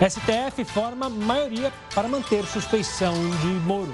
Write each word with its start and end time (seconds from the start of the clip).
STF 0.00 0.64
forma 0.64 1.08
maioria 1.08 1.72
para 1.92 2.06
manter 2.06 2.44
suspeição 2.46 3.14
de 3.40 3.48
Moro. 3.66 3.92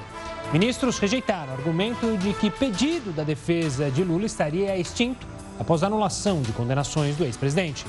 Ministros 0.53 0.99
rejeitaram 0.99 1.53
o 1.53 1.57
argumento 1.57 2.19
de 2.19 2.35
que 2.35 2.51
pedido 2.51 3.11
da 3.11 3.25
defesa 3.25 3.91
de 3.91 4.05
Lula 4.05 4.27
estaria 4.27 4.77
extinto 4.77 5.27
após 5.59 5.83
a 5.83 5.87
anulação 5.87 6.43
de 6.43 6.53
condenações 6.53 7.17
do 7.17 7.25
ex-presidente. 7.25 7.87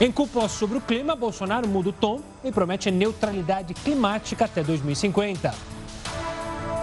Em 0.00 0.12
cúpula 0.12 0.48
sobre 0.48 0.78
o 0.78 0.80
clima, 0.80 1.16
Bolsonaro 1.16 1.66
muda 1.66 1.88
o 1.88 1.92
tom 1.92 2.20
e 2.44 2.52
promete 2.52 2.88
neutralidade 2.88 3.74
climática 3.74 4.44
até 4.44 4.62
2050. 4.62 5.52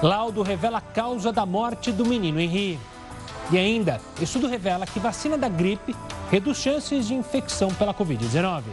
Laudo 0.01 0.41
revela 0.41 0.79
a 0.79 0.81
causa 0.81 1.31
da 1.31 1.45
morte 1.45 1.93
do 1.93 2.05
menino 2.05 2.41
Henri. 2.41 2.77
E 3.53 3.57
ainda, 3.57 4.01
estudo 4.19 4.47
revela 4.47 4.85
que 4.85 4.99
vacina 4.99 5.37
da 5.37 5.47
gripe 5.47 5.95
reduz 6.29 6.57
chances 6.57 7.07
de 7.07 7.13
infecção 7.13 7.69
pela 7.69 7.93
Covid-19. 7.93 8.63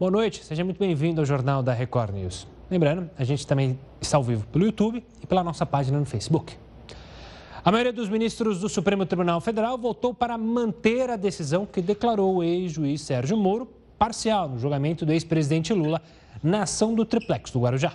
Boa 0.00 0.10
noite, 0.10 0.42
seja 0.42 0.64
muito 0.64 0.78
bem-vindo 0.78 1.20
ao 1.20 1.26
Jornal 1.26 1.62
da 1.62 1.74
Record 1.74 2.14
News. 2.14 2.46
Lembrando, 2.70 3.10
a 3.18 3.22
gente 3.22 3.46
também 3.46 3.78
está 4.00 4.16
ao 4.16 4.24
vivo 4.24 4.46
pelo 4.46 4.64
YouTube 4.64 5.04
e 5.22 5.26
pela 5.26 5.44
nossa 5.44 5.66
página 5.66 5.98
no 5.98 6.06
Facebook. 6.06 6.56
A 7.62 7.70
maioria 7.70 7.92
dos 7.92 8.08
ministros 8.08 8.60
do 8.60 8.68
Supremo 8.70 9.04
Tribunal 9.04 9.42
Federal 9.42 9.76
votou 9.76 10.14
para 10.14 10.38
manter 10.38 11.10
a 11.10 11.16
decisão 11.16 11.66
que 11.66 11.82
declarou 11.82 12.36
o 12.36 12.42
ex-juiz 12.42 13.02
Sérgio 13.02 13.36
Moro 13.36 13.66
parcial 13.98 14.48
no 14.48 14.58
julgamento 14.58 15.04
do 15.04 15.12
ex-presidente 15.12 15.74
Lula 15.74 16.00
na 16.42 16.62
ação 16.62 16.94
do 16.94 17.04
triplex 17.04 17.50
do 17.50 17.60
Guarujá. 17.60 17.92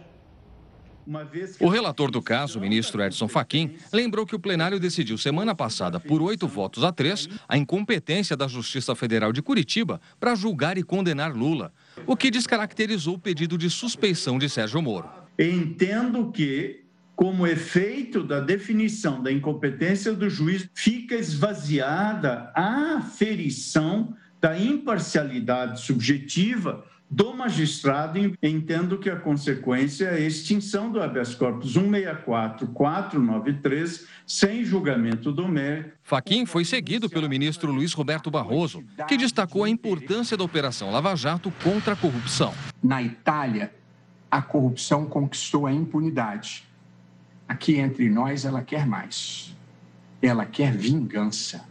O 1.60 1.70
relator 1.70 2.10
do 2.10 2.20
caso, 2.20 2.58
o 2.58 2.62
ministro 2.62 3.04
Edson 3.04 3.28
Fachin, 3.28 3.76
lembrou 3.94 4.26
que 4.26 4.36
o 4.36 4.40
plenário 4.40 4.80
decidiu 4.80 5.20
semana 5.20 5.54
passada, 5.54 6.00
por 6.00 6.20
oito 6.20 6.48
votos 6.48 6.84
a 6.84 6.92
três, 6.92 7.30
a 7.48 7.56
incompetência 7.56 8.36
da 8.36 8.48
Justiça 8.48 8.96
Federal 8.96 9.32
de 9.32 9.42
Curitiba 9.42 10.02
para 10.20 10.34
julgar 10.34 10.80
e 10.80 10.84
condenar 10.84 11.32
Lula, 11.36 11.72
o 12.06 12.16
que 12.16 12.32
descaracterizou 12.32 13.16
o 13.16 13.20
pedido 13.20 13.58
de 13.58 13.70
suspeição 13.70 14.38
de 14.38 14.50
Sérgio 14.50 14.82
Moro. 14.82 15.10
Entendo 15.38 16.32
que, 16.32 16.84
como 17.16 17.48
efeito 17.48 18.24
da 18.24 18.40
definição 18.40 19.22
da 19.22 19.32
incompetência 19.32 20.14
do 20.14 20.30
juiz, 20.30 20.70
fica 20.74 21.16
esvaziada 21.16 22.52
a 22.56 22.98
aferição 22.98 24.16
da 24.42 24.58
imparcialidade 24.60 25.82
subjetiva 25.82 26.86
do 27.10 27.34
magistrado, 27.34 28.20
entendo 28.42 28.98
que 28.98 29.10
a 29.10 29.16
consequência 29.16 30.06
é 30.06 30.16
a 30.16 30.20
extinção 30.20 30.92
do 30.92 31.02
habeas 31.02 31.34
corpus 31.36 31.78
164-493, 31.78 34.06
sem 34.26 34.66
julgamento 34.66 35.32
do 35.32 35.48
mérito. 35.48 35.92
Faquim 36.02 36.46
foi 36.46 36.66
seguido 36.66 37.10
pelo 37.10 37.30
ministro 37.30 37.72
Luiz 37.72 37.94
Roberto 37.94 38.30
Barroso, 38.32 38.84
que 39.08 39.16
destacou 39.18 39.64
a 39.64 39.70
importância 39.70 40.36
da 40.36 40.44
Operação 40.44 40.92
Lava 40.92 41.16
Jato 41.16 41.54
contra 41.64 41.94
a 41.94 41.96
corrupção. 41.96 42.54
Na 42.84 43.02
Itália, 43.02 43.74
a 44.30 44.42
corrupção 44.42 45.06
conquistou 45.06 45.66
a 45.68 45.72
impunidade. 45.72 46.66
Aqui 47.48 47.78
entre 47.78 48.10
nós, 48.10 48.44
ela 48.44 48.62
quer 48.64 48.88
mais. 48.88 49.56
Ela 50.22 50.46
quer 50.46 50.76
vingança. 50.76 51.66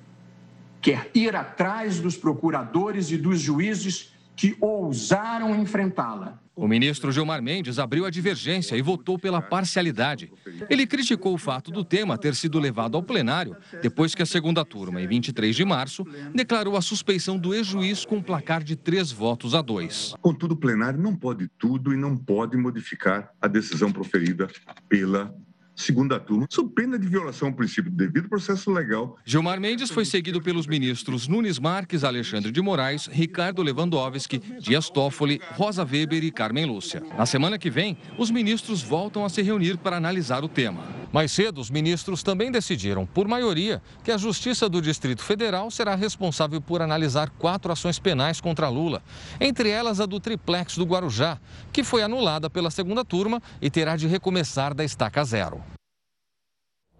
Quer 0.80 1.10
ir 1.14 1.34
atrás 1.34 1.98
dos 1.98 2.16
procuradores 2.16 3.10
e 3.10 3.16
dos 3.16 3.40
juízes 3.40 4.13
que 4.36 4.56
ousaram 4.60 5.54
enfrentá-la. 5.60 6.40
O 6.56 6.68
ministro 6.68 7.10
Gilmar 7.10 7.42
Mendes 7.42 7.80
abriu 7.80 8.06
a 8.06 8.10
divergência 8.10 8.76
e 8.76 8.82
votou 8.82 9.18
pela 9.18 9.42
parcialidade. 9.42 10.30
Ele 10.70 10.86
criticou 10.86 11.34
o 11.34 11.38
fato 11.38 11.72
do 11.72 11.84
tema 11.84 12.16
ter 12.16 12.34
sido 12.36 12.60
levado 12.60 12.96
ao 12.96 13.02
plenário 13.02 13.56
depois 13.82 14.14
que 14.14 14.22
a 14.22 14.26
segunda 14.26 14.64
turma, 14.64 15.02
em 15.02 15.06
23 15.06 15.56
de 15.56 15.64
março, 15.64 16.06
declarou 16.32 16.76
a 16.76 16.82
suspeição 16.82 17.36
do 17.36 17.52
ex-juiz 17.52 18.04
com 18.04 18.16
um 18.16 18.22
placar 18.22 18.62
de 18.62 18.76
três 18.76 19.10
votos 19.10 19.52
a 19.52 19.60
dois. 19.60 20.14
Contudo, 20.22 20.52
o 20.52 20.56
plenário 20.56 21.00
não 21.00 21.16
pode 21.16 21.48
tudo 21.58 21.92
e 21.92 21.96
não 21.96 22.16
pode 22.16 22.56
modificar 22.56 23.32
a 23.40 23.48
decisão 23.48 23.90
proferida 23.90 24.48
pela 24.88 25.34
segunda 25.74 26.18
turma, 26.20 26.46
sob 26.50 26.70
pena 26.74 26.98
de 26.98 27.06
violação 27.06 27.48
ao 27.48 27.54
princípio 27.54 27.90
do 27.90 27.96
devido 27.96 28.28
processo 28.28 28.70
legal. 28.70 29.16
Gilmar 29.24 29.60
Mendes 29.60 29.90
foi 29.90 30.04
seguido 30.04 30.40
pelos 30.40 30.66
ministros 30.66 31.28
Nunes 31.28 31.58
Marques, 31.58 32.04
Alexandre 32.04 32.50
de 32.50 32.60
Moraes, 32.60 33.06
Ricardo 33.06 33.62
Lewandowski, 33.62 34.38
Dias 34.60 34.88
Toffoli, 34.88 35.40
Rosa 35.52 35.84
Weber 35.84 36.24
e 36.24 36.30
Carmen 36.30 36.66
Lúcia. 36.66 37.02
Na 37.16 37.26
semana 37.26 37.58
que 37.58 37.70
vem, 37.70 37.96
os 38.18 38.30
ministros 38.30 38.82
voltam 38.82 39.24
a 39.24 39.28
se 39.28 39.42
reunir 39.42 39.76
para 39.78 39.96
analisar 39.96 40.44
o 40.44 40.48
tema. 40.48 41.04
Mais 41.12 41.30
cedo, 41.30 41.60
os 41.60 41.70
ministros 41.70 42.24
também 42.24 42.50
decidiram, 42.50 43.06
por 43.06 43.28
maioria, 43.28 43.80
que 44.02 44.10
a 44.10 44.16
Justiça 44.16 44.68
do 44.68 44.82
Distrito 44.82 45.22
Federal 45.22 45.70
será 45.70 45.94
responsável 45.94 46.60
por 46.60 46.82
analisar 46.82 47.30
quatro 47.30 47.70
ações 47.70 48.00
penais 48.00 48.40
contra 48.40 48.68
Lula, 48.68 49.00
entre 49.40 49.68
elas 49.68 50.00
a 50.00 50.06
do 50.06 50.18
triplex 50.18 50.76
do 50.76 50.84
Guarujá, 50.84 51.38
que 51.72 51.84
foi 51.84 52.02
anulada 52.02 52.50
pela 52.50 52.70
segunda 52.70 53.04
turma 53.04 53.40
e 53.62 53.70
terá 53.70 53.96
de 53.96 54.08
recomeçar 54.08 54.74
da 54.74 54.84
estaca 54.84 55.24
zero. 55.24 55.62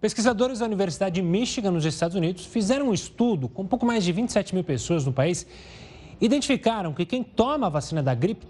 Pesquisadores 0.05 0.59
da 0.59 0.67
Universidade 0.67 1.15
de 1.15 1.21
Michigan, 1.23 1.71
nos 1.71 1.83
Estados 1.83 2.15
Unidos, 2.15 2.45
fizeram 2.45 2.89
um 2.89 2.93
estudo 2.93 3.49
com 3.49 3.63
um 3.63 3.67
pouco 3.67 3.87
mais 3.87 4.03
de 4.03 4.11
27 4.11 4.53
mil 4.53 4.63
pessoas 4.63 5.03
no 5.03 5.11
país. 5.11 5.47
Identificaram 6.21 6.93
que 6.93 7.07
quem 7.07 7.23
toma 7.23 7.65
a 7.65 7.69
vacina 7.71 8.03
da 8.03 8.13
gripe 8.13 8.45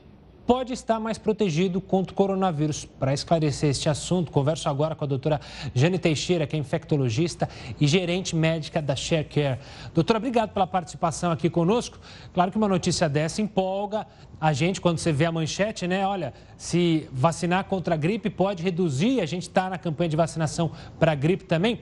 pode 0.45 0.73
estar 0.73 0.99
mais 0.99 1.17
protegido 1.17 1.81
contra 1.81 2.13
o 2.13 2.15
coronavírus. 2.15 2.85
Para 2.85 3.13
esclarecer 3.13 3.69
este 3.69 3.89
assunto, 3.89 4.31
converso 4.31 4.69
agora 4.69 4.95
com 4.95 5.03
a 5.03 5.07
doutora 5.07 5.41
Jane 5.73 5.97
Teixeira, 5.97 6.45
que 6.45 6.55
é 6.55 6.59
infectologista 6.59 7.49
e 7.79 7.87
gerente 7.87 8.35
médica 8.35 8.81
da 8.81 8.95
ShareCare. 8.95 9.59
Doutora, 9.93 10.19
obrigado 10.19 10.51
pela 10.51 10.67
participação 10.67 11.31
aqui 11.31 11.49
conosco. 11.49 11.99
Claro 12.33 12.51
que 12.51 12.57
uma 12.57 12.67
notícia 12.67 13.09
dessa 13.09 13.41
empolga 13.41 14.05
a 14.39 14.53
gente 14.53 14.81
quando 14.81 14.97
você 14.99 15.11
vê 15.11 15.25
a 15.25 15.31
manchete, 15.31 15.87
né? 15.87 16.05
Olha, 16.05 16.33
se 16.57 17.07
vacinar 17.11 17.65
contra 17.65 17.95
a 17.95 17.97
gripe 17.97 18.29
pode 18.29 18.61
reduzir, 18.61 19.21
a 19.21 19.25
gente 19.25 19.43
está 19.43 19.69
na 19.69 19.77
campanha 19.77 20.09
de 20.09 20.17
vacinação 20.17 20.71
para 20.99 21.13
a 21.13 21.15
gripe 21.15 21.45
também. 21.45 21.79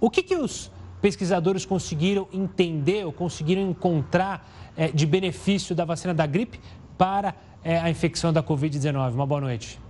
O 0.00 0.10
que, 0.10 0.22
que 0.22 0.34
os 0.34 0.70
pesquisadores 1.00 1.64
conseguiram 1.64 2.26
entender 2.32 3.04
ou 3.04 3.12
conseguiram 3.12 3.62
encontrar 3.62 4.48
é, 4.76 4.88
de 4.88 5.06
benefício 5.06 5.74
da 5.74 5.84
vacina 5.84 6.14
da 6.14 6.26
gripe 6.26 6.60
para 6.96 7.34
é 7.64 7.78
a 7.78 7.90
infecção 7.90 8.32
da 8.32 8.42
Covid-19. 8.42 9.12
Uma 9.12 9.26
boa 9.26 9.40
noite. 9.40 9.80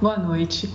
Boa 0.00 0.18
noite. 0.18 0.68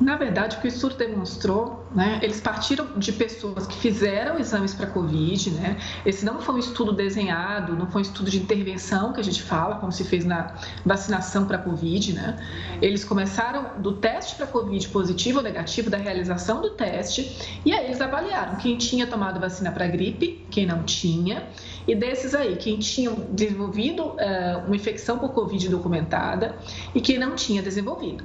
Na 0.00 0.16
verdade, 0.16 0.56
o 0.56 0.60
que 0.60 0.66
o 0.66 0.68
estudo 0.68 0.96
demonstrou, 0.96 1.86
né, 1.94 2.18
eles 2.20 2.40
partiram 2.40 2.98
de 2.98 3.12
pessoas 3.12 3.64
que 3.64 3.76
fizeram 3.76 4.36
exames 4.36 4.74
para 4.74 4.88
Covid, 4.88 5.52
né? 5.52 5.76
Esse 6.04 6.24
não 6.24 6.40
foi 6.40 6.56
um 6.56 6.58
estudo 6.58 6.92
desenhado, 6.92 7.76
não 7.76 7.86
foi 7.86 8.00
um 8.00 8.04
estudo 8.04 8.28
de 8.28 8.38
intervenção 8.38 9.12
que 9.12 9.20
a 9.20 9.22
gente 9.22 9.40
fala, 9.40 9.76
como 9.76 9.92
se 9.92 10.02
fez 10.02 10.24
na 10.24 10.52
vacinação 10.84 11.46
para 11.46 11.58
Covid, 11.58 12.12
né? 12.12 12.36
Eles 12.82 13.04
começaram 13.04 13.80
do 13.80 13.92
teste 13.92 14.34
para 14.34 14.48
Covid 14.48 14.88
positivo 14.88 15.38
ou 15.38 15.44
negativo, 15.44 15.88
da 15.88 15.96
realização 15.96 16.60
do 16.60 16.70
teste, 16.70 17.60
e 17.64 17.72
aí 17.72 17.84
eles 17.84 18.00
avaliaram 18.00 18.56
quem 18.56 18.76
tinha 18.76 19.06
tomado 19.06 19.38
vacina 19.38 19.70
para 19.70 19.86
gripe, 19.86 20.44
quem 20.50 20.66
não 20.66 20.82
tinha, 20.82 21.46
e 21.86 21.94
desses 21.94 22.34
aí, 22.34 22.56
quem 22.56 22.78
tinha 22.78 23.10
desenvolvido 23.10 24.14
é, 24.18 24.56
uma 24.66 24.74
infecção 24.74 25.18
por 25.18 25.32
Covid 25.32 25.68
documentada 25.68 26.56
e 26.94 27.00
quem 27.00 27.18
não 27.18 27.34
tinha 27.34 27.62
desenvolvido. 27.62 28.24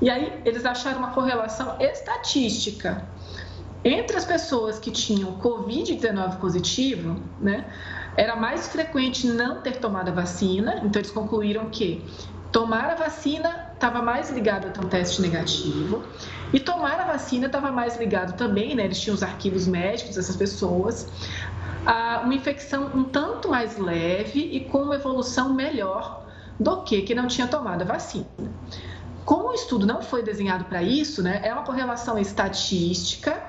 E 0.00 0.10
aí 0.10 0.32
eles 0.44 0.64
acharam 0.64 0.98
uma 0.98 1.12
correlação 1.12 1.76
estatística 1.80 3.06
entre 3.84 4.16
as 4.16 4.24
pessoas 4.24 4.78
que 4.78 4.90
tinham 4.90 5.38
Covid-19 5.38 6.38
positivo, 6.38 7.20
né? 7.40 7.66
Era 8.16 8.34
mais 8.34 8.66
frequente 8.68 9.26
não 9.26 9.60
ter 9.60 9.76
tomado 9.76 10.08
a 10.08 10.12
vacina, 10.12 10.80
então 10.82 11.00
eles 11.00 11.10
concluíram 11.10 11.68
que 11.70 12.02
tomar 12.50 12.90
a 12.90 12.94
vacina 12.94 13.70
estava 13.74 14.00
mais 14.00 14.30
ligado 14.30 14.72
a 14.76 14.84
um 14.84 14.88
teste 14.88 15.20
negativo 15.20 16.02
e 16.52 16.58
tomar 16.58 16.98
a 16.98 17.04
vacina 17.04 17.46
estava 17.46 17.70
mais 17.70 17.96
ligado 17.98 18.36
também, 18.36 18.74
né? 18.74 18.86
Eles 18.86 18.98
tinham 18.98 19.14
os 19.14 19.22
arquivos 19.22 19.68
médicos 19.68 20.16
dessas 20.16 20.34
pessoas 20.34 21.06
uma 22.22 22.34
infecção 22.34 22.90
um 22.94 23.04
tanto 23.04 23.48
mais 23.48 23.78
leve 23.78 24.40
e 24.40 24.60
com 24.60 24.78
uma 24.82 24.96
evolução 24.96 25.54
melhor 25.54 26.26
do 26.58 26.82
que 26.82 27.02
que 27.02 27.14
não 27.14 27.26
tinha 27.26 27.46
tomado 27.46 27.82
a 27.82 27.84
vacina. 27.84 28.26
Como 29.24 29.48
o 29.48 29.52
estudo 29.52 29.86
não 29.86 30.02
foi 30.02 30.22
desenhado 30.22 30.64
para 30.64 30.82
isso, 30.82 31.22
né, 31.22 31.40
é 31.42 31.52
uma 31.52 31.64
correlação 31.64 32.18
estatística, 32.18 33.42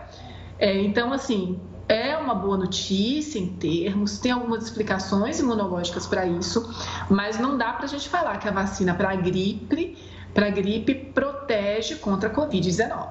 é, 0.59 0.81
então, 0.81 1.13
assim, 1.13 1.59
é 1.87 2.17
uma 2.17 2.33
boa 2.33 2.57
notícia 2.57 3.39
em 3.39 3.47
termos, 3.47 4.17
tem 4.19 4.31
algumas 4.31 4.63
explicações 4.65 5.39
imunológicas 5.39 6.05
para 6.05 6.25
isso, 6.25 6.67
mas 7.09 7.39
não 7.39 7.57
dá 7.57 7.73
para 7.73 7.85
a 7.85 7.87
gente 7.87 8.09
falar 8.09 8.37
que 8.37 8.47
a 8.47 8.51
vacina 8.51 8.93
para 8.93 9.15
gripe, 9.15 9.97
para 10.33 10.49
gripe 10.49 10.93
protege 11.13 11.95
contra 11.95 12.29
a 12.29 12.33
Covid-19. 12.33 13.07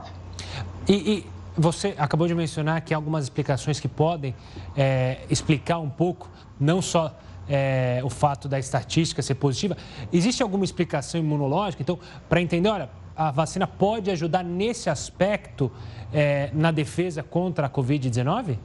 E, 0.88 0.92
e, 0.94 1.26
você 1.56 1.94
acabou 1.96 2.26
de 2.26 2.34
mencionar 2.34 2.80
que 2.82 2.92
há 2.92 2.96
algumas 2.96 3.24
explicações 3.24 3.80
que 3.80 3.88
podem 3.88 4.34
é, 4.76 5.20
explicar 5.30 5.78
um 5.78 5.88
pouco, 5.88 6.28
não 6.60 6.82
só 6.82 7.16
é, 7.48 8.00
o 8.04 8.10
fato 8.10 8.48
da 8.48 8.58
estatística 8.58 9.22
ser 9.22 9.36
positiva. 9.36 9.76
Existe 10.12 10.42
alguma 10.42 10.64
explicação 10.64 11.20
imunológica? 11.20 11.82
Então, 11.82 11.98
para 12.28 12.40
entender, 12.40 12.68
olha, 12.68 12.90
a 13.16 13.30
vacina 13.30 13.66
pode 13.66 14.10
ajudar 14.10 14.44
nesse 14.44 14.90
aspecto 14.90 15.72
é, 16.12 16.50
na 16.52 16.70
defesa 16.70 17.22
contra 17.22 17.66
a 17.66 17.70
Covid-19? 17.70 18.58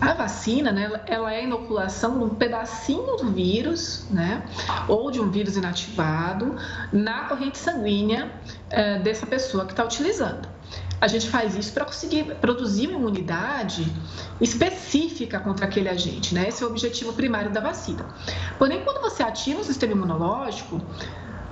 A 0.00 0.14
vacina, 0.14 0.70
né, 0.70 0.88
ela 1.06 1.32
é 1.32 1.38
a 1.38 1.42
inoculação 1.42 2.18
de 2.18 2.24
um 2.24 2.28
pedacinho 2.28 3.16
do 3.16 3.32
vírus, 3.32 4.06
né, 4.10 4.44
ou 4.86 5.10
de 5.10 5.20
um 5.20 5.28
vírus 5.28 5.56
inativado 5.56 6.54
na 6.92 7.24
corrente 7.24 7.58
sanguínea 7.58 8.30
é, 8.70 9.00
dessa 9.00 9.26
pessoa 9.26 9.64
que 9.64 9.72
está 9.72 9.84
utilizando. 9.84 10.48
A 11.00 11.06
gente 11.06 11.28
faz 11.28 11.54
isso 11.54 11.72
para 11.72 11.84
conseguir 11.84 12.24
produzir 12.36 12.88
uma 12.88 12.98
imunidade 12.98 13.86
específica 14.40 15.38
contra 15.38 15.66
aquele 15.66 15.88
agente, 15.88 16.34
né? 16.34 16.48
Esse 16.48 16.62
é 16.62 16.66
o 16.66 16.70
objetivo 16.70 17.12
primário 17.12 17.50
da 17.50 17.60
vacina. 17.60 18.04
Porém, 18.58 18.82
quando 18.82 19.00
você 19.00 19.22
ativa 19.22 19.60
o 19.60 19.64
sistema 19.64 19.92
imunológico, 19.92 20.80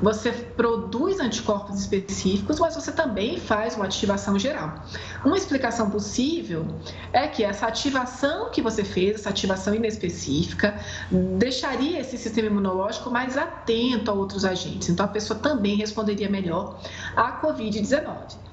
você 0.03 0.31
produz 0.31 1.21
anticorpos 1.21 1.81
específicos, 1.81 2.59
mas 2.59 2.75
você 2.75 2.93
também 2.93 3.39
faz 3.39 3.77
uma 3.77 3.87
ativação 3.87 4.39
geral. 4.39 4.85
Uma 5.25 5.37
explicação 5.37 5.91
possível 5.91 6.67
é 7.13 7.27
que 7.27 7.43
essa 7.43 7.67
ativação 7.67 8.51
que 8.51 8.61
você 8.61 8.85
fez, 8.85 9.21
essa 9.21 9.31
ativação 9.31 9.75
inespecífica, 9.75 10.79
deixaria 11.39 12.01
esse 12.01 12.19
sistema 12.19 12.49
imunológico 12.49 13.11
mais 13.11 13.39
atento 13.39 14.11
a 14.11 14.15
outros 14.15 14.45
agentes. 14.45 14.89
Então, 14.89 15.07
a 15.07 15.09
pessoa 15.09 15.39
também 15.39 15.77
responderia 15.77 16.29
melhor 16.29 16.79
à 17.17 17.41
Covid-19. 17.41 18.46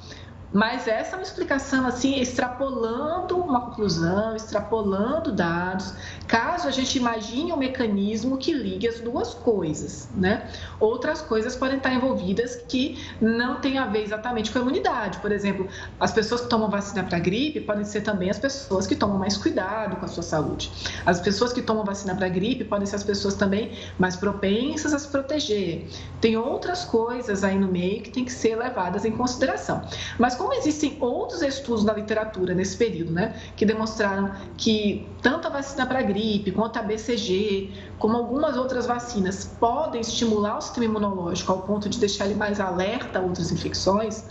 Mas 0.53 0.88
essa 0.88 1.15
é 1.15 1.19
uma 1.19 1.23
explicação 1.23 1.88
assim, 1.88 2.19
extrapolando 2.19 3.35
uma 3.38 3.61
conclusão, 3.61 4.35
extrapolando 4.35 5.31
dados, 5.31 5.95
caso 6.27 6.67
a 6.67 6.71
gente 6.71 6.95
imagine 6.97 7.51
um 7.51 7.57
mecanismo 7.57 8.38
que 8.38 8.53
ligue 8.53 8.88
as 8.88 9.00
duas 9.00 9.33
coisas, 9.33 10.07
né? 10.15 10.47
Outras 10.79 11.21
coisas 11.21 11.55
podem 11.55 11.77
estar 11.77 11.91
envolvidas 11.91 12.55
que 12.67 13.03
não 13.19 13.59
têm 13.59 13.79
a 13.79 13.88
ver 13.88 14.03
exatamente 14.03 14.51
com 14.51 14.59
a 14.59 14.61
imunidade. 14.61 15.17
Por 15.19 15.31
exemplo, 15.31 15.67
as 16.00 16.11
pessoas 16.11 16.41
que 16.41 16.50
tomam 16.50 16.69
vacina 16.69 17.03
para 17.03 17.17
gripe 17.17 17.59
podem 17.61 17.83
ser 17.83 18.01
também 18.01 18.29
as 18.29 18.38
pessoas 18.38 18.85
que 18.85 18.95
tomam 18.95 19.17
mais 19.17 19.35
cuidado 19.35 19.95
com 19.95 20.05
a 20.05 20.07
sua 20.07 20.23
saúde. 20.23 20.71
As 21.03 21.19
pessoas 21.19 21.51
que 21.51 21.63
tomam 21.63 21.83
vacina 21.83 22.13
para 22.13 22.29
gripe 22.29 22.63
podem 22.63 22.85
ser 22.85 22.97
as 22.97 23.03
pessoas 23.03 23.33
também 23.33 23.71
mais 23.97 24.15
propensas 24.15 24.94
a 24.94 25.00
se 25.00 25.07
proteger. 25.07 25.88
Tem 26.21 26.38
outras 26.38 26.85
coisas 26.85 27.44
aí 27.44 27.57
no 27.57 27.67
meio 27.67 28.03
que 28.03 28.11
tem 28.11 28.23
que 28.23 28.31
ser 28.31 28.55
levadas 28.55 29.03
em 29.03 29.11
consideração. 29.11 29.81
Mas 30.19 30.35
como 30.43 30.53
existem 30.55 30.97
outros 30.99 31.41
estudos 31.41 31.85
na 31.85 31.93
literatura 31.93 32.53
nesse 32.53 32.75
período, 32.75 33.13
né, 33.13 33.33
que 33.55 33.65
demonstraram 33.65 34.29
que 34.57 35.07
tanto 35.21 35.47
a 35.47 35.49
vacina 35.49 35.85
para 35.85 36.01
gripe 36.01 36.51
quanto 36.51 36.77
a 36.77 36.81
BCG, 36.81 37.71
como 37.97 38.17
algumas 38.17 38.57
outras 38.57 38.85
vacinas, 38.85 39.45
podem 39.57 40.01
estimular 40.01 40.57
o 40.57 40.61
sistema 40.61 40.83
imunológico 40.83 41.49
ao 41.53 41.61
ponto 41.61 41.87
de 41.87 41.97
deixar 41.97 42.25
ele 42.25 42.35
mais 42.35 42.59
alerta 42.59 43.19
a 43.19 43.21
outras 43.21 43.53
infecções. 43.53 44.25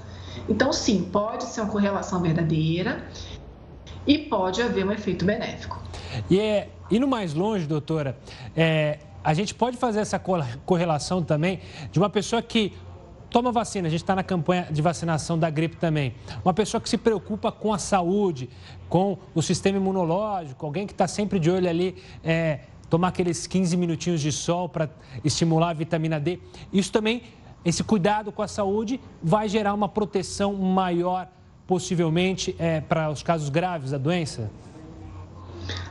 Então, 0.51 0.71
sim, 0.71 1.09
pode 1.11 1.45
ser 1.45 1.63
uma 1.63 1.71
correlação 1.71 2.21
verdadeira 2.21 3.03
e 4.07 4.19
pode 4.19 4.61
haver 4.61 4.85
um 4.85 4.93
efeito 4.93 5.25
benéfico. 5.25 5.83
E 6.29 6.39
é, 6.39 6.69
indo 6.91 7.09
mais 7.09 7.33
longe, 7.33 7.67
doutora, 7.67 8.19
é, 8.55 8.99
a 9.25 9.33
gente 9.33 9.55
pode 9.55 9.79
fazer 9.79 10.01
essa 10.01 10.21
correlação 10.67 11.23
também 11.23 11.61
de 11.91 11.99
uma 11.99 12.11
pessoa 12.11 12.43
que 12.43 12.75
toma 13.33 13.51
vacina, 13.51 13.89
a 13.89 13.91
gente 13.91 14.03
está 14.03 14.15
na 14.15 14.23
campanha 14.23 14.69
de 14.71 14.83
vacinação 14.83 15.39
da 15.39 15.49
gripe 15.49 15.77
também. 15.77 16.15
Uma 16.45 16.53
pessoa 16.53 16.81
que 16.81 16.89
se 16.89 16.99
preocupa 16.99 17.51
com 17.51 17.73
a 17.73 17.79
saúde, 17.79 18.51
com 18.89 19.19
o 19.35 19.41
sistema 19.41 19.79
imunológico, 19.79 20.65
alguém 20.67 20.87
que 20.87 20.93
está 20.93 21.09
sempre 21.09 21.39
de 21.41 21.51
olho 21.51 21.69
ali, 21.69 21.97
é, 22.23 22.61
tomar 22.91 23.09
aqueles 23.09 23.47
15 23.47 23.75
minutinhos 23.77 24.21
de 24.21 24.31
sol 24.31 24.69
para 24.69 24.91
estimular 25.25 25.71
a 25.71 25.73
vitamina 25.73 26.21
D. 26.21 26.39
Isso 26.71 26.93
também, 26.93 27.23
esse 27.65 27.83
cuidado 27.83 28.31
com 28.31 28.43
a 28.43 28.49
saúde, 28.49 29.01
vai 29.23 29.49
gerar 29.49 29.73
uma 29.73 29.89
proteção 29.89 30.53
maior, 30.53 31.27
possivelmente, 31.67 32.55
é, 32.59 32.83
para 32.83 33.11
os 33.11 33.23
casos 33.23 33.49
graves 33.49 33.93
da 33.93 33.99
doença? 33.99 34.51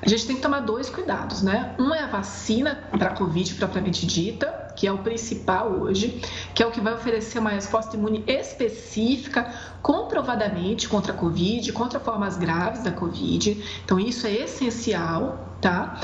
A 0.01 0.07
gente 0.07 0.27
tem 0.27 0.35
que 0.35 0.41
tomar 0.41 0.59
dois 0.59 0.89
cuidados, 0.89 1.41
né? 1.41 1.75
Um 1.79 1.93
é 1.93 2.03
a 2.03 2.07
vacina 2.07 2.75
para 2.91 3.07
a 3.07 3.15
Covid 3.15 3.55
propriamente 3.55 4.05
dita, 4.05 4.60
que 4.81 4.87
é 4.87 4.91
o 4.91 4.97
principal 4.97 5.73
hoje, 5.73 6.19
que 6.55 6.63
é 6.63 6.65
o 6.65 6.71
que 6.71 6.81
vai 6.81 6.95
oferecer 6.95 7.37
uma 7.37 7.51
resposta 7.51 7.95
imune 7.95 8.23
específica, 8.25 9.53
comprovadamente 9.79 10.89
contra 10.89 11.13
a 11.13 11.15
Covid, 11.15 11.71
contra 11.71 11.99
formas 11.99 12.35
graves 12.35 12.81
da 12.81 12.91
Covid. 12.91 13.63
Então, 13.85 13.99
isso 13.99 14.25
é 14.25 14.33
essencial, 14.33 15.55
tá? 15.61 16.01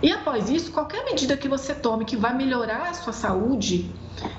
E 0.00 0.12
após 0.12 0.48
isso, 0.48 0.70
qualquer 0.70 1.04
medida 1.04 1.36
que 1.36 1.48
você 1.48 1.74
tome 1.74 2.04
que 2.04 2.16
vai 2.16 2.32
melhorar 2.32 2.90
a 2.90 2.94
sua 2.94 3.12
saúde 3.12 3.90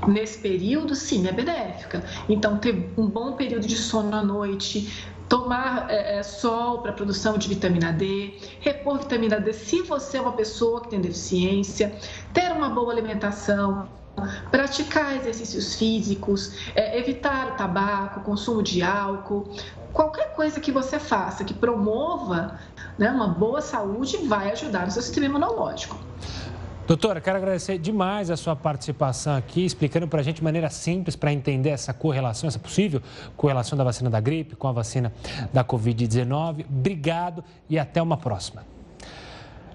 nesse 0.07 0.39
período, 0.39 0.95
sim, 0.95 1.27
é 1.27 1.33
benéfica. 1.33 2.05
Então, 2.29 2.59
ter 2.59 2.89
um 2.97 3.07
bom 3.07 3.33
período 3.33 3.67
de 3.67 3.75
sono 3.75 4.15
à 4.15 4.23
noite, 4.23 5.09
tomar 5.33 5.89
é, 5.89 6.19
é, 6.19 6.21
sol 6.21 6.83
para 6.83 6.93
produção 6.93 7.39
de 7.39 7.49
vitamina 7.49 7.91
D, 7.91 8.35
repor 8.59 8.99
vitamina 8.99 9.39
D 9.39 9.51
se 9.51 9.81
você 9.81 10.17
é 10.17 10.21
uma 10.21 10.33
pessoa 10.33 10.79
que 10.81 10.89
tem 10.89 11.01
deficiência, 11.01 11.97
ter 12.31 12.51
uma 12.51 12.69
boa 12.69 12.93
alimentação, 12.93 13.89
praticar 14.51 15.15
exercícios 15.15 15.73
físicos, 15.73 16.53
é, 16.75 16.99
evitar 16.99 17.47
o 17.47 17.51
tabaco, 17.55 18.19
consumo 18.19 18.61
de 18.61 18.83
álcool, 18.83 19.49
qualquer 19.91 20.35
coisa 20.35 20.59
que 20.59 20.71
você 20.71 20.99
faça 20.99 21.43
que 21.43 21.55
promova 21.55 22.59
né, 22.99 23.09
uma 23.09 23.27
boa 23.27 23.59
saúde 23.59 24.17
vai 24.27 24.51
ajudar 24.51 24.85
no 24.85 24.91
seu 24.91 25.01
sistema 25.01 25.25
imunológico. 25.25 25.97
Doutora, 26.85 27.21
quero 27.21 27.37
agradecer 27.37 27.77
demais 27.77 28.29
a 28.29 28.35
sua 28.35 28.57
participação 28.57 29.37
aqui, 29.37 29.63
explicando 29.65 30.05
para 30.05 30.19
a 30.19 30.23
gente 30.23 30.37
de 30.37 30.43
maneira 30.43 30.69
simples 30.69 31.15
para 31.15 31.31
entender 31.31 31.69
essa 31.69 31.93
correlação, 31.93 32.45
essa 32.45 32.59
possível 32.59 33.01
correlação 33.37 33.77
da 33.77 33.85
vacina 33.85 34.09
da 34.09 34.19
gripe 34.19 34.57
com 34.57 34.67
a 34.67 34.73
vacina 34.73 35.13
da 35.53 35.63
Covid-19. 35.63 36.65
Obrigado 36.69 37.41
e 37.69 37.79
até 37.79 38.01
uma 38.01 38.17
próxima. 38.17 38.65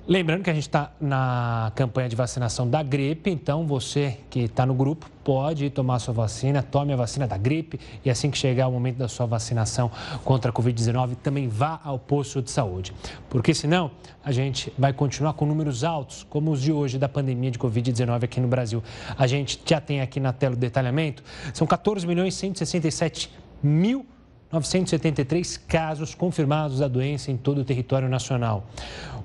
Lembrando 0.09 0.43
que 0.43 0.49
a 0.49 0.55
gente 0.55 0.67
está 0.67 0.91
na 0.99 1.71
campanha 1.75 2.09
de 2.09 2.17
vacinação 2.17 2.67
da 2.67 2.83
gripe, 2.83 3.29
então 3.29 3.67
você 3.67 4.17
que 4.31 4.41
está 4.41 4.65
no 4.65 4.73
grupo 4.73 5.07
pode 5.23 5.69
tomar 5.69 5.97
a 5.97 5.99
sua 5.99 6.15
vacina, 6.15 6.63
tome 6.63 6.95
a 6.95 6.97
vacina 6.97 7.29
da 7.29 7.37
gripe 7.37 7.79
e 8.03 8.09
assim 8.09 8.31
que 8.31 8.39
chegar 8.39 8.69
o 8.69 8.73
momento 8.73 8.97
da 8.97 9.07
sua 9.07 9.27
vacinação 9.27 9.91
contra 10.25 10.51
a 10.51 10.55
Covid-19, 10.55 11.15
também 11.23 11.47
vá 11.47 11.79
ao 11.85 11.99
posto 11.99 12.41
de 12.41 12.51
saúde. 12.51 12.95
Porque 13.29 13.53
senão 13.53 13.91
a 14.25 14.33
gente 14.33 14.73
vai 14.79 14.95
continuar 14.95 15.35
com 15.35 15.45
números 15.45 15.85
altos, 15.85 16.25
como 16.31 16.53
os 16.53 16.63
de 16.63 16.73
hoje 16.73 16.97
da 16.97 17.07
pandemia 17.07 17.51
de 17.51 17.59
Covid-19 17.59 18.25
aqui 18.25 18.41
no 18.41 18.49
Brasil. 18.49 18.83
A 19.15 19.27
gente 19.27 19.61
já 19.63 19.79
tem 19.79 20.01
aqui 20.01 20.19
na 20.19 20.33
tela 20.33 20.55
o 20.55 20.59
detalhamento, 20.59 21.23
são 21.53 21.67
14 21.67 22.07
milhões 22.07 22.33
167 22.33 23.31
mil 23.63 24.07
973 24.51 25.59
casos 25.59 26.15
confirmados 26.15 26.79
da 26.79 26.89
doença 26.89 27.31
em 27.31 27.37
todo 27.37 27.61
o 27.61 27.65
território 27.65 28.09
nacional. 28.09 28.67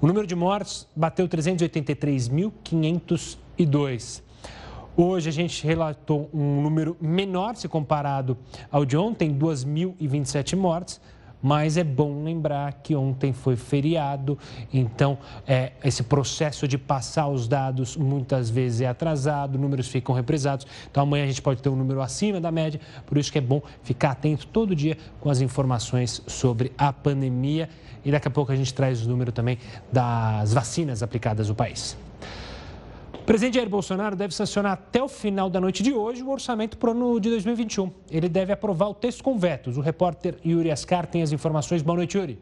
O 0.01 0.07
número 0.07 0.27
de 0.27 0.35
mortes 0.35 0.85
bateu 0.95 1.27
383.502. 1.27 4.21
Hoje 4.95 5.27
a 5.27 5.31
gente 5.31 5.65
relatou 5.65 6.29
um 6.33 6.61
número 6.61 6.95
menor 7.01 7.55
se 7.55 7.67
comparado 7.67 8.37
ao 8.69 8.85
de 8.85 8.95
ontem, 8.95 9.33
2.027 9.33 10.55
mortes, 10.55 11.01
mas 11.43 11.75
é 11.75 11.83
bom 11.83 12.23
lembrar 12.23 12.71
que 12.81 12.95
ontem 12.95 13.33
foi 13.33 13.57
feriado, 13.57 14.39
então 14.73 15.17
é, 15.45 15.73
esse 15.83 16.01
processo 16.01 16.65
de 16.65 16.77
passar 16.77 17.27
os 17.27 17.49
dados 17.49 17.97
muitas 17.97 18.49
vezes 18.49 18.79
é 18.79 18.87
atrasado, 18.87 19.59
números 19.59 19.89
ficam 19.89 20.15
represados. 20.15 20.65
Então 20.89 21.03
amanhã 21.03 21.25
a 21.25 21.27
gente 21.27 21.41
pode 21.41 21.61
ter 21.61 21.67
um 21.67 21.75
número 21.75 22.01
acima 22.01 22.39
da 22.39 22.49
média, 22.49 22.79
por 23.05 23.17
isso 23.17 23.29
que 23.29 23.37
é 23.37 23.41
bom 23.41 23.61
ficar 23.83 24.11
atento 24.11 24.47
todo 24.47 24.73
dia 24.73 24.97
com 25.19 25.29
as 25.29 25.41
informações 25.41 26.21
sobre 26.27 26.71
a 26.77 26.93
pandemia. 26.93 27.69
E 28.05 28.11
daqui 28.11 28.27
a 28.27 28.31
pouco 28.31 28.51
a 28.51 28.55
gente 28.55 28.73
traz 28.73 29.05
o 29.05 29.09
número 29.09 29.31
também 29.31 29.57
das 29.91 30.53
vacinas 30.53 31.03
aplicadas 31.03 31.49
no 31.49 31.55
país. 31.55 31.97
O 33.23 33.25
presidente 33.25 33.55
Jair 33.55 33.69
Bolsonaro 33.69 34.17
deve 34.17 34.35
sancionar 34.35 34.73
até 34.73 35.01
o 35.01 35.07
final 35.07 35.49
da 35.49 35.61
noite 35.61 35.81
de 35.81 35.93
hoje 35.93 36.21
o 36.21 36.29
orçamento 36.29 36.77
para 36.77 36.89
o 36.89 36.91
ano 36.91 37.21
de 37.21 37.29
2021. 37.29 37.89
Ele 38.11 38.27
deve 38.27 38.51
aprovar 38.51 38.89
o 38.89 38.93
texto 38.93 39.23
com 39.23 39.39
vetos. 39.39 39.77
O 39.77 39.81
repórter 39.81 40.35
Yuri 40.45 40.69
Ascar 40.69 41.07
tem 41.07 41.21
as 41.21 41.31
informações. 41.31 41.81
Boa 41.81 41.95
noite, 41.95 42.17
Yuri. 42.17 42.37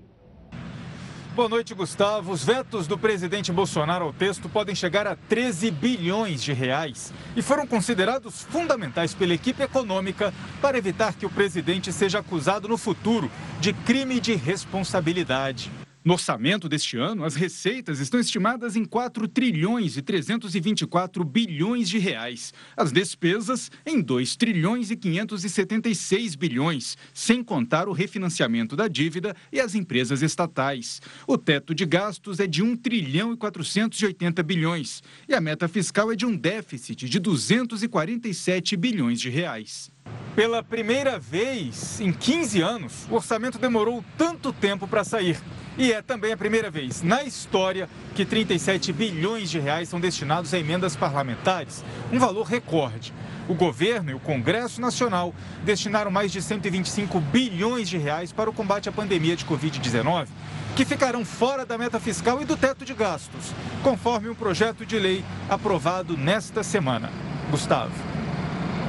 Boa 1.35 1.47
noite, 1.47 1.75
Gustavo. 1.75 2.31
Os 2.31 2.43
vetos 2.43 2.87
do 2.87 2.97
presidente 2.97 3.51
Bolsonaro 3.51 4.05
ao 4.05 4.11
texto 4.11 4.49
podem 4.49 4.73
chegar 4.73 5.05
a 5.05 5.15
13 5.15 5.69
bilhões 5.69 6.41
de 6.41 6.51
reais 6.51 7.13
e 7.35 7.43
foram 7.43 7.67
considerados 7.67 8.41
fundamentais 8.41 9.13
pela 9.13 9.35
equipe 9.35 9.61
econômica 9.61 10.33
para 10.63 10.79
evitar 10.79 11.13
que 11.13 11.27
o 11.27 11.29
presidente 11.29 11.93
seja 11.93 12.17
acusado 12.17 12.67
no 12.67 12.75
futuro 12.75 13.29
de 13.59 13.71
crime 13.71 14.19
de 14.19 14.33
responsabilidade. 14.33 15.71
No 16.03 16.13
orçamento 16.13 16.67
deste 16.67 16.97
ano, 16.97 17.23
as 17.23 17.35
receitas 17.35 17.99
estão 17.99 18.19
estimadas 18.19 18.75
em 18.75 18.83
4 18.83 19.27
trilhões 19.27 19.97
e 19.97 20.01
324 20.01 21.23
bilhões 21.23 21.87
de 21.87 21.99
reais. 21.99 22.51
As 22.75 22.91
despesas 22.91 23.69
em 23.85 24.01
2 24.01 24.35
trilhões 24.35 24.89
e 24.89 24.95
576 24.95 26.33
bilhões, 26.33 26.97
sem 27.13 27.43
contar 27.43 27.87
o 27.87 27.91
refinanciamento 27.91 28.75
da 28.75 28.87
dívida 28.87 29.35
e 29.51 29.59
as 29.59 29.75
empresas 29.75 30.23
estatais. 30.23 30.99
O 31.27 31.37
teto 31.37 31.75
de 31.75 31.85
gastos 31.85 32.39
é 32.39 32.47
de 32.47 32.63
1 32.63 32.77
trilhão 32.77 33.31
e 33.33 33.37
480 33.37 34.41
bilhões 34.41 35.03
e 35.29 35.35
a 35.35 35.41
meta 35.41 35.67
fiscal 35.67 36.11
é 36.11 36.15
de 36.15 36.25
um 36.25 36.35
déficit 36.35 37.07
de 37.07 37.19
247 37.19 38.75
bilhões 38.75 39.21
de 39.21 39.29
reais. 39.29 39.91
Pela 40.35 40.63
primeira 40.63 41.19
vez 41.19 41.99
em 41.99 42.13
15 42.13 42.61
anos, 42.61 43.07
o 43.09 43.15
orçamento 43.15 43.59
demorou 43.59 44.03
tanto 44.17 44.53
tempo 44.53 44.87
para 44.87 45.03
sair. 45.03 45.37
E 45.77 45.91
é 45.91 46.01
também 46.01 46.31
a 46.31 46.37
primeira 46.37 46.71
vez 46.71 47.01
na 47.01 47.23
história 47.23 47.89
que 48.15 48.25
37 48.25 48.93
bilhões 48.93 49.49
de 49.49 49.59
reais 49.59 49.89
são 49.89 49.99
destinados 49.99 50.53
a 50.53 50.59
emendas 50.59 50.95
parlamentares, 50.95 51.83
um 52.11 52.19
valor 52.19 52.43
recorde. 52.43 53.13
O 53.47 53.53
governo 53.53 54.11
e 54.11 54.13
o 54.13 54.19
Congresso 54.19 54.79
Nacional 54.79 55.35
destinaram 55.65 56.09
mais 56.09 56.31
de 56.31 56.41
125 56.41 57.19
bilhões 57.19 57.89
de 57.89 57.97
reais 57.97 58.31
para 58.31 58.49
o 58.49 58.53
combate 58.53 58.87
à 58.87 58.91
pandemia 58.91 59.35
de 59.35 59.45
Covid-19, 59.45 60.27
que 60.75 60.85
ficarão 60.85 61.25
fora 61.25 61.65
da 61.65 61.77
meta 61.77 61.99
fiscal 61.99 62.41
e 62.41 62.45
do 62.45 62.55
teto 62.55 62.85
de 62.85 62.93
gastos, 62.93 63.53
conforme 63.83 64.29
um 64.29 64.35
projeto 64.35 64.85
de 64.85 64.97
lei 64.97 65.25
aprovado 65.49 66.15
nesta 66.15 66.63
semana. 66.63 67.09
Gustavo. 67.49 68.10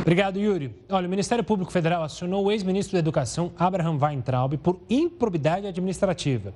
Obrigado, 0.02 0.36
Yuri. 0.36 0.74
Olha, 0.90 1.06
o 1.06 1.10
Ministério 1.10 1.44
Público 1.44 1.70
Federal 1.70 2.02
acionou 2.02 2.44
o 2.44 2.50
ex-ministro 2.50 2.94
da 2.94 2.98
Educação, 2.98 3.52
Abraham 3.56 3.98
Weintraub, 4.02 4.56
por 4.58 4.80
improbidade 4.90 5.64
administrativa. 5.64 6.52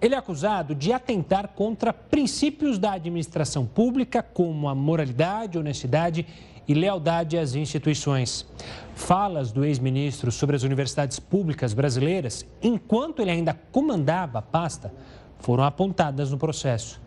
Ele 0.00 0.14
é 0.14 0.18
acusado 0.18 0.74
de 0.74 0.90
atentar 0.90 1.48
contra 1.48 1.92
princípios 1.92 2.78
da 2.78 2.92
administração 2.92 3.66
pública, 3.66 4.22
como 4.22 4.66
a 4.66 4.74
moralidade, 4.74 5.58
honestidade 5.58 6.26
e 6.66 6.72
lealdade 6.72 7.36
às 7.36 7.54
instituições. 7.54 8.46
Falas 8.94 9.52
do 9.52 9.62
ex-ministro 9.62 10.32
sobre 10.32 10.56
as 10.56 10.62
universidades 10.62 11.20
públicas 11.20 11.74
brasileiras, 11.74 12.46
enquanto 12.62 13.20
ele 13.20 13.30
ainda 13.30 13.52
comandava 13.70 14.38
a 14.38 14.42
pasta, 14.42 14.90
foram 15.38 15.64
apontadas 15.64 16.30
no 16.30 16.38
processo. 16.38 16.98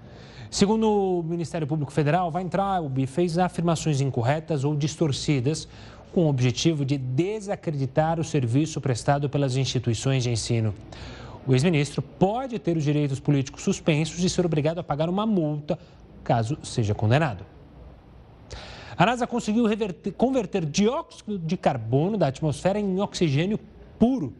Segundo 0.54 0.88
o 0.88 1.24
Ministério 1.24 1.66
Público 1.66 1.92
Federal, 1.92 2.32
Weintraub 2.32 3.08
fez 3.08 3.40
afirmações 3.40 4.02
incorretas 4.02 4.64
ou 4.64 4.76
distorcidas 4.76 5.68
com 6.14 6.26
o 6.26 6.30
objetivo 6.30 6.86
de 6.86 6.96
desacreditar 6.96 8.20
o 8.20 8.24
serviço 8.24 8.80
prestado 8.80 9.28
pelas 9.28 9.58
instituições 9.58 10.22
de 10.22 10.30
ensino. 10.30 10.72
O 11.48 11.54
ex-ministro 11.54 12.04
pode 12.04 12.60
ter 12.60 12.78
os 12.78 12.84
direitos 12.84 13.20
políticos 13.20 13.64
suspensos 13.64 14.24
e 14.24 14.30
ser 14.30 14.46
obrigado 14.46 14.78
a 14.78 14.84
pagar 14.84 15.10
uma 15.10 15.26
multa 15.26 15.80
caso 16.24 16.56
seja 16.62 16.94
condenado. 16.94 17.44
A 18.96 19.08
NASA 19.08 19.26
conseguiu 19.26 19.66
reverter, 19.66 20.12
converter 20.12 20.68
dióxido 20.68 21.40
de 21.40 21.58
carbono 21.58 22.16
da 22.16 22.28
atmosfera 22.28 22.80
em 22.80 23.02
oxigênio 23.02 23.60
puro, 23.98 24.32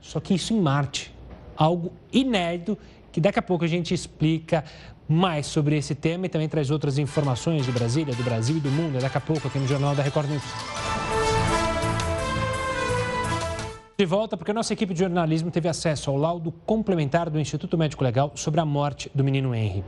só 0.00 0.20
que 0.20 0.32
isso 0.32 0.54
em 0.54 0.60
Marte. 0.60 1.12
Algo 1.56 1.90
inédito 2.12 2.78
que 3.10 3.20
daqui 3.20 3.38
a 3.38 3.42
pouco 3.42 3.64
a 3.64 3.66
gente 3.66 3.94
explica 3.94 4.62
mais 5.08 5.46
sobre 5.46 5.76
esse 5.76 5.94
tema 5.94 6.26
e 6.26 6.28
também 6.28 6.48
traz 6.48 6.70
outras 6.70 6.98
informações 6.98 7.64
de 7.64 7.72
Brasília, 7.72 8.14
do 8.14 8.22
Brasil 8.22 8.56
e 8.56 8.60
do 8.60 8.70
mundo 8.70 9.00
daqui 9.00 9.16
a 9.16 9.20
pouco 9.20 9.46
aqui 9.48 9.58
no 9.58 9.66
Jornal 9.66 9.94
da 9.94 10.02
Record 10.02 10.28
News. 10.28 10.42
De 13.98 14.04
volta, 14.04 14.36
porque 14.36 14.52
nossa 14.52 14.74
equipe 14.74 14.92
de 14.92 15.00
jornalismo 15.00 15.50
teve 15.50 15.68
acesso 15.68 16.10
ao 16.10 16.18
laudo 16.18 16.52
complementar 16.66 17.30
do 17.30 17.40
Instituto 17.40 17.78
Médico 17.78 18.04
Legal 18.04 18.30
sobre 18.34 18.60
a 18.60 18.64
morte 18.64 19.10
do 19.14 19.24
menino 19.24 19.54
Henry. 19.54 19.82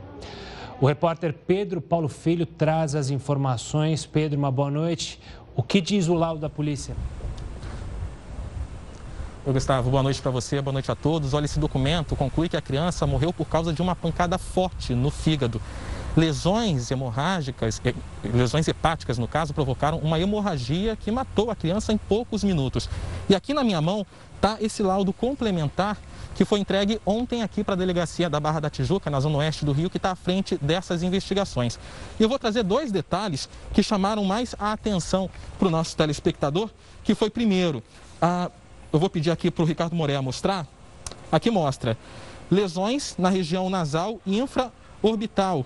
O 0.81 0.87
repórter 0.87 1.33
Pedro 1.45 1.79
Paulo 1.79 2.07
Filho 2.07 2.45
traz 2.45 2.95
as 2.95 3.09
informações. 3.09 4.05
Pedro, 4.05 4.39
uma 4.39 4.49
boa 4.49 4.71
noite. 4.71 5.19
O 5.55 5.61
que 5.61 5.81
diz 5.81 6.07
o 6.07 6.13
laudo 6.13 6.39
da 6.39 6.49
polícia? 6.49 6.95
Gustavo, 9.53 9.89
boa 9.89 10.03
noite 10.03 10.21
para 10.21 10.29
você, 10.29 10.61
boa 10.61 10.73
noite 10.73 10.91
a 10.91 10.95
todos. 10.95 11.33
Olha, 11.33 11.45
esse 11.45 11.59
documento 11.59 12.15
conclui 12.15 12.47
que 12.47 12.55
a 12.55 12.61
criança 12.61 13.07
morreu 13.07 13.33
por 13.33 13.45
causa 13.45 13.73
de 13.73 13.81
uma 13.81 13.95
pancada 13.95 14.37
forte 14.37 14.93
no 14.93 15.09
fígado. 15.09 15.61
Lesões 16.15 16.91
hemorrágicas, 16.91 17.81
lesões 18.23 18.67
hepáticas 18.67 19.17
no 19.17 19.27
caso, 19.27 19.53
provocaram 19.53 19.97
uma 19.99 20.19
hemorragia 20.19 20.95
que 20.95 21.09
matou 21.11 21.49
a 21.49 21.55
criança 21.55 21.91
em 21.91 21.97
poucos 21.97 22.43
minutos. 22.43 22.89
E 23.27 23.35
aqui 23.35 23.53
na 23.53 23.63
minha 23.63 23.81
mão 23.81 24.05
está 24.35 24.57
esse 24.61 24.83
laudo 24.83 25.11
complementar 25.11 25.97
que 26.35 26.45
foi 26.45 26.59
entregue 26.59 27.01
ontem 27.05 27.41
aqui 27.41 27.63
para 27.63 27.73
a 27.73 27.77
delegacia 27.77 28.29
da 28.29 28.39
Barra 28.39 28.59
da 28.59 28.69
Tijuca, 28.69 29.09
na 29.09 29.19
zona 29.19 29.39
oeste 29.39 29.65
do 29.65 29.71
Rio, 29.71 29.89
que 29.89 29.97
está 29.97 30.11
à 30.11 30.15
frente 30.15 30.57
dessas 30.61 31.03
investigações. 31.03 31.77
E 32.19 32.23
eu 32.23 32.29
vou 32.29 32.39
trazer 32.39 32.63
dois 32.63 32.91
detalhes 32.91 33.49
que 33.73 33.83
chamaram 33.83 34.23
mais 34.23 34.55
a 34.57 34.71
atenção 34.71 35.29
para 35.57 35.67
o 35.67 35.71
nosso 35.71 35.97
telespectador, 35.97 36.69
que 37.03 37.13
foi 37.13 37.29
primeiro, 37.29 37.83
a 38.21 38.49
eu 38.91 38.99
vou 38.99 39.09
pedir 39.09 39.31
aqui 39.31 39.51
para 39.51 39.63
o 39.63 39.65
Ricardo 39.65 39.95
Moreira 39.95 40.21
mostrar. 40.21 40.67
Aqui 41.31 41.51
mostra 41.51 41.97
lesões 42.49 43.15
na 43.17 43.29
região 43.29 43.69
nasal 43.69 44.19
infraorbital, 44.25 45.65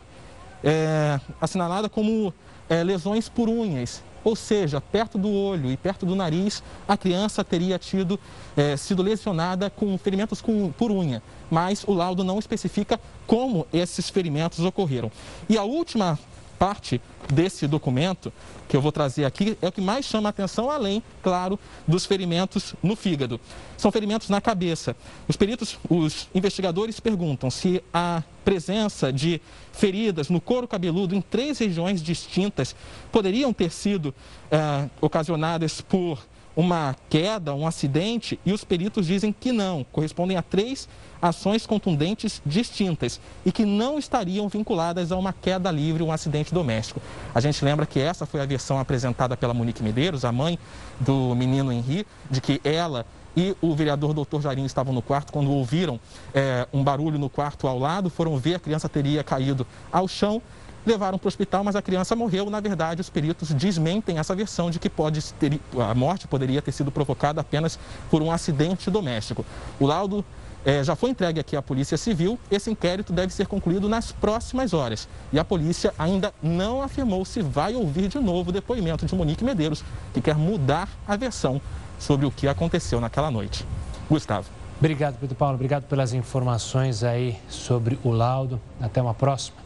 é, 0.63 1.19
assinalada 1.39 1.87
como 1.87 2.33
é, 2.69 2.83
lesões 2.83 3.29
por 3.29 3.47
unhas. 3.47 4.03
Ou 4.23 4.35
seja, 4.37 4.79
perto 4.79 5.17
do 5.17 5.29
olho 5.29 5.69
e 5.69 5.75
perto 5.75 6.05
do 6.05 6.15
nariz, 6.15 6.63
a 6.87 6.95
criança 6.95 7.43
teria 7.43 7.77
tido 7.77 8.17
é, 8.55 8.77
sido 8.77 9.03
lesionada 9.03 9.69
com 9.69 9.97
ferimentos 9.97 10.41
com, 10.41 10.71
por 10.71 10.91
unha, 10.91 11.21
mas 11.51 11.83
o 11.85 11.93
laudo 11.93 12.23
não 12.23 12.39
especifica 12.39 12.99
como 13.27 13.67
esses 13.73 14.09
ferimentos 14.09 14.59
ocorreram. 14.59 15.11
E 15.49 15.57
a 15.57 15.63
última 15.63 16.17
parte 16.63 17.01
desse 17.29 17.67
documento 17.67 18.31
que 18.69 18.77
eu 18.77 18.79
vou 18.79 18.89
trazer 18.89 19.25
aqui 19.25 19.57
é 19.61 19.67
o 19.67 19.71
que 19.71 19.81
mais 19.81 20.05
chama 20.05 20.29
a 20.29 20.31
atenção, 20.31 20.71
além, 20.71 21.03
claro, 21.21 21.59
dos 21.85 22.05
ferimentos 22.05 22.73
no 22.81 22.95
fígado. 22.95 23.37
São 23.77 23.91
ferimentos 23.91 24.29
na 24.29 24.39
cabeça. 24.39 24.95
Os 25.27 25.35
peritos, 25.35 25.77
os 25.89 26.29
investigadores 26.33 27.01
perguntam 27.01 27.51
se 27.51 27.83
a 27.93 28.23
presença 28.45 29.11
de 29.11 29.41
feridas 29.73 30.29
no 30.29 30.39
couro 30.39 30.65
cabeludo 30.65 31.13
em 31.13 31.19
três 31.19 31.59
regiões 31.59 32.01
distintas 32.01 32.73
poderiam 33.11 33.51
ter 33.51 33.69
sido 33.69 34.15
eh, 34.49 34.87
ocasionadas 35.01 35.81
por 35.81 36.17
uma 36.55 36.95
queda, 37.09 37.53
um 37.53 37.65
acidente, 37.65 38.39
e 38.45 38.53
os 38.53 38.63
peritos 38.63 39.07
dizem 39.07 39.33
que 39.33 39.51
não, 39.51 39.83
correspondem 39.91 40.37
a 40.37 40.41
três 40.41 40.87
ações 41.21 41.65
contundentes 41.65 42.41
distintas 42.45 43.19
e 43.45 43.51
que 43.51 43.65
não 43.65 43.97
estariam 43.97 44.47
vinculadas 44.49 45.11
a 45.11 45.17
uma 45.17 45.31
queda 45.31 45.71
livre, 45.71 46.03
um 46.03 46.11
acidente 46.11 46.53
doméstico. 46.53 47.01
A 47.33 47.39
gente 47.39 47.63
lembra 47.63 47.85
que 47.85 47.99
essa 47.99 48.25
foi 48.25 48.41
a 48.41 48.45
versão 48.45 48.77
apresentada 48.77 49.37
pela 49.37 49.53
Monique 49.53 49.81
Medeiros, 49.81 50.25
a 50.25 50.31
mãe 50.31 50.59
do 50.99 51.33
menino 51.33 51.71
Henri, 51.71 52.05
de 52.29 52.41
que 52.41 52.59
ela 52.63 53.05
e 53.35 53.55
o 53.61 53.73
vereador 53.73 54.13
doutor 54.13 54.41
Jairinho 54.41 54.67
estavam 54.67 54.93
no 54.93 55.01
quarto. 55.01 55.33
Quando 55.33 55.49
ouviram 55.49 55.99
é, 56.33 56.67
um 56.71 56.83
barulho 56.83 57.17
no 57.17 57.29
quarto 57.29 57.67
ao 57.67 57.79
lado, 57.79 58.09
foram 58.09 58.37
ver 58.37 58.55
a 58.55 58.59
criança 58.59 58.87
teria 58.87 59.23
caído 59.23 59.65
ao 59.91 60.07
chão 60.07 60.41
levaram 60.85 61.17
para 61.17 61.27
o 61.27 61.29
hospital, 61.29 61.63
mas 61.63 61.75
a 61.75 61.81
criança 61.81 62.15
morreu. 62.15 62.49
Na 62.49 62.59
verdade, 62.59 63.01
os 63.01 63.09
peritos 63.09 63.51
desmentem 63.53 64.17
essa 64.17 64.35
versão 64.35 64.69
de 64.69 64.79
que 64.79 64.89
pode 64.89 65.33
ter, 65.33 65.59
a 65.79 65.93
morte 65.93 66.27
poderia 66.27 66.61
ter 66.61 66.71
sido 66.71 66.91
provocada 66.91 67.41
apenas 67.41 67.79
por 68.09 68.21
um 68.21 68.31
acidente 68.31 68.89
doméstico. 68.89 69.45
O 69.79 69.85
laudo 69.85 70.23
é, 70.65 70.83
já 70.83 70.95
foi 70.95 71.09
entregue 71.09 71.39
aqui 71.39 71.55
à 71.55 71.61
Polícia 71.61 71.97
Civil. 71.97 72.39
Esse 72.49 72.71
inquérito 72.71 73.11
deve 73.11 73.33
ser 73.33 73.47
concluído 73.47 73.89
nas 73.89 74.11
próximas 74.11 74.73
horas. 74.73 75.07
E 75.31 75.39
a 75.39 75.43
polícia 75.43 75.93
ainda 75.97 76.33
não 76.41 76.81
afirmou 76.81 77.25
se 77.25 77.41
vai 77.41 77.75
ouvir 77.75 78.07
de 78.07 78.19
novo 78.19 78.49
o 78.49 78.53
depoimento 78.53 79.05
de 79.05 79.15
Monique 79.15 79.43
Medeiros, 79.43 79.83
que 80.13 80.21
quer 80.21 80.35
mudar 80.35 80.87
a 81.07 81.15
versão 81.15 81.61
sobre 81.99 82.25
o 82.25 82.31
que 82.31 82.47
aconteceu 82.47 82.99
naquela 82.99 83.29
noite. 83.29 83.65
Gustavo. 84.09 84.49
Obrigado, 84.79 85.17
Pedro 85.19 85.35
Paulo. 85.35 85.55
Obrigado 85.55 85.83
pelas 85.83 86.13
informações 86.13 87.03
aí 87.03 87.37
sobre 87.47 87.97
o 88.03 88.11
laudo. 88.11 88.59
Até 88.81 89.01
uma 89.01 89.13
próxima. 89.13 89.62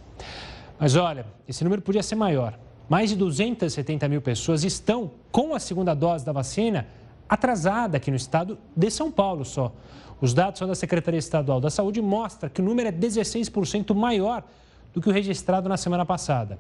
Mas 0.83 0.97
olha, 0.97 1.25
esse 1.47 1.63
número 1.63 1.81
podia 1.81 2.03
ser 2.03 2.17
maior. 2.17 2.59
Mais 2.89 3.09
de 3.09 3.15
270 3.15 4.09
mil 4.09 4.21
pessoas 4.21 4.65
estão 4.65 5.13
com 5.31 5.55
a 5.55 5.61
segunda 5.61 5.95
dose 5.95 6.25
da 6.25 6.33
vacina 6.33 6.89
atrasada 7.29 7.99
aqui 7.99 8.11
no 8.11 8.17
estado 8.17 8.59
de 8.77 8.91
São 8.91 9.09
Paulo 9.09 9.45
só. 9.45 9.73
Os 10.21 10.35
dados 10.35 10.61
da 10.61 10.75
Secretaria 10.75 11.21
Estadual 11.21 11.61
da 11.61 11.71
Saúde 11.71 12.03
mostram 12.03 12.51
que 12.51 12.61
o 12.61 12.65
número 12.65 12.89
é 12.89 12.93
16% 12.93 13.95
maior 13.95 14.43
do 14.93 15.01
que 15.01 15.09
o 15.09 15.13
registrado 15.13 15.69
na 15.69 15.77
semana 15.77 16.05
passada. 16.05 16.59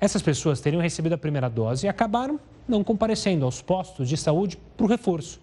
Essas 0.00 0.22
pessoas 0.22 0.60
teriam 0.60 0.80
recebido 0.80 1.14
a 1.14 1.18
primeira 1.18 1.50
dose 1.50 1.86
e 1.86 1.88
acabaram 1.88 2.38
não 2.68 2.84
comparecendo 2.84 3.44
aos 3.44 3.60
postos 3.60 4.08
de 4.08 4.16
saúde 4.16 4.56
para 4.76 4.86
o 4.86 4.88
reforço. 4.88 5.40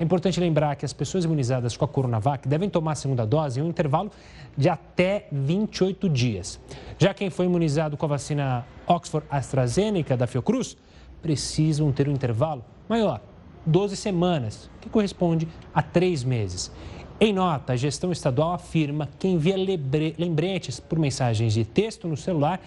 É 0.00 0.02
importante 0.02 0.40
lembrar 0.40 0.76
que 0.76 0.86
as 0.86 0.94
pessoas 0.94 1.26
imunizadas 1.26 1.76
com 1.76 1.84
a 1.84 1.88
Coronavac 1.88 2.48
devem 2.48 2.70
tomar 2.70 2.92
a 2.92 2.94
segunda 2.94 3.26
dose 3.26 3.60
em 3.60 3.62
um 3.62 3.68
intervalo 3.68 4.10
de 4.56 4.66
até 4.66 5.26
28 5.30 6.08
dias. 6.08 6.58
Já 6.98 7.12
quem 7.12 7.28
foi 7.28 7.44
imunizado 7.44 7.98
com 7.98 8.06
a 8.06 8.08
vacina 8.08 8.64
Oxford 8.86 9.26
AstraZeneca 9.30 10.16
da 10.16 10.26
Fiocruz 10.26 10.74
precisam 11.20 11.92
ter 11.92 12.08
um 12.08 12.12
intervalo 12.12 12.64
maior, 12.88 13.20
12 13.66 13.94
semanas, 13.94 14.70
que 14.80 14.88
corresponde 14.88 15.46
a 15.74 15.82
três 15.82 16.24
meses. 16.24 16.72
Em 17.20 17.34
nota, 17.34 17.74
a 17.74 17.76
gestão 17.76 18.10
estadual 18.10 18.54
afirma 18.54 19.06
que 19.18 19.28
envia 19.28 19.54
lembretes 20.16 20.80
por 20.80 20.98
mensagens 20.98 21.52
de 21.52 21.62
texto 21.62 22.08
no 22.08 22.16
celular 22.16 22.58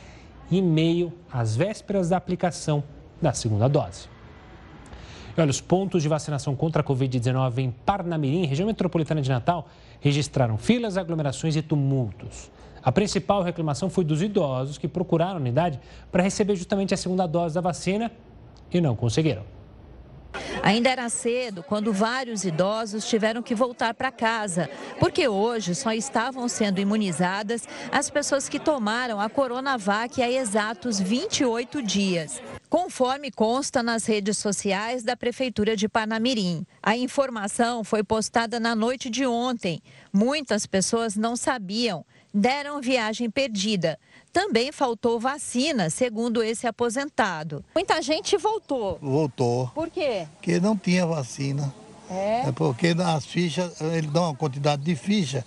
e 0.51 0.59
e-mail 0.59 1.11
às 1.31 1.55
vésperas 1.55 2.09
da 2.09 2.17
aplicação 2.17 2.83
da 3.19 3.33
segunda 3.33 3.67
dose. 3.67 4.12
Olha, 5.35 5.49
os 5.49 5.59
pontos 5.59 6.03
de 6.03 6.07
vacinação 6.07 6.55
contra 6.55 6.81
a 6.81 6.85
Covid-19 6.85 7.57
em 7.57 7.71
Parnamirim, 7.71 8.45
região 8.45 8.67
metropolitana 8.67 9.19
de 9.19 9.29
Natal, 9.29 9.67
registraram 9.99 10.57
filas, 10.57 10.95
aglomerações 10.95 11.55
e 11.55 11.61
tumultos. 11.61 12.51
A 12.83 12.91
principal 12.91 13.41
reclamação 13.41 13.89
foi 13.89 14.03
dos 14.03 14.21
idosos 14.21 14.77
que 14.77 14.87
procuraram 14.87 15.35
a 15.35 15.39
unidade 15.39 15.79
para 16.11 16.21
receber 16.21 16.55
justamente 16.55 16.93
a 16.93 16.97
segunda 16.97 17.25
dose 17.25 17.55
da 17.55 17.61
vacina 17.61 18.11
e 18.71 18.79
não 18.79 18.95
conseguiram. 18.95 19.52
Ainda 20.61 20.89
era 20.89 21.09
cedo 21.09 21.63
quando 21.63 21.91
vários 21.91 22.43
idosos 22.43 23.07
tiveram 23.07 23.41
que 23.41 23.55
voltar 23.55 23.93
para 23.93 24.11
casa, 24.11 24.69
porque 24.99 25.27
hoje 25.27 25.75
só 25.75 25.91
estavam 25.91 26.47
sendo 26.47 26.79
imunizadas 26.79 27.67
as 27.91 28.09
pessoas 28.09 28.47
que 28.47 28.59
tomaram 28.59 29.19
a 29.19 29.29
Coronavac 29.29 30.21
há 30.21 30.31
exatos 30.31 30.99
28 30.99 31.81
dias 31.81 32.41
conforme 32.73 33.29
consta 33.29 33.83
nas 33.83 34.07
redes 34.07 34.39
sociais 34.39 35.03
da 35.03 35.15
Prefeitura 35.15 35.75
de 35.75 35.87
Panamirim. 35.87 36.65
A 36.81 36.97
informação 36.97 37.83
foi 37.83 38.03
postada 38.03 38.59
na 38.59 38.73
noite 38.73 39.11
de 39.11 39.27
ontem. 39.27 39.79
Muitas 40.11 40.65
pessoas 40.65 41.15
não 41.15 41.35
sabiam, 41.35 42.03
deram 42.33 42.81
viagem 42.81 43.29
perdida. 43.29 43.99
Também 44.33 44.71
faltou 44.71 45.19
vacina, 45.19 45.91
segundo 45.91 46.41
esse 46.41 46.65
aposentado. 46.65 47.63
Muita 47.75 48.01
gente 48.01 48.35
voltou. 48.35 48.97
Voltou. 48.99 49.67
Por 49.75 49.91
quê? 49.91 50.27
Porque 50.33 50.59
não 50.59 50.75
tinha 50.75 51.05
vacina. 51.05 51.71
É? 52.09 52.47
É 52.47 52.51
porque 52.51 52.95
as 52.97 53.25
fichas, 53.27 53.79
ele 53.79 54.07
dá 54.07 54.21
uma 54.21 54.35
quantidade 54.35 54.81
de 54.81 54.95
ficha 54.95 55.45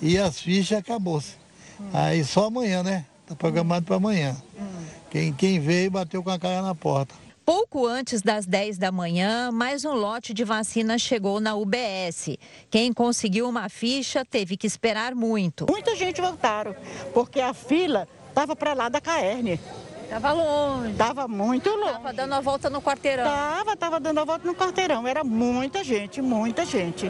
e 0.00 0.16
as 0.16 0.40
fichas 0.40 0.78
acabou-se. 0.78 1.34
Hum. 1.78 1.90
Aí 1.92 2.24
só 2.24 2.46
amanhã, 2.46 2.82
né? 2.82 3.04
Está 3.22 3.36
programado 3.36 3.84
para 3.84 3.96
amanhã. 3.96 4.34
Hum. 4.58 4.84
Quem, 5.10 5.30
quem 5.34 5.60
veio 5.60 5.90
bateu 5.90 6.22
com 6.22 6.30
a 6.30 6.38
cara 6.38 6.62
na 6.62 6.74
porta. 6.74 7.14
Pouco 7.44 7.86
antes 7.86 8.22
das 8.22 8.46
10 8.46 8.78
da 8.78 8.90
manhã, 8.90 9.50
mais 9.52 9.84
um 9.84 9.92
lote 9.92 10.32
de 10.32 10.44
vacina 10.44 10.96
chegou 10.96 11.38
na 11.38 11.54
UBS. 11.54 12.38
Quem 12.70 12.92
conseguiu 12.92 13.46
uma 13.48 13.68
ficha 13.68 14.24
teve 14.24 14.56
que 14.56 14.66
esperar 14.66 15.14
muito. 15.14 15.66
Muita 15.68 15.94
gente 15.96 16.20
voltaram, 16.20 16.74
porque 17.12 17.40
a 17.40 17.52
fila 17.52 18.08
estava 18.32 18.56
para 18.56 18.72
lá 18.72 18.88
da 18.88 19.00
Caerne. 19.00 19.60
Estava 20.04 20.32
longe. 20.32 20.90
Estava 20.90 21.28
muito 21.28 21.70
longe. 21.70 21.86
Estava 21.86 22.12
dando 22.12 22.34
a 22.34 22.40
volta 22.40 22.68
no 22.68 22.82
quarteirão. 22.82 23.24
Estava, 23.24 23.72
estava 23.72 24.00
dando 24.00 24.20
a 24.20 24.24
volta 24.24 24.46
no 24.46 24.54
quarteirão. 24.54 25.06
Era 25.06 25.24
muita 25.24 25.82
gente, 25.82 26.20
muita 26.20 26.66
gente. 26.66 27.06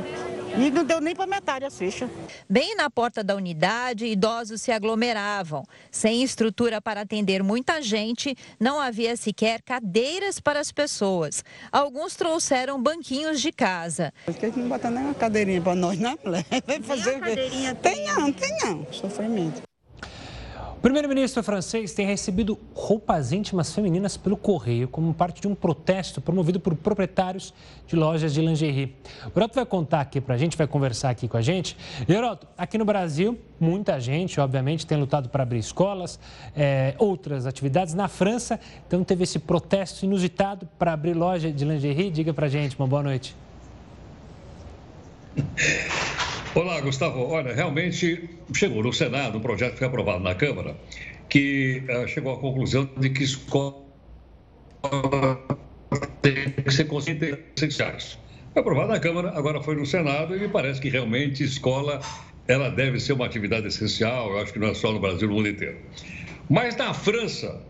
E 0.56 0.70
não 0.70 0.84
deu 0.84 1.00
nem 1.00 1.14
para 1.14 1.26
metade 1.26 1.64
a 1.64 1.70
ficha. 1.70 2.08
Bem 2.48 2.76
na 2.76 2.88
porta 2.88 3.24
da 3.24 3.34
unidade, 3.34 4.06
idosos 4.06 4.62
se 4.62 4.70
aglomeravam. 4.70 5.64
Sem 5.90 6.22
estrutura 6.22 6.80
para 6.80 7.00
atender 7.00 7.42
muita 7.42 7.82
gente, 7.82 8.36
não 8.60 8.80
havia 8.80 9.16
sequer 9.16 9.62
cadeiras 9.62 10.38
para 10.38 10.60
as 10.60 10.70
pessoas. 10.70 11.42
Alguns 11.72 12.14
trouxeram 12.14 12.80
banquinhos 12.80 13.40
de 13.40 13.50
casa. 13.50 14.12
Por 14.24 14.34
que 14.34 14.46
não 14.56 14.68
botam 14.68 14.90
nem 14.92 15.04
uma 15.04 15.14
cadeirinha 15.14 15.60
para 15.60 15.74
nós, 15.74 15.98
né? 15.98 16.16
Vai 16.66 16.80
fazer 16.82 17.16
o 17.16 17.22
quê? 17.22 17.74
Tem 17.82 18.06
não, 18.06 18.32
tem 18.32 18.56
não. 18.62 18.86
Sofrimento. 18.92 19.71
Primeiro-ministro 20.82 21.44
francês 21.44 21.94
tem 21.94 22.04
recebido 22.04 22.58
roupas 22.74 23.30
íntimas 23.30 23.72
femininas 23.72 24.16
pelo 24.16 24.36
correio 24.36 24.88
como 24.88 25.14
parte 25.14 25.40
de 25.40 25.46
um 25.46 25.54
protesto 25.54 26.20
promovido 26.20 26.58
por 26.58 26.74
proprietários 26.74 27.54
de 27.86 27.94
lojas 27.94 28.34
de 28.34 28.40
lingerie. 28.40 28.92
O 29.32 29.38
Heroto 29.38 29.54
vai 29.54 29.64
contar 29.64 30.00
aqui 30.00 30.20
para 30.20 30.34
a 30.34 30.38
gente, 30.38 30.56
vai 30.56 30.66
conversar 30.66 31.10
aqui 31.10 31.28
com 31.28 31.36
a 31.36 31.40
gente. 31.40 31.76
Heroto, 32.08 32.48
aqui 32.58 32.76
no 32.76 32.84
Brasil, 32.84 33.38
muita 33.60 34.00
gente, 34.00 34.40
obviamente, 34.40 34.84
tem 34.84 34.98
lutado 34.98 35.28
para 35.28 35.44
abrir 35.44 35.60
escolas, 35.60 36.18
é, 36.56 36.96
outras 36.98 37.46
atividades. 37.46 37.94
Na 37.94 38.08
França, 38.08 38.58
então, 38.84 39.04
teve 39.04 39.22
esse 39.22 39.38
protesto 39.38 40.04
inusitado 40.04 40.68
para 40.80 40.94
abrir 40.94 41.14
loja 41.14 41.52
de 41.52 41.64
lingerie. 41.64 42.10
Diga 42.10 42.34
para 42.34 42.46
a 42.46 42.50
gente, 42.50 42.76
uma 42.76 42.88
boa 42.88 43.04
noite. 43.04 43.36
Olá, 46.54 46.78
Gustavo. 46.82 47.28
Olha, 47.28 47.54
realmente 47.54 48.28
chegou 48.54 48.82
no 48.82 48.92
Senado 48.92 49.38
um 49.38 49.40
projeto 49.40 49.72
que 49.72 49.78
foi 49.78 49.86
aprovado 49.86 50.22
na 50.22 50.34
Câmara 50.34 50.76
que 51.30 51.82
uh, 51.88 52.06
chegou 52.06 52.34
à 52.34 52.38
conclusão 52.38 52.90
de 52.98 53.08
que 53.08 53.24
escola 53.24 53.74
tem 56.20 56.50
que 56.50 56.70
ser 56.70 56.84
conscientes 56.84 57.38
essenciais. 57.56 58.18
Foi 58.52 58.60
aprovado 58.60 58.88
na 58.90 59.00
Câmara, 59.00 59.32
agora 59.34 59.62
foi 59.62 59.76
no 59.76 59.86
Senado 59.86 60.36
e 60.36 60.40
me 60.40 60.48
parece 60.48 60.78
que 60.78 60.90
realmente 60.90 61.42
escola 61.42 62.00
ela 62.46 62.68
deve 62.68 63.00
ser 63.00 63.14
uma 63.14 63.24
atividade 63.24 63.68
essencial. 63.68 64.32
Eu 64.32 64.40
acho 64.40 64.52
que 64.52 64.58
não 64.58 64.68
é 64.68 64.74
só 64.74 64.92
no 64.92 65.00
Brasil, 65.00 65.28
no 65.28 65.36
mundo 65.36 65.48
inteiro. 65.48 65.78
Mas 66.50 66.76
na 66.76 66.92
França, 66.92 67.62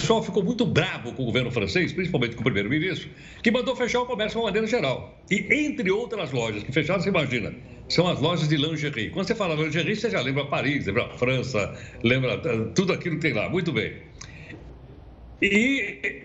pessoal 0.00 0.22
ficou 0.22 0.42
muito 0.42 0.64
bravo 0.64 1.12
com 1.12 1.22
o 1.22 1.26
governo 1.26 1.50
francês, 1.50 1.92
principalmente 1.92 2.34
com 2.34 2.40
o 2.40 2.44
primeiro-ministro, 2.44 3.08
que 3.42 3.50
mandou 3.50 3.76
fechar 3.76 4.00
o 4.00 4.06
comércio 4.06 4.32
de 4.32 4.38
uma 4.38 4.46
maneira 4.46 4.66
geral. 4.66 5.22
E 5.30 5.46
entre 5.52 5.90
outras 5.90 6.32
lojas 6.32 6.62
que 6.62 6.72
fecharam, 6.72 7.00
você 7.00 7.10
imagina, 7.10 7.54
são 7.88 8.08
as 8.08 8.20
lojas 8.20 8.48
de 8.48 8.56
lingerie. 8.56 9.10
Quando 9.10 9.26
você 9.26 9.34
fala 9.34 9.54
lingerie, 9.54 9.94
você 9.94 10.10
já 10.10 10.20
lembra 10.20 10.46
Paris, 10.46 10.86
lembra 10.86 11.08
França, 11.10 11.76
lembra 12.02 12.40
eh, 12.44 12.70
tudo 12.74 12.92
aquilo 12.92 13.16
que 13.16 13.22
tem 13.22 13.32
lá. 13.32 13.48
Muito 13.48 13.72
bem. 13.72 13.94
E 15.42 16.24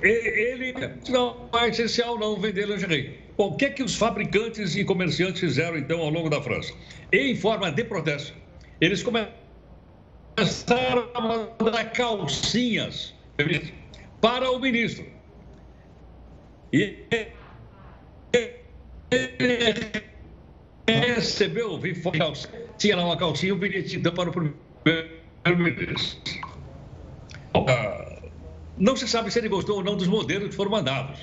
ele 0.00 0.74
não 1.08 1.48
é 1.54 1.68
essencial 1.68 2.18
não 2.18 2.40
vender 2.40 2.66
lingerie. 2.66 3.18
Bom, 3.36 3.48
o 3.48 3.56
que 3.56 3.66
é 3.66 3.70
que 3.70 3.82
os 3.82 3.94
fabricantes 3.94 4.76
e 4.76 4.84
comerciantes 4.84 5.40
fizeram 5.40 5.76
então 5.76 6.00
ao 6.00 6.10
longo 6.10 6.28
da 6.28 6.40
França? 6.40 6.72
Em 7.12 7.34
forma 7.36 7.70
de 7.70 7.84
protesto, 7.84 8.34
eles 8.80 9.02
começaram 9.02 9.47
começaram 10.38 11.10
a 11.14 11.20
mandar 11.20 11.92
calcinhas 11.92 13.12
para 14.20 14.52
o 14.52 14.60
ministro. 14.60 15.04
E 16.72 16.96
ele 20.86 20.86
recebeu, 20.86 21.80
tinha 22.78 22.96
lá 22.96 23.04
uma 23.04 23.16
calcinha, 23.16 23.52
um 23.54 23.58
bilhete 23.58 23.98
para 23.98 24.30
o 24.30 24.32
primeiro-ministro. 24.32 26.20
Não 28.76 28.94
se 28.94 29.08
sabe 29.08 29.32
se 29.32 29.40
ele 29.40 29.48
gostou 29.48 29.78
ou 29.78 29.84
não 29.84 29.96
dos 29.96 30.06
modelos 30.06 30.50
que 30.50 30.54
foram 30.54 30.70
mandados. 30.70 31.18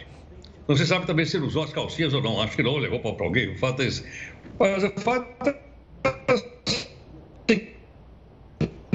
Não 0.68 0.76
se 0.76 0.86
sabe 0.86 1.06
também 1.06 1.26
se 1.26 1.38
ele 1.38 1.46
usou 1.46 1.64
as 1.64 1.72
calcinhas 1.72 2.14
ou 2.14 2.22
não. 2.22 2.42
Acho 2.42 2.58
que 2.58 2.64
não, 2.64 2.76
levou 2.76 3.00
para 3.00 3.26
alguém. 3.26 3.54
O 3.54 3.58
fato 3.58 3.82
é 3.82 3.86
esse. 3.86 4.04
Mas 4.60 4.84
o 4.84 4.92
fato 5.00 5.48
é 5.48 5.58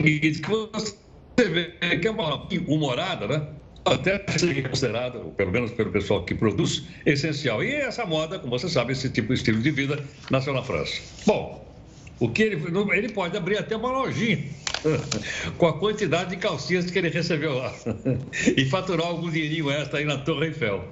que 0.02 0.50
você 0.50 1.48
vê 1.48 1.96
que 1.98 2.08
é 2.08 2.10
uma 2.10 2.46
humorada, 2.66 3.26
né? 3.26 3.46
Até 3.84 4.22
ser 4.38 4.68
considerada, 4.68 5.18
pelo 5.18 5.50
menos 5.50 5.70
pelo 5.72 5.90
pessoal 5.90 6.24
que 6.24 6.34
produz, 6.34 6.84
essencial. 7.06 7.64
E 7.64 7.74
essa 7.74 8.04
moda, 8.04 8.38
como 8.38 8.58
você 8.58 8.68
sabe, 8.68 8.92
esse 8.92 9.08
tipo 9.08 9.28
de 9.28 9.34
estilo 9.34 9.60
de 9.62 9.70
vida 9.70 10.02
nasceu 10.30 10.52
na 10.52 10.62
França. 10.62 11.00
Bom, 11.26 11.66
o 12.20 12.28
que 12.28 12.42
ele, 12.42 12.62
ele 12.92 13.08
pode 13.08 13.36
abrir 13.36 13.58
até 13.58 13.74
uma 13.74 13.90
lojinha 13.90 14.44
com 15.56 15.66
a 15.66 15.78
quantidade 15.78 16.30
de 16.30 16.36
calcinhas 16.36 16.90
que 16.90 16.98
ele 16.98 17.08
recebeu 17.08 17.56
lá 17.56 17.74
e 18.56 18.64
faturar 18.66 19.06
algum 19.06 19.30
dinheirinho 19.30 19.70
extra 19.70 19.98
aí 19.98 20.04
na 20.04 20.18
Torre 20.18 20.48
Eiffel. 20.48 20.84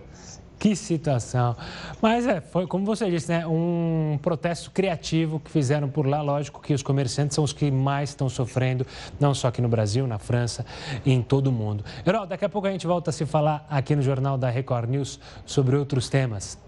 Que 0.59 0.75
situação. 0.75 1.57
Mas 2.03 2.27
é, 2.27 2.41
foi 2.41 2.67
como 2.67 2.85
você 2.85 3.09
disse, 3.09 3.31
né? 3.31 3.47
Um 3.47 4.19
protesto 4.21 4.73
criativo 4.73 5.39
que 5.39 5.51
fizeram 5.51 5.89
por 5.89 6.05
lá. 6.05 6.21
Lógico 6.21 6.61
que 6.61 6.75
os 6.75 6.83
comerciantes 6.83 7.37
são 7.37 7.45
os 7.45 7.53
que 7.53 7.71
mais 7.71 8.11
estão 8.11 8.29
sofrendo, 8.29 8.85
não 9.21 9.33
só 9.35 9.49
aqui 9.49 9.63
no 9.63 9.69
Brasil, 9.69 10.07
na 10.07 10.19
França 10.19 10.67
e 11.07 11.13
em 11.13 11.23
todo 11.23 11.47
o 11.47 11.53
mundo. 11.53 11.85
Herói, 12.05 12.27
daqui 12.27 12.45
a 12.45 12.49
pouco 12.49 12.67
a 12.67 12.73
gente 12.73 12.87
volta 12.89 13.11
a 13.11 13.13
se 13.13 13.25
falar 13.25 13.65
aqui 13.71 13.95
no 13.95 14.03
Jornal 14.03 14.37
da 14.37 14.51
Record 14.51 14.91
News 14.91 15.21
sobre 15.47 15.77
outros 15.77 16.09
temas. 16.09 16.59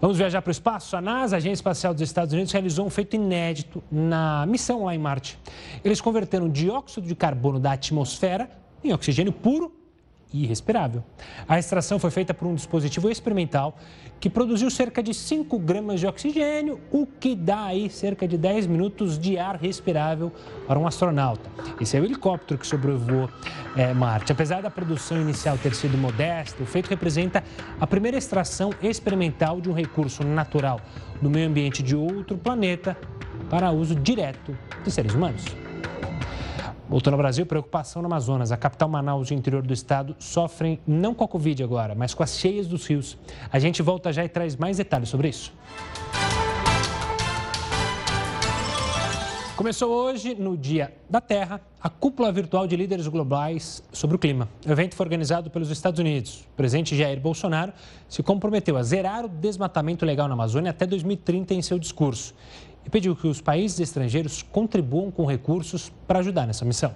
Vamos 0.00 0.16
viajar 0.16 0.40
para 0.40 0.50
o 0.50 0.52
espaço? 0.52 0.96
A 0.96 1.00
NASA, 1.00 1.34
a 1.34 1.38
Agência 1.38 1.54
Espacial 1.54 1.92
dos 1.92 2.02
Estados 2.02 2.32
Unidos, 2.32 2.52
realizou 2.52 2.86
um 2.86 2.90
feito 2.90 3.16
inédito 3.16 3.82
na 3.90 4.46
missão 4.46 4.84
lá 4.84 4.94
em 4.94 4.98
Marte. 4.98 5.36
Eles 5.84 6.00
converteram 6.00 6.48
dióxido 6.48 7.08
de 7.08 7.16
carbono 7.16 7.58
da 7.58 7.72
atmosfera 7.72 8.48
em 8.84 8.92
oxigênio 8.92 9.32
puro 9.32 9.77
e 10.32 10.46
respirável. 10.46 11.02
A 11.48 11.58
extração 11.58 11.98
foi 11.98 12.10
feita 12.10 12.34
por 12.34 12.46
um 12.46 12.54
dispositivo 12.54 13.10
experimental 13.10 13.76
que 14.20 14.28
produziu 14.28 14.70
cerca 14.70 15.02
de 15.02 15.14
5 15.14 15.58
gramas 15.58 16.00
de 16.00 16.06
oxigênio, 16.06 16.80
o 16.90 17.06
que 17.06 17.34
dá 17.34 17.66
aí 17.66 17.88
cerca 17.88 18.26
de 18.26 18.36
10 18.36 18.66
minutos 18.66 19.18
de 19.18 19.38
ar 19.38 19.56
respirável 19.56 20.32
para 20.66 20.78
um 20.78 20.86
astronauta. 20.86 21.48
Esse 21.80 21.96
é 21.96 22.00
o 22.00 22.04
helicóptero 22.04 22.58
que 22.58 22.66
sobrevoou 22.66 23.30
é, 23.76 23.94
Marte. 23.94 24.32
Apesar 24.32 24.60
da 24.60 24.70
produção 24.70 25.20
inicial 25.20 25.56
ter 25.56 25.74
sido 25.74 25.96
modesta, 25.96 26.62
o 26.62 26.66
feito 26.66 26.88
representa 26.88 27.44
a 27.80 27.86
primeira 27.86 28.18
extração 28.18 28.70
experimental 28.82 29.60
de 29.60 29.70
um 29.70 29.72
recurso 29.72 30.24
natural 30.24 30.80
no 31.22 31.30
meio 31.30 31.48
ambiente 31.48 31.82
de 31.82 31.94
outro 31.94 32.36
planeta 32.36 32.96
para 33.48 33.70
uso 33.70 33.94
direto 33.94 34.56
de 34.84 34.90
seres 34.90 35.14
humanos. 35.14 35.44
Voltando 36.88 37.14
ao 37.14 37.18
Brasil, 37.18 37.44
preocupação 37.44 38.00
no 38.00 38.06
Amazonas. 38.06 38.50
A 38.50 38.56
capital 38.56 38.88
Manaus 38.88 39.30
e 39.30 39.34
o 39.34 39.36
interior 39.36 39.62
do 39.62 39.74
estado 39.74 40.16
sofrem 40.18 40.80
não 40.86 41.14
com 41.14 41.22
a 41.22 41.28
Covid 41.28 41.62
agora, 41.62 41.94
mas 41.94 42.14
com 42.14 42.22
as 42.22 42.38
cheias 42.38 42.66
dos 42.66 42.86
rios. 42.86 43.18
A 43.52 43.58
gente 43.58 43.82
volta 43.82 44.10
já 44.10 44.24
e 44.24 44.28
traz 44.28 44.56
mais 44.56 44.78
detalhes 44.78 45.10
sobre 45.10 45.28
isso. 45.28 45.52
Começou 49.54 49.90
hoje, 49.92 50.36
no 50.36 50.56
Dia 50.56 50.94
da 51.10 51.20
Terra, 51.20 51.60
a 51.82 51.90
cúpula 51.90 52.30
virtual 52.30 52.66
de 52.66 52.76
líderes 52.76 53.08
globais 53.08 53.82
sobre 53.92 54.14
o 54.14 54.18
clima. 54.18 54.48
O 54.64 54.70
evento 54.70 54.94
foi 54.94 55.04
organizado 55.04 55.50
pelos 55.50 55.68
Estados 55.68 55.98
Unidos. 55.98 56.46
O 56.52 56.56
presidente 56.56 56.96
Jair 56.96 57.20
Bolsonaro 57.20 57.72
se 58.08 58.22
comprometeu 58.22 58.76
a 58.76 58.82
zerar 58.84 59.24
o 59.24 59.28
desmatamento 59.28 60.06
legal 60.06 60.28
na 60.28 60.34
Amazônia 60.34 60.70
até 60.70 60.86
2030 60.86 61.54
em 61.54 61.60
seu 61.60 61.78
discurso 61.78 62.34
e 62.88 62.90
pediu 62.90 63.14
que 63.14 63.26
os 63.26 63.38
países 63.38 63.78
estrangeiros 63.80 64.42
contribuam 64.42 65.10
com 65.10 65.26
recursos 65.26 65.92
para 66.06 66.20
ajudar 66.20 66.46
nessa 66.46 66.64
missão. 66.64 66.94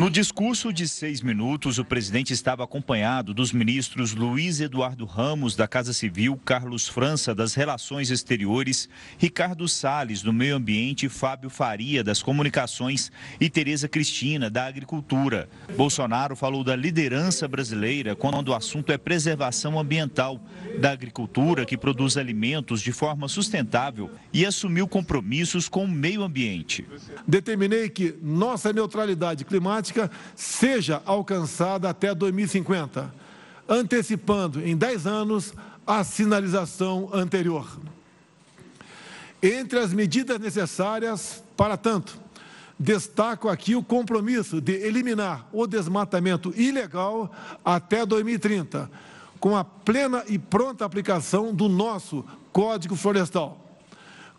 No 0.00 0.08
discurso 0.08 0.72
de 0.72 0.88
seis 0.88 1.20
minutos, 1.20 1.78
o 1.78 1.84
presidente 1.84 2.32
estava 2.32 2.64
acompanhado 2.64 3.34
dos 3.34 3.52
ministros 3.52 4.14
Luiz 4.14 4.58
Eduardo 4.58 5.04
Ramos, 5.04 5.54
da 5.54 5.68
Casa 5.68 5.92
Civil, 5.92 6.40
Carlos 6.42 6.88
França, 6.88 7.34
das 7.34 7.52
Relações 7.52 8.08
Exteriores, 8.08 8.88
Ricardo 9.18 9.68
Salles, 9.68 10.22
do 10.22 10.32
Meio 10.32 10.56
Ambiente, 10.56 11.06
Fábio 11.10 11.50
Faria, 11.50 12.02
das 12.02 12.22
Comunicações 12.22 13.12
e 13.38 13.50
Tereza 13.50 13.88
Cristina, 13.88 14.48
da 14.48 14.64
Agricultura. 14.64 15.50
Bolsonaro 15.76 16.34
falou 16.34 16.64
da 16.64 16.74
liderança 16.74 17.46
brasileira 17.46 18.16
quando 18.16 18.48
o 18.48 18.54
assunto 18.54 18.92
é 18.92 18.96
preservação 18.96 19.78
ambiental, 19.78 20.40
da 20.78 20.92
agricultura 20.92 21.66
que 21.66 21.76
produz 21.76 22.16
alimentos 22.16 22.80
de 22.80 22.90
forma 22.90 23.28
sustentável 23.28 24.10
e 24.32 24.46
assumiu 24.46 24.88
compromissos 24.88 25.68
com 25.68 25.84
o 25.84 25.88
meio 25.88 26.22
ambiente. 26.22 26.86
Determinei 27.28 27.90
que 27.90 28.14
nossa 28.22 28.72
neutralidade 28.72 29.44
climática 29.44 29.89
climática 29.90 30.10
seja 30.34 31.02
alcançada 31.04 31.90
até 31.90 32.14
2050, 32.14 33.12
antecipando 33.68 34.60
em 34.66 34.76
10 34.76 35.06
anos 35.06 35.54
a 35.86 36.04
sinalização 36.04 37.10
anterior. 37.12 37.68
Entre 39.42 39.78
as 39.78 39.92
medidas 39.92 40.38
necessárias 40.38 41.42
para 41.56 41.76
tanto, 41.76 42.18
destaco 42.78 43.48
aqui 43.48 43.74
o 43.74 43.82
compromisso 43.82 44.60
de 44.60 44.72
eliminar 44.72 45.46
o 45.52 45.66
desmatamento 45.66 46.52
ilegal 46.56 47.30
até 47.64 48.06
2030, 48.06 48.90
com 49.38 49.56
a 49.56 49.64
plena 49.64 50.24
e 50.28 50.38
pronta 50.38 50.84
aplicação 50.84 51.54
do 51.54 51.68
nosso 51.68 52.24
Código 52.52 52.96
Florestal. 52.96 53.59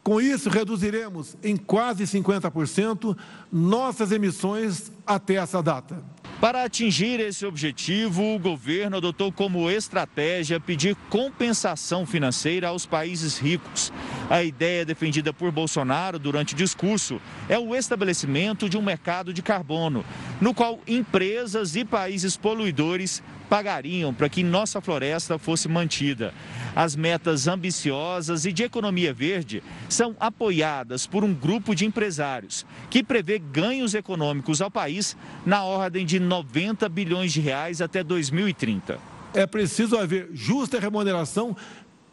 Com 0.03 0.19
isso, 0.19 0.49
reduziremos 0.49 1.37
em 1.43 1.55
quase 1.55 2.05
50% 2.05 3.15
nossas 3.51 4.11
emissões 4.11 4.91
até 5.05 5.35
essa 5.35 5.61
data. 5.61 6.03
Para 6.39 6.63
atingir 6.63 7.19
esse 7.19 7.45
objetivo, 7.45 8.33
o 8.33 8.39
governo 8.39 8.97
adotou 8.97 9.31
como 9.31 9.69
estratégia 9.69 10.59
pedir 10.59 10.95
compensação 11.07 12.03
financeira 12.03 12.69
aos 12.69 12.83
países 12.83 13.37
ricos. 13.37 13.93
A 14.27 14.43
ideia 14.43 14.83
defendida 14.83 15.31
por 15.31 15.51
Bolsonaro 15.51 16.17
durante 16.17 16.55
o 16.55 16.57
discurso 16.57 17.21
é 17.47 17.59
o 17.59 17.75
estabelecimento 17.75 18.67
de 18.67 18.75
um 18.75 18.81
mercado 18.81 19.31
de 19.31 19.43
carbono, 19.43 20.03
no 20.41 20.51
qual 20.51 20.79
empresas 20.87 21.75
e 21.75 21.85
países 21.85 22.35
poluidores 22.35 23.21
pagariam 23.51 24.13
para 24.13 24.29
que 24.29 24.43
nossa 24.43 24.79
floresta 24.79 25.37
fosse 25.37 25.67
mantida. 25.67 26.33
As 26.73 26.95
metas 26.95 27.49
ambiciosas 27.49 28.45
e 28.45 28.53
de 28.53 28.63
economia 28.63 29.13
verde 29.13 29.61
são 29.89 30.15
apoiadas 30.21 31.05
por 31.05 31.21
um 31.21 31.33
grupo 31.33 31.75
de 31.75 31.85
empresários 31.85 32.65
que 32.89 33.03
prevê 33.03 33.37
ganhos 33.37 33.93
econômicos 33.93 34.61
ao 34.61 34.71
país 34.71 35.17
na 35.45 35.65
ordem 35.65 36.05
de 36.05 36.17
90 36.17 36.87
bilhões 36.87 37.33
de 37.33 37.41
reais 37.41 37.81
até 37.81 38.01
2030. 38.01 38.97
É 39.33 39.45
preciso 39.45 39.97
haver 39.97 40.29
justa 40.31 40.79
remuneração 40.79 41.53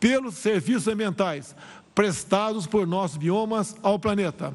pelos 0.00 0.34
serviços 0.34 0.88
ambientais 0.88 1.54
prestados 1.94 2.66
por 2.66 2.84
nossos 2.84 3.16
biomas 3.16 3.76
ao 3.80 3.96
planeta 3.96 4.52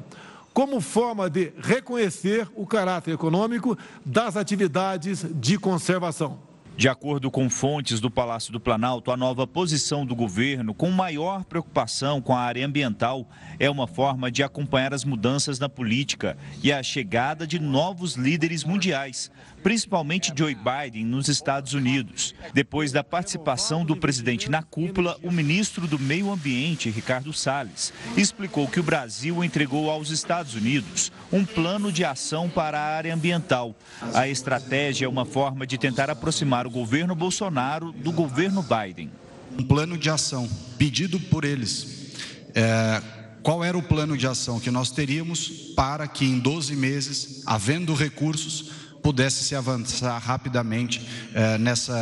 como 0.52 0.80
forma 0.80 1.28
de 1.28 1.52
reconhecer 1.60 2.48
o 2.54 2.64
caráter 2.64 3.14
econômico 3.14 3.76
das 4.04 4.36
atividades 4.36 5.26
de 5.34 5.58
conservação. 5.58 6.53
De 6.76 6.88
acordo 6.88 7.30
com 7.30 7.48
fontes 7.48 8.00
do 8.00 8.10
Palácio 8.10 8.52
do 8.52 8.58
Planalto, 8.58 9.12
a 9.12 9.16
nova 9.16 9.46
posição 9.46 10.04
do 10.04 10.12
governo, 10.12 10.74
com 10.74 10.90
maior 10.90 11.44
preocupação 11.44 12.20
com 12.20 12.34
a 12.34 12.40
área 12.40 12.66
ambiental, 12.66 13.28
é 13.60 13.70
uma 13.70 13.86
forma 13.86 14.28
de 14.28 14.42
acompanhar 14.42 14.92
as 14.92 15.04
mudanças 15.04 15.60
na 15.60 15.68
política 15.68 16.36
e 16.64 16.72
a 16.72 16.82
chegada 16.82 17.46
de 17.46 17.60
novos 17.60 18.16
líderes 18.16 18.64
mundiais, 18.64 19.30
principalmente 19.64 20.30
Joe 20.36 20.54
Biden 20.54 21.06
nos 21.06 21.26
Estados 21.26 21.72
Unidos. 21.72 22.34
Depois 22.52 22.92
da 22.92 23.02
participação 23.02 23.82
do 23.82 23.96
presidente 23.96 24.50
na 24.50 24.62
cúpula, 24.62 25.18
o 25.22 25.32
ministro 25.32 25.88
do 25.88 25.98
Meio 25.98 26.30
Ambiente, 26.30 26.90
Ricardo 26.90 27.32
Salles, 27.32 27.90
explicou 28.14 28.68
que 28.68 28.78
o 28.78 28.82
Brasil 28.82 29.42
entregou 29.42 29.90
aos 29.90 30.10
Estados 30.10 30.54
Unidos 30.54 31.10
um 31.32 31.46
plano 31.46 31.90
de 31.90 32.04
ação 32.04 32.46
para 32.46 32.78
a 32.78 32.94
área 32.94 33.14
ambiental. 33.14 33.74
A 34.12 34.28
estratégia 34.28 35.06
é 35.06 35.08
uma 35.08 35.24
forma 35.24 35.66
de 35.66 35.78
tentar 35.78 36.10
aproximar 36.10 36.66
o 36.66 36.70
governo 36.70 37.14
Bolsonaro 37.14 37.90
do 37.90 38.12
governo 38.12 38.62
Biden. 38.62 39.10
Um 39.58 39.64
plano 39.64 39.96
de 39.96 40.10
ação 40.10 40.46
pedido 40.76 41.18
por 41.18 41.42
eles. 41.42 42.12
É, 42.54 43.02
qual 43.42 43.64
era 43.64 43.78
o 43.78 43.82
plano 43.82 44.16
de 44.16 44.26
ação 44.26 44.60
que 44.60 44.70
nós 44.70 44.90
teríamos 44.90 45.48
para 45.74 46.06
que 46.06 46.26
em 46.26 46.38
12 46.38 46.76
meses, 46.76 47.42
havendo 47.46 47.94
recursos, 47.94 48.83
pudesse 49.04 49.44
se 49.44 49.54
avançar 49.54 50.18
rapidamente 50.18 51.06
eh, 51.34 51.58
nessa 51.58 51.92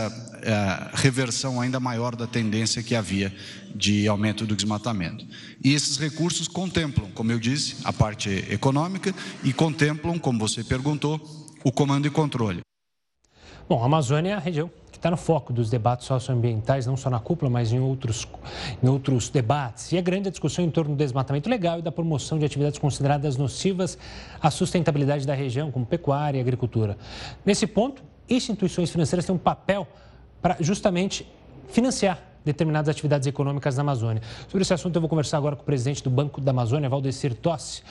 eh, 0.40 0.90
reversão 0.94 1.60
ainda 1.60 1.80
maior 1.80 2.14
da 2.14 2.28
tendência 2.28 2.80
que 2.80 2.94
havia 2.94 3.34
de 3.74 4.06
aumento 4.06 4.46
do 4.46 4.54
desmatamento. 4.54 5.26
E 5.64 5.74
esses 5.74 5.96
recursos 5.96 6.46
contemplam, 6.46 7.10
como 7.10 7.32
eu 7.32 7.40
disse, 7.40 7.78
a 7.82 7.92
parte 7.92 8.30
econômica 8.48 9.12
e 9.42 9.52
contemplam, 9.52 10.16
como 10.16 10.38
você 10.38 10.62
perguntou, 10.62 11.20
o 11.64 11.72
comando 11.72 12.06
e 12.06 12.10
controle. 12.10 12.60
Bom, 13.68 13.82
a 13.82 13.86
Amazônia 13.86 14.30
é 14.30 14.34
a 14.34 14.38
região 14.38 14.70
está 15.02 15.10
no 15.10 15.16
foco 15.16 15.52
dos 15.52 15.68
debates 15.68 16.06
socioambientais, 16.06 16.86
não 16.86 16.96
só 16.96 17.10
na 17.10 17.18
cúpula, 17.18 17.50
mas 17.50 17.72
em 17.72 17.80
outros, 17.80 18.24
em 18.80 18.88
outros 18.88 19.28
debates. 19.28 19.90
E 19.90 19.96
é 19.96 20.00
grande 20.00 20.28
a 20.28 20.30
discussão 20.30 20.64
em 20.64 20.70
torno 20.70 20.94
do 20.94 20.96
desmatamento 20.96 21.50
legal 21.50 21.80
e 21.80 21.82
da 21.82 21.90
promoção 21.90 22.38
de 22.38 22.44
atividades 22.44 22.78
consideradas 22.78 23.36
nocivas 23.36 23.98
à 24.40 24.48
sustentabilidade 24.48 25.26
da 25.26 25.34
região, 25.34 25.72
como 25.72 25.84
pecuária 25.84 26.38
e 26.38 26.40
agricultura. 26.40 26.96
Nesse 27.44 27.66
ponto, 27.66 28.00
instituições 28.30 28.90
financeiras 28.90 29.26
têm 29.26 29.34
um 29.34 29.38
papel 29.38 29.88
para 30.40 30.56
justamente 30.60 31.28
financiar 31.66 32.22
determinadas 32.44 32.88
atividades 32.88 33.26
econômicas 33.26 33.74
na 33.76 33.82
Amazônia. 33.82 34.22
Sobre 34.46 34.62
esse 34.62 34.72
assunto, 34.72 34.94
eu 34.94 35.00
vou 35.00 35.08
conversar 35.08 35.38
agora 35.38 35.56
com 35.56 35.62
o 35.62 35.66
presidente 35.66 36.02
do 36.04 36.10
Banco 36.10 36.40
da 36.40 36.52
Amazônia, 36.52 36.88
Valdecir 36.88 37.34
Tossi. 37.34 37.82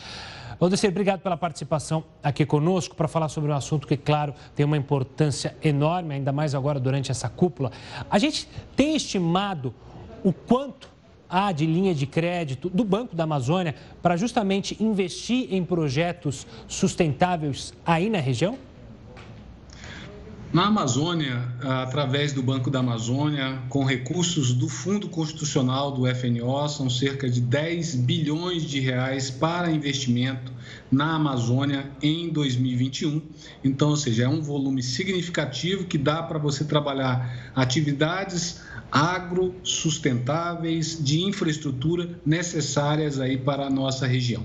Valdecir, 0.62 0.92
obrigado 0.92 1.22
pela 1.22 1.36
participação 1.36 2.04
aqui 2.22 2.46
conosco 2.46 2.96
para 2.96 3.08
falar 3.08 3.30
sobre 3.30 3.52
um 3.52 3.56
assunto 3.56 3.88
que, 3.88 3.98
claro, 3.98 4.32
tem 4.56 4.64
uma 4.64 4.78
importância 4.78 5.58
enorme, 5.64 6.14
ainda 6.14 6.32
mais 6.32 6.54
agora 6.54 6.80
durante 6.80 7.10
essa 7.10 7.28
cúpula. 7.28 7.72
A 8.08 8.20
gente 8.20 8.48
tem 8.76 8.96
estimado 8.96 9.74
o 10.24 10.32
quanto 10.32 10.88
há 11.28 11.52
de 11.52 11.66
linha 11.66 11.96
de 11.96 12.06
crédito 12.06 12.70
do 12.70 12.84
Banco 12.84 13.16
da 13.16 13.24
Amazônia 13.24 13.74
para 14.04 14.16
justamente 14.16 14.78
investir 14.80 15.52
em 15.52 15.66
projetos 15.66 16.46
sustentáveis 16.68 17.74
aí 17.84 18.08
na 18.08 18.20
região? 18.20 18.56
Na 20.54 20.66
Amazônia, 20.66 21.48
através 21.62 22.34
do 22.34 22.44
Banco 22.44 22.70
da 22.70 22.80
Amazônia, 22.80 23.62
com 23.70 23.86
recursos 23.86 24.52
do 24.52 24.68
Fundo 24.68 25.08
Constitucional 25.08 25.94
do 25.94 26.06
FNO, 26.14 26.68
são 26.68 26.90
cerca 26.90 27.30
de 27.30 27.40
10 27.40 27.96
bilhões 27.96 28.64
de 28.64 28.82
reais 28.82 29.32
para 29.32 29.72
investimento 29.72 30.52
na 30.92 31.16
Amazônia 31.16 31.90
em 32.02 32.28
2021. 32.28 33.22
Então, 33.64 33.92
ou 33.92 33.96
seja, 33.96 34.26
é 34.26 34.28
um 34.28 34.42
volume 34.42 34.84
significativo 34.84 35.86
que 35.86 35.98
dá 35.98 36.22
para 36.22 36.38
você 36.38 36.66
trabalhar 36.66 37.52
atividades 37.56 38.60
agro 38.92 39.56
sustentáveis 39.64 41.02
de 41.02 41.22
infraestrutura 41.22 42.20
necessárias 42.26 43.22
aí 43.22 43.38
para 43.38 43.68
a 43.68 43.70
nossa 43.70 44.06
região. 44.06 44.44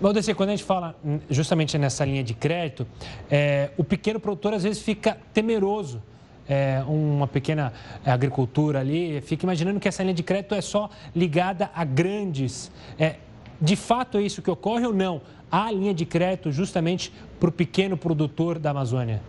Valdecir, 0.00 0.34
quando 0.34 0.50
a 0.50 0.52
gente 0.52 0.64
fala 0.64 0.94
justamente 1.30 1.76
nessa 1.78 2.04
linha 2.04 2.22
de 2.22 2.34
crédito, 2.34 2.86
é, 3.30 3.70
o 3.76 3.84
pequeno 3.84 4.18
produtor 4.20 4.54
às 4.54 4.62
vezes 4.62 4.82
fica 4.82 5.18
temeroso. 5.32 6.02
É, 6.48 6.82
uma 6.88 7.28
pequena 7.28 7.72
agricultura 8.04 8.80
ali, 8.80 9.20
fica 9.20 9.46
imaginando 9.46 9.78
que 9.78 9.86
essa 9.86 10.02
linha 10.02 10.14
de 10.14 10.24
crédito 10.24 10.54
é 10.56 10.60
só 10.60 10.90
ligada 11.14 11.70
a 11.72 11.84
grandes. 11.84 12.70
É, 12.98 13.16
de 13.60 13.76
fato 13.76 14.18
é 14.18 14.22
isso 14.22 14.42
que 14.42 14.50
ocorre 14.50 14.84
ou 14.84 14.92
não? 14.92 15.22
Há 15.50 15.70
linha 15.70 15.94
de 15.94 16.04
crédito 16.04 16.50
justamente 16.50 17.12
para 17.38 17.48
o 17.48 17.52
pequeno 17.52 17.96
produtor 17.96 18.58
da 18.58 18.70
Amazônia? 18.70 19.22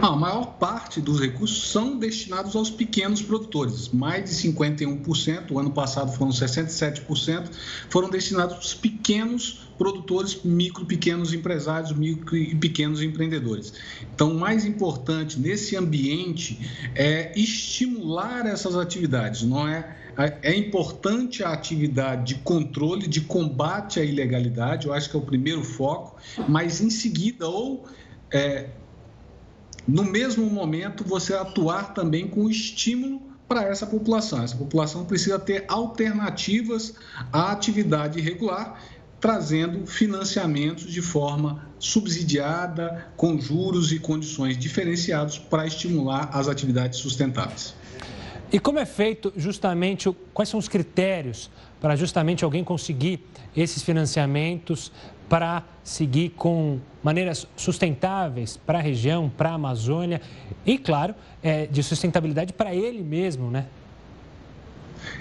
A 0.00 0.16
maior 0.16 0.58
parte 0.58 1.00
dos 1.00 1.20
recursos 1.20 1.70
são 1.70 1.96
destinados 1.98 2.56
aos 2.56 2.70
pequenos 2.70 3.22
produtores. 3.22 3.88
Mais 3.90 4.24
de 4.24 4.30
51%, 4.30 5.52
o 5.52 5.58
ano 5.58 5.70
passado 5.70 6.12
foram 6.12 6.32
67%, 6.32 7.50
foram 7.88 8.10
destinados 8.10 8.56
aos 8.56 8.74
pequenos 8.74 9.60
produtores, 9.78 10.42
micro, 10.44 10.84
pequenos 10.84 11.32
empresários, 11.32 11.92
micro 11.92 12.36
e 12.36 12.54
pequenos 12.54 13.02
empreendedores. 13.02 13.72
Então, 14.14 14.32
o 14.32 14.38
mais 14.38 14.64
importante 14.64 15.38
nesse 15.40 15.76
ambiente 15.76 16.58
é 16.94 17.32
estimular 17.38 18.46
essas 18.46 18.76
atividades, 18.76 19.42
não 19.42 19.66
é 19.66 19.96
é 20.42 20.54
importante 20.54 21.42
a 21.42 21.52
atividade 21.52 22.34
de 22.34 22.40
controle, 22.42 23.06
de 23.06 23.22
combate 23.22 23.98
à 23.98 24.04
ilegalidade, 24.04 24.86
eu 24.86 24.92
acho 24.92 25.08
que 25.08 25.16
é 25.16 25.18
o 25.18 25.22
primeiro 25.22 25.64
foco, 25.64 26.16
mas 26.46 26.82
em 26.82 26.90
seguida, 26.90 27.48
ou 27.48 27.86
é, 28.30 28.68
no 29.86 30.04
mesmo 30.04 30.46
momento, 30.46 31.04
você 31.04 31.34
atuar 31.34 31.92
também 31.92 32.28
com 32.28 32.48
estímulo 32.48 33.20
para 33.48 33.64
essa 33.64 33.86
população. 33.86 34.42
Essa 34.42 34.56
população 34.56 35.04
precisa 35.04 35.38
ter 35.38 35.64
alternativas 35.68 36.94
à 37.32 37.52
atividade 37.52 38.18
irregular, 38.18 38.80
trazendo 39.20 39.86
financiamentos 39.86 40.90
de 40.90 41.02
forma 41.02 41.66
subsidiada, 41.78 43.08
com 43.16 43.40
juros 43.40 43.92
e 43.92 43.98
condições 43.98 44.56
diferenciados 44.56 45.38
para 45.38 45.66
estimular 45.66 46.30
as 46.32 46.48
atividades 46.48 46.98
sustentáveis. 46.98 47.74
E 48.52 48.58
como 48.58 48.78
é 48.78 48.84
feito 48.84 49.32
justamente, 49.36 50.14
quais 50.34 50.48
são 50.48 50.60
os 50.60 50.68
critérios 50.68 51.50
para 51.80 51.96
justamente 51.96 52.44
alguém 52.44 52.62
conseguir 52.62 53.20
esses 53.56 53.82
financiamentos 53.82 54.92
para 55.32 55.64
seguir 55.82 56.28
com 56.36 56.78
maneiras 57.02 57.46
sustentáveis 57.56 58.60
para 58.66 58.80
a 58.80 58.82
região, 58.82 59.32
para 59.34 59.48
a 59.48 59.54
Amazônia 59.54 60.20
e, 60.66 60.76
claro, 60.76 61.14
é, 61.42 61.64
de 61.64 61.82
sustentabilidade 61.82 62.52
para 62.52 62.74
ele 62.74 63.02
mesmo, 63.02 63.50
né? 63.50 63.64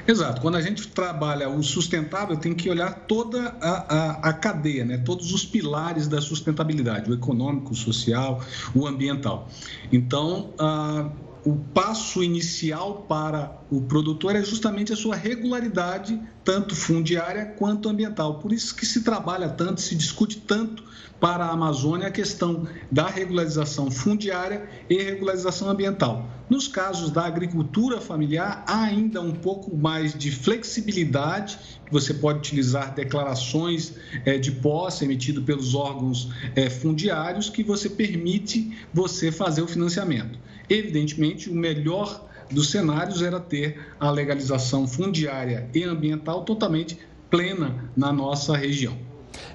Exato. 0.05 0.41
Quando 0.41 0.57
a 0.57 0.61
gente 0.61 0.85
trabalha 0.89 1.47
o 1.47 1.63
sustentável, 1.63 2.35
tem 2.35 2.53
que 2.53 2.69
olhar 2.69 3.05
toda 3.07 3.55
a, 3.61 3.69
a, 3.69 4.11
a, 4.29 4.33
cadeia, 4.33 4.83
né? 4.83 4.97
todos 4.97 5.31
os 5.31 5.45
pilares 5.45 6.09
da 6.09 6.19
sustentabilidade, 6.19 7.09
o 7.09 7.13
econômico, 7.13 7.71
o 7.71 7.75
social, 7.75 8.43
o 8.75 8.85
ambiental. 8.85 9.47
Então, 9.93 10.53
ah, 10.59 11.09
o 11.43 11.55
passo 11.55 12.23
inicial 12.23 13.05
para 13.07 13.59
o 13.71 13.81
produtor 13.81 14.35
é 14.35 14.43
justamente 14.43 14.93
a 14.93 14.95
sua 14.95 15.15
regularidade, 15.15 16.19
tanto 16.43 16.75
fundiária 16.75 17.45
quanto 17.45 17.89
ambiental. 17.89 18.39
Por 18.39 18.53
isso 18.53 18.75
que 18.75 18.85
se 18.85 19.01
trabalha 19.01 19.49
tanto, 19.49 19.81
se 19.81 19.95
discute 19.95 20.39
tanto 20.41 20.83
para 21.19 21.45
a 21.45 21.51
Amazônia 21.51 22.07
a 22.07 22.11
questão 22.11 22.67
da 22.91 23.07
regularização 23.07 23.89
fundiária 23.89 24.69
e 24.89 25.01
regularização 25.01 25.69
ambiental. 25.69 26.29
Nos 26.49 26.67
casos 26.67 27.11
da 27.11 27.25
agricultura 27.25 28.01
familiar, 28.01 28.63
há 28.67 28.83
ainda 28.83 29.21
um 29.21 29.31
pouco 29.31 29.75
mais 29.75 30.13
de 30.13 30.31
flexibilidade, 30.31 31.57
você 31.89 32.13
pode 32.13 32.39
utilizar 32.39 32.93
declarações 32.93 33.93
é, 34.25 34.37
de 34.37 34.51
posse 34.51 35.05
emitido 35.05 35.41
pelos 35.41 35.73
órgãos 35.73 36.29
é, 36.55 36.69
fundiários 36.69 37.49
que 37.49 37.63
você 37.63 37.89
permite 37.89 38.77
você 38.93 39.31
fazer 39.31 39.61
o 39.61 39.67
financiamento. 39.67 40.37
Evidentemente, 40.71 41.49
o 41.49 41.53
melhor 41.53 42.29
dos 42.49 42.71
cenários 42.71 43.21
era 43.21 43.41
ter 43.41 43.93
a 43.99 44.09
legalização 44.09 44.87
fundiária 44.87 45.69
e 45.75 45.83
ambiental 45.83 46.45
totalmente 46.45 46.97
plena 47.29 47.91
na 47.93 48.13
nossa 48.13 48.55
região. 48.55 49.10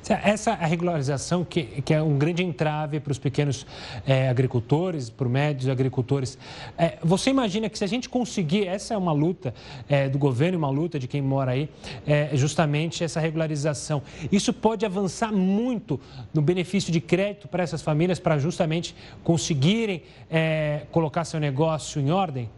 Essa 0.08 0.54
regularização, 0.54 1.44
que, 1.44 1.62
que 1.82 1.92
é 1.92 2.02
um 2.02 2.16
grande 2.16 2.42
entrave 2.42 3.00
para 3.00 3.10
os 3.10 3.18
pequenos 3.18 3.66
é, 4.06 4.28
agricultores, 4.28 5.10
para 5.10 5.26
os 5.26 5.32
médios 5.32 5.68
agricultores, 5.68 6.38
é, 6.78 6.98
você 7.02 7.30
imagina 7.30 7.68
que 7.68 7.76
se 7.76 7.84
a 7.84 7.86
gente 7.86 8.08
conseguir, 8.08 8.66
essa 8.66 8.94
é 8.94 8.96
uma 8.96 9.12
luta 9.12 9.54
é, 9.88 10.08
do 10.08 10.18
governo, 10.18 10.58
uma 10.58 10.70
luta 10.70 10.98
de 10.98 11.08
quem 11.08 11.20
mora 11.20 11.52
aí, 11.52 11.68
é, 12.06 12.30
justamente 12.34 13.02
essa 13.02 13.20
regularização, 13.20 14.02
isso 14.30 14.52
pode 14.52 14.86
avançar 14.86 15.32
muito 15.32 16.00
no 16.32 16.40
benefício 16.40 16.92
de 16.92 17.00
crédito 17.00 17.48
para 17.48 17.62
essas 17.62 17.82
famílias, 17.82 18.18
para 18.18 18.38
justamente 18.38 18.94
conseguirem 19.24 20.02
é, 20.30 20.82
colocar 20.90 21.24
seu 21.24 21.40
negócio 21.40 22.00
em 22.00 22.10
ordem? 22.10 22.48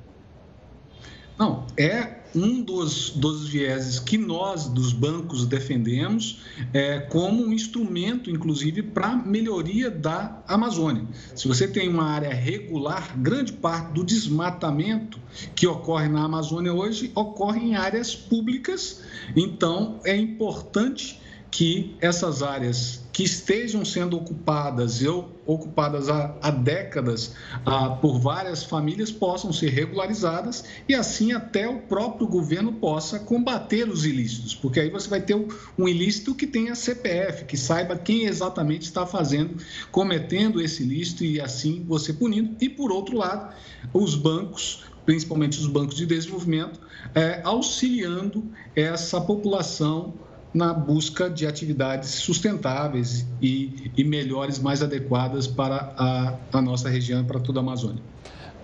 Não, 1.38 1.66
é 1.77 2.18
um 2.35 2.62
dos, 2.62 3.11
dos 3.11 3.48
vieses 3.48 3.98
que 3.98 4.18
nós, 4.18 4.66
dos 4.66 4.92
bancos, 4.92 5.46
defendemos 5.46 6.40
é, 6.72 6.98
como 6.98 7.44
um 7.44 7.53
instrumento, 7.53 8.31
inclusive, 8.31 8.83
para 8.83 9.16
melhoria 9.16 9.90
da 9.90 10.42
Amazônia. 10.46 11.07
Se 11.35 11.46
você 11.46 11.68
tem 11.68 11.88
uma 11.88 12.05
área 12.05 12.35
regular, 12.35 13.16
grande 13.16 13.53
parte 13.53 13.92
do 13.92 14.05
desmatamento 14.05 15.18
que 15.55 15.66
ocorre 15.66 16.09
na 16.09 16.24
Amazônia 16.24 16.72
hoje 16.74 17.11
ocorre 17.14 17.61
em 17.61 17.77
áreas 17.77 18.14
públicas, 18.14 19.03
então 19.37 20.01
é 20.05 20.16
importante 20.16 21.20
que 21.50 21.96
essas 22.00 22.42
áreas 22.42 23.00
que 23.12 23.24
estejam 23.24 23.84
sendo 23.84 24.16
ocupadas 24.16 25.02
ou 25.02 25.37
ocupadas 25.44 26.08
há, 26.08 26.37
há 26.40 26.50
décadas 26.50 27.34
ah, 27.66 27.90
por 27.90 28.20
várias 28.20 28.62
famílias 28.62 29.11
possam 29.11 29.52
ser 29.52 29.70
regularizadas 29.70 30.64
e 30.88 30.94
assim 30.94 31.32
até 31.32 31.68
o 31.68 31.78
próprio 31.80 32.28
governo 32.28 32.74
possa 32.74 33.18
combater 33.18 33.88
os 33.88 34.04
ilícitos, 34.04 34.54
porque 34.54 34.78
aí 34.78 34.90
você 34.90 35.08
vai 35.08 35.20
ter 35.20 35.34
um 35.76 35.88
ilícito 35.88 36.34
que 36.34 36.46
tenha 36.46 36.74
CPF, 36.74 37.44
que 37.46 37.56
saiba 37.56 37.96
quem 37.96 38.26
exatamente 38.26 38.82
está 38.82 39.04
fazendo, 39.06 39.56
cometendo 39.90 40.61
esse 40.61 40.82
ilícito 40.82 41.24
e 41.24 41.40
assim 41.40 41.84
você 41.88 42.12
punindo. 42.12 42.54
E 42.61 42.68
por 42.68 42.92
outro 42.92 43.16
lado, 43.16 43.52
os 43.92 44.14
bancos 44.14 44.84
principalmente 45.08 45.58
os 45.58 45.66
bancos 45.66 45.96
de 45.96 46.04
desenvolvimento, 46.04 46.78
é, 47.14 47.40
auxiliando 47.42 48.44
essa 48.76 49.18
população 49.18 50.12
na 50.52 50.72
busca 50.72 51.28
de 51.28 51.46
atividades 51.46 52.11
sustentáveis 52.11 53.26
e, 53.40 53.90
e 53.96 54.04
melhores, 54.04 54.58
mais 54.58 54.82
adequadas 54.82 55.46
para 55.46 55.92
a, 55.96 56.34
a 56.52 56.62
nossa 56.62 56.88
região 56.88 57.24
para 57.24 57.38
toda 57.38 57.61
a 57.61 57.62
Amazônia. 57.62 58.02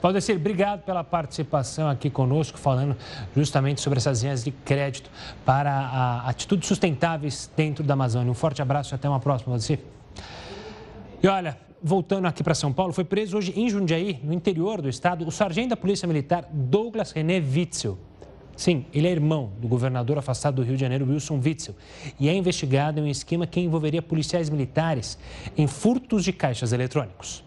Valdecir, 0.00 0.36
obrigado 0.36 0.82
pela 0.82 1.02
participação 1.02 1.88
aqui 1.88 2.10
conosco, 2.10 2.58
falando 2.58 2.94
justamente 3.34 3.80
sobre 3.80 3.98
essas 3.98 4.22
linhas 4.22 4.44
de 4.44 4.50
crédito 4.50 5.10
para 5.46 6.20
atitudes 6.26 6.68
sustentáveis 6.68 7.50
dentro 7.56 7.82
da 7.82 7.94
Amazônia. 7.94 8.30
Um 8.30 8.34
forte 8.34 8.60
abraço 8.60 8.92
e 8.92 8.96
até 8.96 9.08
uma 9.08 9.18
próxima, 9.18 9.52
Valdecir. 9.52 9.78
E 11.22 11.26
olha, 11.26 11.56
voltando 11.82 12.26
aqui 12.26 12.42
para 12.42 12.54
São 12.54 12.70
Paulo, 12.70 12.92
foi 12.92 13.04
preso 13.04 13.38
hoje 13.38 13.58
em 13.58 13.68
Jundiaí, 13.70 14.20
no 14.22 14.34
interior 14.34 14.82
do 14.82 14.90
estado, 14.90 15.26
o 15.26 15.30
sargento 15.30 15.70
da 15.70 15.76
Polícia 15.76 16.06
Militar 16.06 16.46
Douglas 16.52 17.12
René 17.12 17.38
Witzel. 17.40 17.98
Sim, 18.56 18.86
ele 18.92 19.08
é 19.08 19.10
irmão 19.10 19.52
do 19.58 19.66
governador 19.66 20.18
afastado 20.18 20.56
do 20.56 20.62
Rio 20.62 20.76
de 20.76 20.80
Janeiro, 20.80 21.06
Wilson 21.08 21.40
Witzel, 21.44 21.74
e 22.18 22.28
é 22.28 22.34
investigado 22.34 23.00
em 23.00 23.02
um 23.02 23.08
esquema 23.08 23.46
que 23.46 23.60
envolveria 23.60 24.00
policiais 24.00 24.48
militares 24.48 25.18
em 25.56 25.66
furtos 25.66 26.24
de 26.24 26.32
caixas 26.32 26.72
eletrônicos. 26.72 27.42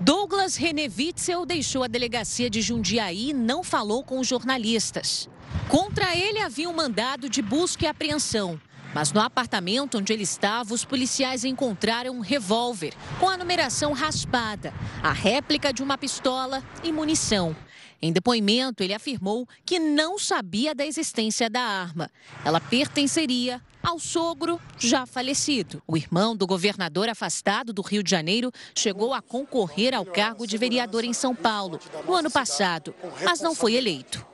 Douglas 0.00 0.54
René 0.54 0.84
Witzel 0.84 1.44
deixou 1.44 1.82
a 1.82 1.88
delegacia 1.88 2.48
de 2.48 2.62
Jundiaí 2.62 3.30
e 3.30 3.34
não 3.34 3.64
falou 3.64 4.04
com 4.04 4.20
os 4.20 4.28
jornalistas. 4.28 5.28
Contra 5.68 6.16
ele 6.16 6.38
havia 6.38 6.68
um 6.68 6.72
mandado 6.72 7.28
de 7.28 7.42
busca 7.42 7.84
e 7.84 7.88
apreensão. 7.88 8.60
Mas 8.94 9.12
no 9.12 9.20
apartamento 9.20 9.98
onde 9.98 10.12
ele 10.12 10.22
estava, 10.22 10.72
os 10.72 10.84
policiais 10.84 11.44
encontraram 11.44 12.14
um 12.14 12.20
revólver 12.20 12.94
com 13.20 13.28
a 13.28 13.36
numeração 13.36 13.92
raspada, 13.92 14.72
a 15.02 15.12
réplica 15.12 15.72
de 15.72 15.82
uma 15.82 15.98
pistola 15.98 16.62
e 16.82 16.92
munição. 16.92 17.54
Em 18.00 18.12
depoimento, 18.12 18.82
ele 18.82 18.94
afirmou 18.94 19.46
que 19.64 19.78
não 19.78 20.18
sabia 20.18 20.74
da 20.74 20.86
existência 20.86 21.50
da 21.50 21.60
arma. 21.60 22.08
Ela 22.44 22.60
pertenceria 22.60 23.60
ao 23.82 23.98
sogro 23.98 24.60
já 24.78 25.04
falecido. 25.04 25.82
O 25.86 25.96
irmão 25.96 26.36
do 26.36 26.46
governador 26.46 27.08
afastado 27.08 27.72
do 27.72 27.82
Rio 27.82 28.02
de 28.02 28.10
Janeiro 28.10 28.52
chegou 28.74 29.12
a 29.12 29.20
concorrer 29.20 29.94
ao 29.94 30.04
cargo 30.04 30.46
de 30.46 30.56
vereador 30.56 31.04
em 31.04 31.12
São 31.12 31.34
Paulo 31.34 31.80
no 32.06 32.14
ano 32.14 32.30
passado, 32.30 32.94
mas 33.24 33.40
não 33.40 33.54
foi 33.54 33.74
eleito. 33.74 34.24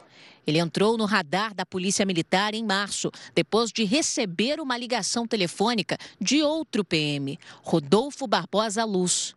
Ele 0.46 0.58
entrou 0.58 0.98
no 0.98 1.06
radar 1.06 1.54
da 1.54 1.64
Polícia 1.64 2.04
Militar 2.04 2.54
em 2.54 2.62
março, 2.62 3.10
depois 3.34 3.72
de 3.72 3.84
receber 3.84 4.60
uma 4.60 4.76
ligação 4.76 5.26
telefônica 5.26 5.96
de 6.20 6.42
outro 6.42 6.84
PM, 6.84 7.38
Rodolfo 7.62 8.26
Barbosa 8.26 8.84
Luz. 8.84 9.34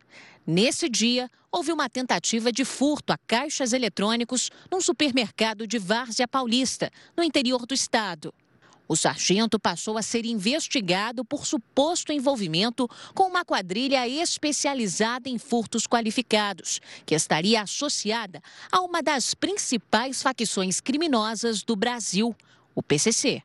Nesse 0.50 0.88
dia, 0.88 1.30
houve 1.52 1.70
uma 1.70 1.90
tentativa 1.90 2.50
de 2.50 2.64
furto 2.64 3.12
a 3.12 3.18
caixas 3.18 3.74
eletrônicos 3.74 4.50
num 4.72 4.80
supermercado 4.80 5.66
de 5.66 5.78
Várzea 5.78 6.26
Paulista, 6.26 6.90
no 7.14 7.22
interior 7.22 7.66
do 7.66 7.74
estado. 7.74 8.32
O 8.88 8.96
sargento 8.96 9.60
passou 9.60 9.98
a 9.98 10.02
ser 10.02 10.24
investigado 10.24 11.22
por 11.22 11.44
suposto 11.44 12.14
envolvimento 12.14 12.88
com 13.14 13.24
uma 13.24 13.44
quadrilha 13.44 14.08
especializada 14.08 15.28
em 15.28 15.36
furtos 15.36 15.86
qualificados, 15.86 16.80
que 17.04 17.14
estaria 17.14 17.60
associada 17.60 18.42
a 18.72 18.80
uma 18.80 19.02
das 19.02 19.34
principais 19.34 20.22
facções 20.22 20.80
criminosas 20.80 21.62
do 21.62 21.76
Brasil, 21.76 22.34
o 22.74 22.82
PCC. 22.82 23.42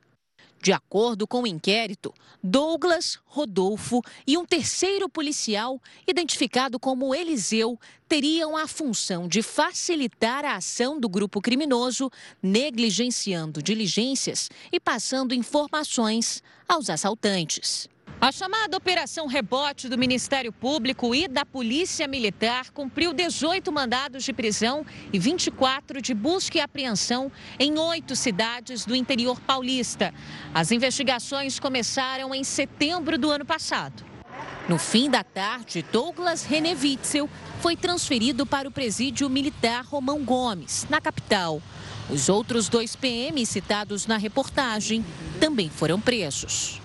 De 0.64 0.72
acordo 0.72 1.28
com 1.28 1.42
o 1.42 1.48
inquérito, 1.48 2.14
Douglas, 2.42 3.20
Rodolfo 3.26 4.02
e 4.26 4.38
um 4.38 4.46
terceiro 4.46 5.10
policial, 5.10 5.78
identificado 6.08 6.80
como 6.80 7.14
Eliseu, 7.14 7.78
teriam 8.08 8.56
a 8.56 8.66
função 8.66 9.28
de 9.28 9.42
facilitar 9.42 10.46
a 10.46 10.56
ação 10.56 11.02
do 11.02 11.10
grupo 11.10 11.42
criminoso, 11.42 12.10
negligenciando 12.42 13.62
diligências 13.62 14.50
e 14.72 14.80
passando 14.80 15.34
informações 15.34 16.42
aos 16.66 16.90
assaltantes. 16.90 17.90
A 18.24 18.32
chamada 18.32 18.78
Operação 18.78 19.28
Rebote 19.28 19.90
do 19.90 19.98
Ministério 19.98 20.54
Público 20.54 21.14
e 21.14 21.28
da 21.28 21.46
Polícia 21.46 22.08
Militar 22.08 22.72
cumpriu 22.72 23.12
18 23.12 23.70
mandados 23.70 24.24
de 24.24 24.32
prisão 24.32 24.86
e 25.12 25.20
24 25.20 26.02
de 26.02 26.14
busca 26.14 26.58
e 26.58 26.62
apreensão 26.62 27.30
em 27.60 27.78
oito 27.78 28.16
cidades 28.16 28.86
do 28.86 28.96
interior 28.96 29.42
paulista. 29.42 30.14
As 30.54 30.72
investigações 30.72 31.60
começaram 31.60 32.34
em 32.34 32.46
setembro 32.46 33.18
do 33.18 33.30
ano 33.30 33.44
passado. 33.44 34.06
No 34.70 34.78
fim 34.78 35.10
da 35.10 35.22
tarde, 35.22 35.84
Douglas 35.92 36.46
René 36.46 36.78
Witzel 36.82 37.30
foi 37.60 37.76
transferido 37.76 38.46
para 38.46 38.70
o 38.70 38.72
presídio 38.72 39.30
militar 39.30 39.84
Romão 39.84 40.24
Gomes, 40.24 40.88
na 40.90 41.02
capital. 41.02 41.62
Os 42.10 42.30
outros 42.30 42.70
dois 42.70 42.96
PMs 42.96 43.50
citados 43.50 44.08
na 44.08 44.16
reportagem 44.16 45.06
também 45.42 45.70
foram 45.70 46.00
presos. 46.00 46.82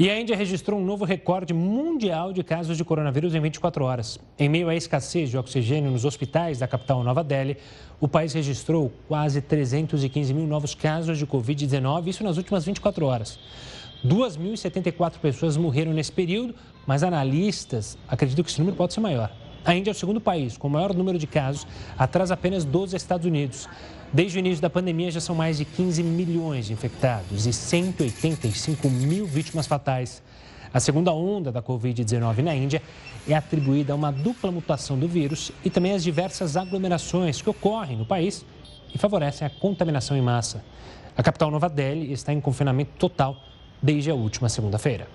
E 0.00 0.08
a 0.08 0.20
Índia 0.20 0.36
registrou 0.36 0.78
um 0.78 0.84
novo 0.84 1.04
recorde 1.04 1.52
mundial 1.52 2.32
de 2.32 2.44
casos 2.44 2.76
de 2.76 2.84
coronavírus 2.84 3.34
em 3.34 3.40
24 3.40 3.84
horas. 3.84 4.16
Em 4.38 4.48
meio 4.48 4.68
à 4.68 4.74
escassez 4.76 5.28
de 5.28 5.36
oxigênio 5.36 5.90
nos 5.90 6.04
hospitais 6.04 6.60
da 6.60 6.68
capital 6.68 7.02
Nova 7.02 7.24
Delhi, 7.24 7.56
o 8.00 8.06
país 8.06 8.32
registrou 8.32 8.92
quase 9.08 9.42
315 9.42 10.32
mil 10.32 10.46
novos 10.46 10.72
casos 10.72 11.18
de 11.18 11.26
Covid-19, 11.26 12.06
isso 12.06 12.22
nas 12.22 12.36
últimas 12.36 12.64
24 12.64 13.04
horas. 13.06 13.40
2.074 14.06 15.18
pessoas 15.18 15.56
morreram 15.56 15.92
nesse 15.92 16.12
período, 16.12 16.54
mas 16.86 17.02
analistas 17.02 17.98
acreditam 18.06 18.44
que 18.44 18.50
esse 18.52 18.60
número 18.60 18.76
pode 18.76 18.94
ser 18.94 19.00
maior. 19.00 19.32
A 19.64 19.74
Índia 19.74 19.90
é 19.90 19.92
o 19.92 19.94
segundo 19.96 20.20
país 20.20 20.56
com 20.56 20.68
o 20.68 20.70
maior 20.70 20.94
número 20.94 21.18
de 21.18 21.26
casos, 21.26 21.66
atrás 21.98 22.30
apenas 22.30 22.64
dos 22.64 22.94
Estados 22.94 23.26
Unidos. 23.26 23.68
Desde 24.10 24.38
o 24.38 24.40
início 24.40 24.62
da 24.62 24.70
pandemia, 24.70 25.10
já 25.10 25.20
são 25.20 25.34
mais 25.34 25.58
de 25.58 25.66
15 25.66 26.02
milhões 26.02 26.66
de 26.66 26.72
infectados 26.72 27.46
e 27.46 27.52
185 27.52 28.88
mil 28.88 29.26
vítimas 29.26 29.66
fatais. 29.66 30.22
A 30.72 30.80
segunda 30.80 31.12
onda 31.12 31.52
da 31.52 31.62
Covid-19 31.62 32.38
na 32.38 32.54
Índia 32.54 32.80
é 33.28 33.34
atribuída 33.34 33.92
a 33.92 33.96
uma 33.96 34.10
dupla 34.10 34.50
mutação 34.50 34.98
do 34.98 35.06
vírus 35.06 35.52
e 35.62 35.68
também 35.68 35.92
às 35.92 36.02
diversas 36.02 36.56
aglomerações 36.56 37.42
que 37.42 37.50
ocorrem 37.50 37.98
no 37.98 38.06
país 38.06 38.46
e 38.94 38.96
favorecem 38.96 39.46
a 39.46 39.50
contaminação 39.50 40.16
em 40.16 40.22
massa. 40.22 40.64
A 41.14 41.22
capital 41.22 41.50
Nova 41.50 41.68
Delhi 41.68 42.10
está 42.10 42.32
em 42.32 42.40
confinamento 42.40 42.92
total 42.98 43.36
desde 43.82 44.10
a 44.10 44.14
última 44.14 44.48
segunda-feira. 44.48 45.06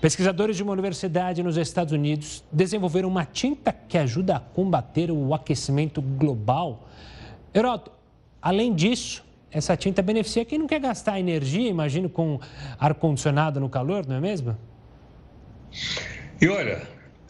Pesquisadores 0.00 0.56
de 0.56 0.62
uma 0.62 0.72
universidade 0.72 1.42
nos 1.42 1.58
Estados 1.58 1.92
Unidos 1.92 2.42
desenvolveram 2.50 3.10
uma 3.10 3.26
tinta 3.26 3.72
que 3.72 3.98
ajuda 3.98 4.36
a 4.36 4.40
combater 4.40 5.10
o 5.10 5.34
aquecimento 5.34 6.00
global 6.00 6.88
Heroto, 7.54 7.90
além 8.40 8.74
disso, 8.74 9.24
essa 9.50 9.76
tinta 9.76 10.00
beneficia 10.00 10.44
quem 10.44 10.58
não 10.58 10.66
quer 10.66 10.80
gastar 10.80 11.20
energia, 11.20 11.68
imagino, 11.68 12.08
com 12.08 12.40
ar-condicionado 12.78 13.60
no 13.60 13.68
calor, 13.68 14.06
não 14.06 14.16
é 14.16 14.20
mesmo? 14.20 14.56
E 16.40 16.48
olha, 16.48 16.82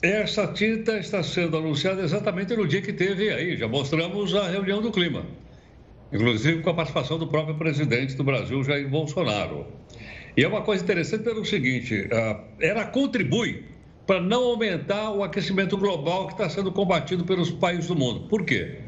essa 0.03 0.47
tinta 0.47 0.97
está 0.99 1.23
sendo 1.23 1.57
anunciada 1.57 2.03
exatamente 2.03 2.57
no 2.57 2.67
dia 2.67 2.81
que 2.81 2.93
teve 2.93 3.31
aí, 3.31 3.57
já 3.57 3.67
mostramos 3.67 4.35
a 4.35 4.49
reunião 4.49 4.81
do 4.81 4.93
clima, 4.93 5.25
inclusive 6.13 6.63
com 6.63 6.71
a 6.71 6.75
participação 6.75 7.19
do 7.19 7.27
próprio 7.27 7.57
presidente 7.57 8.15
do 8.15 8.25
Brasil, 8.25 8.63
Jair 8.63 8.89
Bolsonaro. 8.89 9.67
E 10.37 10.45
é 10.45 10.49
uma 10.49 10.63
coisa 10.63 10.83
interessante 10.83 11.25
pelo 11.25 11.45
seguinte: 11.45 12.09
ela 12.61 12.85
contribui 12.87 13.65
para 14.07 14.21
não 14.21 14.45
aumentar 14.45 15.11
o 15.11 15.23
aquecimento 15.23 15.77
global 15.77 16.27
que 16.27 16.33
está 16.33 16.49
sendo 16.49 16.73
combatido 16.73 17.25
pelos 17.25 17.51
países 17.51 17.87
do 17.87 17.95
mundo. 17.95 18.29
Por 18.29 18.45
quê? 18.45 18.79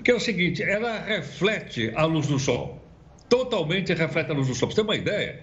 Porque 0.00 0.12
é 0.12 0.14
o 0.14 0.20
seguinte, 0.20 0.62
ela 0.62 0.98
reflete 0.98 1.92
a 1.94 2.06
luz 2.06 2.26
do 2.26 2.38
sol. 2.38 2.82
Totalmente 3.28 3.92
reflete 3.92 4.30
a 4.30 4.34
luz 4.34 4.48
do 4.48 4.54
sol. 4.54 4.66
Para 4.66 4.76
você 4.76 4.80
ter 4.80 4.86
uma 4.86 4.96
ideia, 4.96 5.40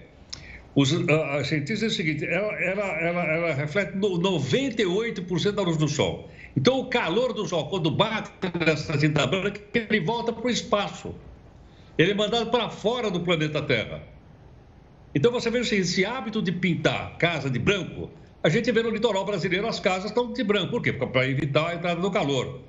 os 0.74 0.90
uh, 0.90 1.06
cientistas 1.44 1.78
dizem 1.78 1.86
o 1.86 1.90
seguinte, 1.92 2.24
ela, 2.24 2.52
ela, 2.60 2.84
ela, 3.00 3.24
ela 3.24 3.54
reflete 3.54 3.96
98% 3.96 5.52
da 5.52 5.62
luz 5.62 5.76
do 5.76 5.86
sol. 5.86 6.28
Então, 6.56 6.80
o 6.80 6.86
calor 6.86 7.32
do 7.32 7.46
sol, 7.46 7.68
quando 7.68 7.88
bate 7.88 8.32
nessa 8.58 8.98
tinta 8.98 9.28
branca, 9.28 9.60
ele 9.72 10.00
volta 10.00 10.32
para 10.32 10.44
o 10.44 10.50
espaço. 10.50 11.14
Ele 11.96 12.10
é 12.10 12.14
mandado 12.14 12.50
para 12.50 12.68
fora 12.68 13.12
do 13.12 13.20
planeta 13.20 13.62
Terra. 13.62 14.02
Então, 15.14 15.30
você 15.30 15.52
vê 15.52 15.60
assim, 15.60 15.76
esse 15.76 16.04
hábito 16.04 16.42
de 16.42 16.50
pintar 16.50 17.16
casa 17.16 17.48
de 17.48 17.60
branco, 17.60 18.10
a 18.42 18.48
gente 18.48 18.72
vê 18.72 18.82
no 18.82 18.90
litoral 18.90 19.24
brasileiro 19.24 19.68
as 19.68 19.78
casas 19.78 20.06
estão 20.06 20.32
de 20.32 20.42
branco. 20.42 20.72
Por 20.72 20.82
quê? 20.82 20.92
Para 20.92 21.28
evitar 21.28 21.68
a 21.68 21.74
entrada 21.76 22.00
do 22.00 22.10
calor 22.10 22.66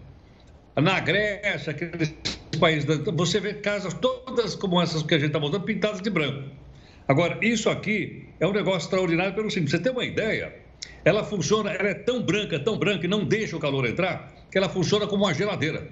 na 0.75 0.99
Grécia, 0.99 1.71
aqueles 1.71 2.15
países, 2.59 2.85
você 3.13 3.39
vê 3.39 3.53
casas 3.55 3.93
todas 3.93 4.55
como 4.55 4.81
essas 4.81 5.03
que 5.03 5.13
a 5.13 5.17
gente 5.17 5.27
está 5.27 5.39
mostrando, 5.39 5.65
pintadas 5.65 6.01
de 6.01 6.09
branco. 6.09 6.49
Agora, 7.07 7.37
isso 7.41 7.69
aqui 7.69 8.27
é 8.39 8.47
um 8.47 8.53
negócio 8.53 8.85
extraordinário 8.85 9.33
pelo 9.33 9.49
seguinte, 9.49 9.71
você 9.71 9.79
tem 9.79 9.91
uma 9.91 10.05
ideia, 10.05 10.53
ela 11.03 11.23
funciona, 11.23 11.71
ela 11.71 11.89
é 11.89 11.93
tão 11.93 12.21
branca, 12.21 12.59
tão 12.59 12.77
branca 12.77 13.05
e 13.05 13.09
não 13.09 13.25
deixa 13.25 13.55
o 13.55 13.59
calor 13.59 13.85
entrar, 13.85 14.31
que 14.51 14.57
ela 14.57 14.69
funciona 14.69 15.07
como 15.07 15.23
uma 15.23 15.33
geladeira. 15.33 15.87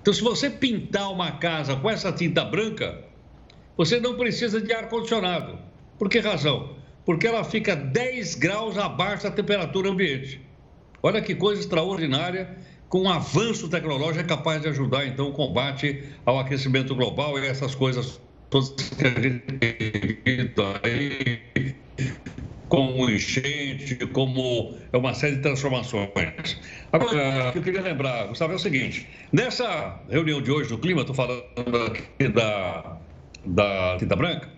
Então, 0.00 0.12
se 0.12 0.22
você 0.22 0.50
pintar 0.50 1.10
uma 1.12 1.32
casa 1.32 1.76
com 1.76 1.88
essa 1.88 2.12
tinta 2.12 2.44
branca, 2.44 3.04
você 3.76 4.00
não 4.00 4.16
precisa 4.16 4.60
de 4.60 4.72
ar-condicionado. 4.72 5.58
Por 5.98 6.08
que 6.08 6.18
razão? 6.18 6.76
Porque 7.04 7.26
ela 7.26 7.44
fica 7.44 7.74
10 7.74 8.34
graus 8.36 8.76
abaixo 8.78 9.24
da 9.24 9.30
temperatura 9.30 9.90
ambiente. 9.90 10.40
Olha 11.02 11.20
que 11.20 11.34
coisa 11.34 11.60
extraordinária 11.60 12.56
com 12.92 13.08
avanço 13.08 13.70
tecnológico, 13.70 14.20
é 14.20 14.22
capaz 14.22 14.60
de 14.60 14.68
ajudar, 14.68 15.06
então, 15.06 15.30
o 15.30 15.32
combate 15.32 16.04
ao 16.26 16.38
aquecimento 16.38 16.94
global 16.94 17.38
e 17.38 17.46
essas 17.46 17.74
coisas 17.74 18.20
todas 18.50 18.68
que 18.68 19.06
a 19.06 19.18
gente 19.18 19.40
tem 19.46 20.52
aí, 20.84 21.74
como 22.68 23.08
enchente, 23.08 23.96
como 24.08 24.76
é 24.92 24.98
uma 24.98 25.14
série 25.14 25.36
de 25.36 25.40
transformações. 25.40 26.60
Agora, 26.92 27.48
o 27.48 27.52
que 27.52 27.58
eu 27.60 27.62
queria 27.62 27.80
lembrar, 27.80 28.26
Gustavo, 28.26 28.52
é 28.52 28.56
o 28.56 28.58
seguinte: 28.58 29.08
nessa 29.32 29.98
reunião 30.10 30.42
de 30.42 30.50
hoje 30.50 30.68
do 30.68 30.76
clima, 30.76 31.00
estou 31.00 31.16
falando 31.16 31.42
aqui 31.86 32.28
da, 32.28 32.98
da 33.46 33.96
Tinta 33.98 34.16
Branca, 34.16 34.50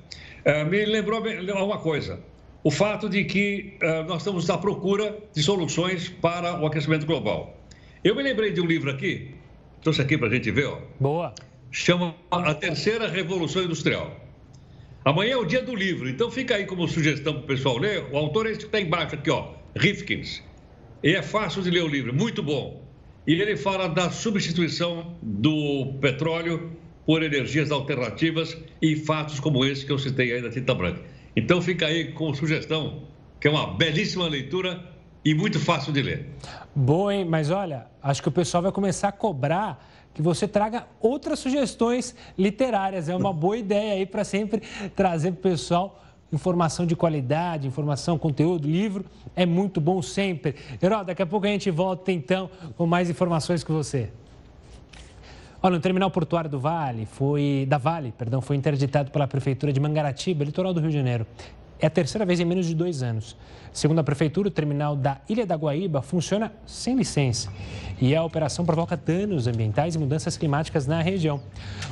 é, 0.44 0.64
me 0.64 0.84
lembrou 0.84 1.22
uma 1.64 1.78
coisa. 1.78 2.18
O 2.64 2.70
fato 2.70 3.08
de 3.08 3.22
que 3.24 3.76
é, 3.80 4.02
nós 4.02 4.22
estamos 4.22 4.50
à 4.50 4.58
procura 4.58 5.16
de 5.32 5.40
soluções 5.40 6.08
para 6.08 6.60
o 6.60 6.66
aquecimento 6.66 7.06
global. 7.06 7.63
Eu 8.04 8.14
me 8.14 8.22
lembrei 8.22 8.52
de 8.52 8.60
um 8.60 8.66
livro 8.66 8.90
aqui, 8.90 9.30
trouxe 9.80 10.02
aqui 10.02 10.18
para 10.18 10.28
a 10.28 10.30
gente 10.30 10.50
ver, 10.50 10.66
ó. 10.66 10.78
Boa. 11.00 11.34
Chama 11.70 12.14
A 12.30 12.52
Terceira 12.52 13.08
Revolução 13.08 13.62
Industrial. 13.62 14.20
Amanhã 15.06 15.32
é 15.32 15.36
o 15.38 15.44
dia 15.46 15.62
do 15.62 15.74
livro, 15.74 16.06
então 16.06 16.30
fica 16.30 16.56
aí 16.56 16.66
como 16.66 16.86
sugestão 16.86 17.32
para 17.32 17.42
o 17.42 17.46
pessoal 17.46 17.78
ler. 17.78 18.04
O 18.12 18.18
autor 18.18 18.46
é 18.46 18.50
esse 18.50 18.60
que 18.60 18.66
está 18.66 18.78
embaixo 18.78 19.14
aqui, 19.14 19.30
ó, 19.30 19.54
Rifkins. 19.74 20.42
E 21.02 21.14
é 21.14 21.22
fácil 21.22 21.62
de 21.62 21.70
ler 21.70 21.82
o 21.82 21.88
livro, 21.88 22.12
muito 22.12 22.42
bom. 22.42 22.86
E 23.26 23.40
ele 23.40 23.56
fala 23.56 23.88
da 23.88 24.10
substituição 24.10 25.16
do 25.22 25.94
petróleo 25.98 26.76
por 27.06 27.22
energias 27.22 27.70
alternativas 27.70 28.54
e 28.82 28.96
fatos 28.96 29.40
como 29.40 29.64
esse 29.64 29.86
que 29.86 29.92
eu 29.92 29.98
citei 29.98 30.30
aí 30.30 30.42
da 30.42 30.50
tinta 30.50 30.74
branca. 30.74 31.00
Então 31.34 31.62
fica 31.62 31.86
aí 31.86 32.12
com 32.12 32.34
sugestão, 32.34 33.08
que 33.40 33.48
é 33.48 33.50
uma 33.50 33.74
belíssima 33.78 34.28
leitura 34.28 34.93
e 35.24 35.34
muito 35.34 35.58
fácil 35.58 35.92
de 35.92 36.02
ler. 36.02 36.28
Boa, 36.74 37.14
hein? 37.14 37.24
Mas 37.24 37.50
olha, 37.50 37.86
acho 38.02 38.20
que 38.22 38.28
o 38.28 38.32
pessoal 38.32 38.62
vai 38.62 38.72
começar 38.72 39.08
a 39.08 39.12
cobrar 39.12 39.84
que 40.12 40.22
você 40.22 40.46
traga 40.46 40.86
outras 41.00 41.38
sugestões 41.38 42.14
literárias. 42.38 43.08
É 43.08 43.16
uma 43.16 43.32
boa 43.34 43.56
ideia 43.56 43.94
aí 43.94 44.06
para 44.06 44.24
sempre 44.24 44.62
trazer 44.94 45.32
para 45.32 45.38
o 45.38 45.42
pessoal 45.52 46.00
informação 46.32 46.84
de 46.84 46.96
qualidade, 46.96 47.66
informação, 47.66 48.18
conteúdo, 48.18 48.68
livro. 48.68 49.04
É 49.34 49.46
muito 49.46 49.80
bom 49.80 50.02
sempre. 50.02 50.56
Herói, 50.82 51.04
daqui 51.04 51.22
a 51.22 51.26
pouco 51.26 51.46
a 51.46 51.50
gente 51.50 51.70
volta 51.70 52.12
então 52.12 52.50
com 52.76 52.86
mais 52.86 53.08
informações 53.08 53.64
com 53.64 53.72
você. 53.72 54.10
Olha, 55.62 55.78
o 55.78 55.80
terminal 55.80 56.10
portuário 56.10 56.50
do 56.50 56.60
Vale 56.60 57.06
foi 57.06 57.64
da 57.66 57.78
Vale, 57.78 58.12
perdão, 58.12 58.42
foi 58.42 58.54
interditado 58.54 59.10
pela 59.10 59.26
prefeitura 59.26 59.72
de 59.72 59.80
Mangaratiba, 59.80 60.44
litoral 60.44 60.74
do 60.74 60.80
Rio 60.80 60.90
de 60.90 60.96
Janeiro. 60.96 61.26
É 61.80 61.86
a 61.86 61.90
terceira 61.90 62.24
vez 62.24 62.40
em 62.40 62.44
menos 62.44 62.66
de 62.66 62.74
dois 62.74 63.02
anos. 63.02 63.36
Segundo 63.72 63.98
a 63.98 64.04
Prefeitura, 64.04 64.48
o 64.48 64.50
terminal 64.50 64.94
da 64.94 65.20
Ilha 65.28 65.44
da 65.44 65.56
Guaíba 65.56 66.00
funciona 66.00 66.52
sem 66.64 66.94
licença 66.96 67.52
e 68.00 68.14
a 68.14 68.22
operação 68.22 68.64
provoca 68.64 68.96
danos 68.96 69.46
ambientais 69.46 69.96
e 69.96 69.98
mudanças 69.98 70.36
climáticas 70.36 70.86
na 70.86 71.02
região. 71.02 71.40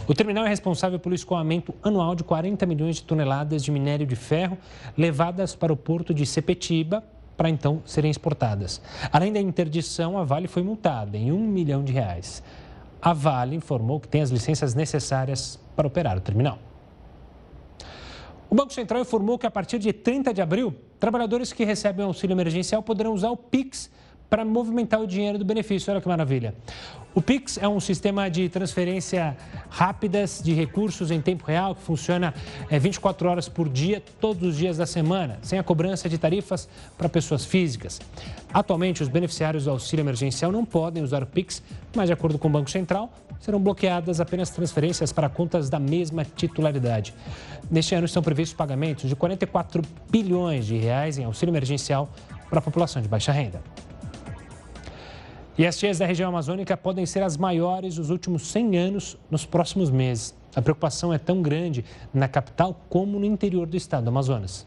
O 0.07 0.15
terminal 0.15 0.45
é 0.45 0.49
responsável 0.49 0.99
pelo 0.99 1.15
escoamento 1.15 1.75
anual 1.83 2.15
de 2.15 2.23
40 2.23 2.65
milhões 2.67 2.97
de 2.97 3.03
toneladas 3.03 3.65
de 3.65 3.73
minério 3.73 4.07
de 4.07 4.15
ferro 4.15 4.57
levadas 4.97 5.55
para 5.57 5.73
o 5.73 5.77
porto 5.77 6.15
de 6.15 6.25
Sepetiba 6.25 7.03
para 7.37 7.51
então 7.51 7.83
serem 7.85 8.11
exportadas. 8.11 8.81
Além 9.13 9.33
da 9.33 9.41
interdição, 9.41 10.17
a 10.17 10.23
Vale 10.23 10.47
foi 10.47 10.63
multada 10.63 11.17
em 11.17 11.33
um 11.33 11.41
milhão 11.41 11.83
de 11.83 11.93
reais. 11.93 12.43
A 13.01 13.13
Vale 13.13 13.57
informou 13.57 13.99
que 13.99 14.07
tem 14.07 14.23
as 14.23 14.31
licenças 14.31 14.75
necessárias 14.75 15.59
para 15.75 15.89
operar 15.89 16.17
o 16.17 16.21
terminal. 16.21 16.59
O 18.53 18.55
Banco 18.55 18.71
Central 18.71 19.01
informou 19.01 19.39
que 19.39 19.47
a 19.47 19.51
partir 19.51 19.79
de 19.79 19.95
30 19.95 20.35
de 20.35 20.43
abril, 20.43 20.75
trabalhadores 21.01 21.55
que 21.55 21.65
recebem 21.65 22.05
auxílio 22.05 22.35
emergencial 22.35 22.83
poderão 22.83 23.15
usar 23.15 23.31
o 23.31 23.37
Pix 23.37 23.91
para 24.29 24.45
movimentar 24.45 25.01
o 25.01 25.07
dinheiro 25.07 25.39
do 25.39 25.45
benefício. 25.45 25.91
Olha 25.91 26.03
que 26.03 26.07
maravilha. 26.07 26.55
O 27.15 27.23
Pix 27.23 27.57
é 27.57 27.67
um 27.67 27.81
sistema 27.81 28.29
de 28.29 28.51
transferência 28.51 29.35
rápidas 29.71 30.43
de 30.45 30.53
recursos 30.53 31.11
em 31.11 31.19
tempo 31.19 31.47
real 31.47 31.75
que 31.75 31.81
funciona 31.81 32.35
24 32.71 33.27
é, 33.27 33.31
horas 33.31 33.49
por 33.49 33.71
dia, 33.71 34.03
todos 34.21 34.47
os 34.47 34.59
dias 34.59 34.77
da 34.77 34.85
semana, 34.85 35.39
sem 35.41 35.59
a 35.59 35.63
cobrança 35.63 36.07
de 36.07 36.19
tarifas 36.19 36.69
para 36.99 37.09
pessoas 37.09 37.47
físicas. 37.47 38.03
Atualmente, 38.53 39.03
os 39.03 39.09
beneficiários 39.09 39.65
do 39.65 39.71
auxílio 39.71 40.03
emergencial 40.03 40.53
não 40.53 40.67
podem 40.67 41.03
usar 41.03 41.23
o 41.23 41.27
Pix, 41.27 41.63
mas, 41.97 42.07
de 42.07 42.13
acordo 42.13 42.39
com 42.39 42.49
o 42.49 42.51
Banco 42.51 42.71
Central, 42.71 43.11
serão 43.43 43.61
bloqueadas 43.61 44.21
apenas 44.21 44.51
transferências 44.51 45.13
para 45.13 45.29
contas 45.29 45.69
da 45.69 45.81
mesma 45.81 46.25
titularidade. 46.25 47.13
Neste 47.69 47.93
ano, 47.93 48.07
estão 48.07 48.23
previstos 48.23 48.57
pagamentos 48.57 49.09
de 49.09 49.17
44 49.17 49.83
bilhões 50.09 50.65
de 50.65 50.77
reais 50.77 51.19
em 51.19 51.25
auxílio 51.25 51.51
emergencial 51.51 52.09
para 52.49 52.61
a 52.61 52.63
população 52.63 53.03
de 53.03 53.09
baixa 53.09 53.33
renda. 53.33 53.61
E 55.59 55.67
as 55.67 55.77
cheias 55.77 55.99
da 55.99 56.07
região 56.07 56.29
amazônica 56.29 56.77
podem 56.77 57.05
ser 57.05 57.23
as 57.23 57.37
maiores 57.37 57.97
dos 57.97 58.11
últimos 58.11 58.47
100 58.47 58.79
anos 58.79 59.19
nos 59.29 59.45
próximos 59.45 59.91
meses. 59.91 60.35
A 60.55 60.63
preocupação 60.63 61.13
é 61.13 61.19
tão 61.19 61.43
grande 61.43 61.85
na 62.15 62.29
capital 62.29 62.81
como 62.89 63.19
no 63.19 63.27
interior 63.27 63.67
do 63.67 63.77
estado 63.77 64.05
do 64.05 64.09
Amazonas. 64.09 64.67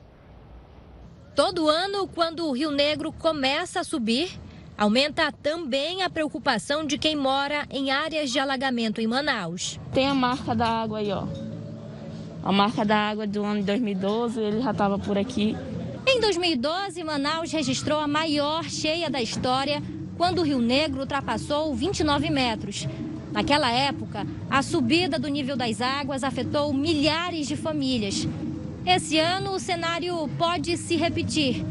Todo 1.33 1.69
ano, 1.69 2.07
quando 2.09 2.45
o 2.45 2.51
Rio 2.51 2.71
Negro 2.71 3.11
começa 3.13 3.79
a 3.79 3.83
subir, 3.83 4.37
aumenta 4.77 5.31
também 5.31 6.03
a 6.03 6.09
preocupação 6.09 6.85
de 6.85 6.97
quem 6.97 7.15
mora 7.15 7.65
em 7.69 7.91
áreas 7.91 8.31
de 8.31 8.39
alagamento 8.39 8.99
em 9.01 9.07
Manaus. 9.07 9.79
Tem 9.93 10.07
a 10.07 10.13
marca 10.13 10.53
da 10.53 10.67
água 10.67 10.99
aí, 10.99 11.11
ó. 11.11 11.25
A 12.43 12.51
marca 12.51 12.85
da 12.85 12.97
água 12.97 13.25
do 13.25 13.43
ano 13.43 13.61
de 13.61 13.65
2012, 13.65 14.39
ele 14.39 14.61
já 14.61 14.71
estava 14.71 14.99
por 14.99 15.17
aqui. 15.17 15.55
Em 16.07 16.19
2012, 16.19 17.03
Manaus 17.03 17.51
registrou 17.51 17.99
a 17.99 18.07
maior 18.07 18.65
cheia 18.65 19.09
da 19.09 19.21
história 19.21 19.81
quando 20.17 20.39
o 20.39 20.43
Rio 20.43 20.59
Negro 20.59 21.01
ultrapassou 21.01 21.73
29 21.73 22.29
metros. 22.29 22.87
Naquela 23.31 23.71
época, 23.71 24.25
a 24.49 24.61
subida 24.61 25.17
do 25.17 25.27
nível 25.27 25.57
das 25.57 25.81
águas 25.81 26.23
afetou 26.23 26.71
milhares 26.71 27.47
de 27.47 27.57
famílias. 27.57 28.27
Esse 28.85 29.17
ano, 29.17 29.53
o 29.53 29.59
cenário 29.59 30.29
pode 30.37 30.77
se 30.77 30.95
repetir. 30.95 31.65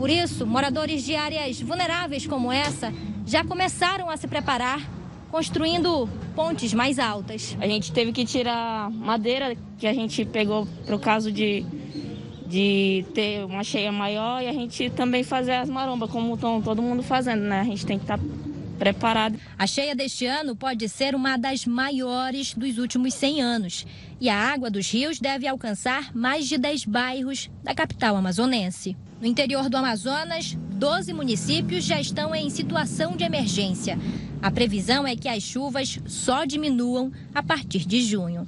Por 0.00 0.08
isso, 0.08 0.46
moradores 0.46 1.04
de 1.04 1.14
áreas 1.14 1.60
vulneráveis 1.60 2.26
como 2.26 2.50
essa 2.50 2.90
já 3.26 3.44
começaram 3.44 4.08
a 4.08 4.16
se 4.16 4.26
preparar, 4.26 4.80
construindo 5.30 6.08
pontes 6.34 6.72
mais 6.72 6.98
altas. 6.98 7.54
A 7.60 7.66
gente 7.66 7.92
teve 7.92 8.10
que 8.10 8.24
tirar 8.24 8.90
madeira 8.90 9.54
que 9.76 9.86
a 9.86 9.92
gente 9.92 10.24
pegou 10.24 10.66
para 10.86 10.96
o 10.96 10.98
caso 10.98 11.30
de 11.30 11.66
de 12.46 13.04
ter 13.14 13.44
uma 13.44 13.62
cheia 13.62 13.92
maior 13.92 14.42
e 14.42 14.48
a 14.48 14.52
gente 14.54 14.88
também 14.88 15.22
fazer 15.22 15.52
as 15.52 15.68
marombas, 15.68 16.10
como 16.10 16.34
estão 16.34 16.62
todo 16.62 16.80
mundo 16.80 17.02
fazendo, 17.02 17.42
né? 17.42 17.60
A 17.60 17.64
gente 17.64 17.84
tem 17.84 17.98
que 17.98 18.04
estar 18.04 18.16
tá 18.16 18.24
preparado. 18.78 19.38
A 19.58 19.66
cheia 19.66 19.94
deste 19.94 20.24
ano 20.24 20.56
pode 20.56 20.88
ser 20.88 21.14
uma 21.14 21.36
das 21.36 21.66
maiores 21.66 22.54
dos 22.54 22.78
últimos 22.78 23.12
100 23.12 23.42
anos. 23.42 23.86
E 24.18 24.30
a 24.30 24.36
água 24.36 24.70
dos 24.70 24.90
rios 24.90 25.20
deve 25.20 25.46
alcançar 25.46 26.10
mais 26.16 26.48
de 26.48 26.56
10 26.56 26.86
bairros 26.86 27.50
da 27.62 27.74
capital 27.74 28.16
amazonense. 28.16 28.96
No 29.20 29.26
interior 29.26 29.68
do 29.68 29.76
Amazonas, 29.76 30.56
12 30.56 31.12
municípios 31.12 31.84
já 31.84 32.00
estão 32.00 32.34
em 32.34 32.48
situação 32.48 33.14
de 33.14 33.22
emergência. 33.22 33.98
A 34.40 34.50
previsão 34.50 35.06
é 35.06 35.14
que 35.14 35.28
as 35.28 35.42
chuvas 35.42 36.00
só 36.06 36.46
diminuam 36.46 37.12
a 37.34 37.42
partir 37.42 37.86
de 37.86 38.00
junho. 38.00 38.46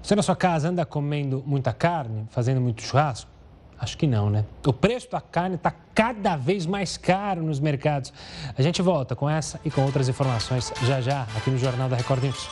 Você 0.00 0.14
na 0.14 0.22
sua 0.22 0.36
casa 0.36 0.68
anda 0.68 0.86
comendo 0.86 1.42
muita 1.44 1.72
carne, 1.72 2.24
fazendo 2.30 2.60
muito 2.60 2.82
churrasco? 2.82 3.28
Acho 3.80 3.98
que 3.98 4.06
não, 4.06 4.30
né? 4.30 4.44
O 4.64 4.72
preço 4.72 5.10
da 5.10 5.20
carne 5.20 5.56
está 5.56 5.72
cada 5.92 6.36
vez 6.36 6.64
mais 6.64 6.96
caro 6.96 7.42
nos 7.42 7.58
mercados. 7.58 8.12
A 8.56 8.62
gente 8.62 8.80
volta 8.80 9.16
com 9.16 9.28
essa 9.28 9.58
e 9.64 9.72
com 9.72 9.84
outras 9.84 10.08
informações 10.08 10.72
já 10.84 11.00
já 11.00 11.22
aqui 11.36 11.50
no 11.50 11.58
Jornal 11.58 11.88
da 11.88 11.96
Record 11.96 12.22
News. 12.22 12.48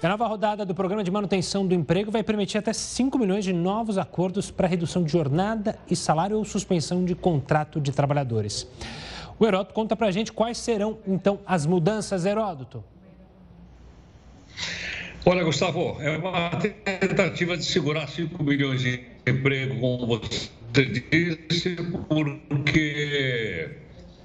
A 0.00 0.08
nova 0.08 0.28
rodada 0.28 0.64
do 0.64 0.76
Programa 0.76 1.02
de 1.02 1.10
Manutenção 1.10 1.66
do 1.66 1.74
Emprego 1.74 2.08
vai 2.08 2.22
permitir 2.22 2.56
até 2.56 2.72
5 2.72 3.18
milhões 3.18 3.44
de 3.44 3.52
novos 3.52 3.98
acordos 3.98 4.48
para 4.48 4.68
redução 4.68 5.02
de 5.02 5.10
jornada 5.10 5.76
e 5.90 5.96
salário 5.96 6.36
ou 6.36 6.44
suspensão 6.44 7.04
de 7.04 7.16
contrato 7.16 7.80
de 7.80 7.90
trabalhadores. 7.90 8.64
O 9.40 9.44
Heródoto 9.44 9.74
conta 9.74 9.96
para 9.96 10.06
a 10.06 10.10
gente 10.12 10.32
quais 10.32 10.56
serão, 10.56 10.98
então, 11.04 11.40
as 11.44 11.66
mudanças, 11.66 12.24
Heródoto. 12.24 12.84
Olha, 15.26 15.42
Gustavo, 15.42 15.96
é 16.00 16.16
uma 16.16 16.50
tentativa 16.50 17.56
de 17.56 17.64
segurar 17.64 18.06
5 18.06 18.40
milhões 18.40 18.80
de 18.80 19.02
emprego, 19.26 19.80
como 19.80 20.06
você 20.06 20.48
disse, 21.10 21.76
porque 22.08 23.78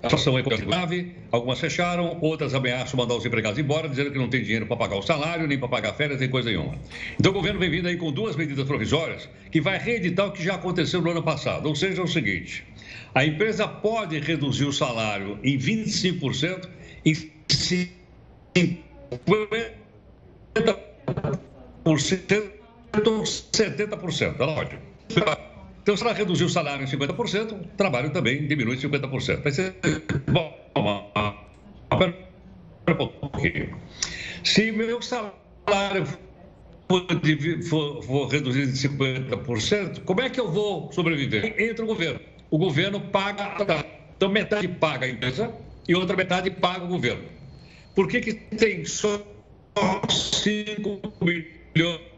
a 0.04 0.10
situação 0.10 0.38
é 0.38 0.42
grave, 0.42 1.16
algumas 1.32 1.60
fecharam, 1.60 2.18
outras 2.20 2.54
ameaçam 2.54 2.98
mandar 2.98 3.16
os 3.16 3.26
empregados 3.26 3.58
embora, 3.58 3.88
dizendo 3.88 4.12
que 4.12 4.18
não 4.18 4.30
tem 4.30 4.44
dinheiro 4.44 4.66
para 4.66 4.76
pagar 4.76 4.98
o 4.98 5.02
salário, 5.02 5.48
nem 5.48 5.58
para 5.58 5.70
pagar 5.70 5.94
férias, 5.94 6.20
nem 6.20 6.30
coisa 6.30 6.50
nenhuma. 6.50 6.78
Então 7.18 7.32
o 7.32 7.34
governo 7.34 7.58
vem 7.58 7.70
vindo 7.70 7.88
aí 7.88 7.96
com 7.96 8.12
duas 8.12 8.36
medidas 8.36 8.68
provisórias 8.68 9.30
que 9.50 9.62
vai 9.62 9.78
reeditar 9.78 10.28
o 10.28 10.32
que 10.32 10.44
já 10.44 10.56
aconteceu 10.56 11.02
no 11.02 11.10
ano 11.10 11.24
passado. 11.24 11.68
Ou 11.70 11.76
seja, 11.76 12.02
é 12.02 12.04
o 12.04 12.08
seguinte: 12.08 12.66
a 13.16 13.24
empresa 13.26 13.66
pode 13.66 14.20
reduzir 14.20 14.66
o 14.66 14.74
salário 14.74 15.40
em 15.42 15.58
25%, 15.58 16.68
em 17.06 17.14
50% 17.50 17.88
70% 21.86 23.08
ou 23.08 23.24
70%, 23.24 24.40
é 24.40 24.44
lógico. 24.44 24.82
Então, 25.84 25.98
se 25.98 26.04
ela 26.04 26.14
reduzir 26.14 26.46
o 26.46 26.50
salário 26.50 26.84
em 26.84 26.88
50%, 26.88 27.52
o 27.52 27.68
trabalho 27.76 28.10
também 28.10 28.48
diminui 28.48 28.76
em 28.76 28.80
50%. 28.80 29.44
Vai 29.44 29.52
ser. 29.52 29.76
Bom, 30.32 30.58
um 32.88 33.08
pouquinho. 33.30 33.78
Se 34.44 34.72
meu 34.72 35.02
salário 35.02 36.06
for, 36.90 37.06
for, 37.70 38.04
for 38.04 38.28
reduzido 38.28 38.72
em 38.72 38.74
50%, 38.74 40.04
como 40.06 40.22
é 40.22 40.30
que 40.30 40.40
eu 40.40 40.50
vou 40.50 40.90
sobreviver? 40.94 41.54
Entra 41.62 41.84
o 41.84 41.88
governo. 41.88 42.20
O 42.50 42.58
governo 42.58 43.02
paga. 43.02 43.58
Então, 44.16 44.30
metade 44.30 44.68
paga 44.70 45.06
a 45.06 45.10
empresa 45.10 45.54
e 45.88 45.94
outra 45.94 46.16
metade 46.16 46.50
paga 46.50 46.86
o 46.86 46.88
governo. 46.88 47.24
Por 47.94 48.08
que, 48.08 48.22
que 48.22 48.34
tem 48.34 48.86
só 48.86 49.22
5 50.10 51.14
milhões. 51.22 52.13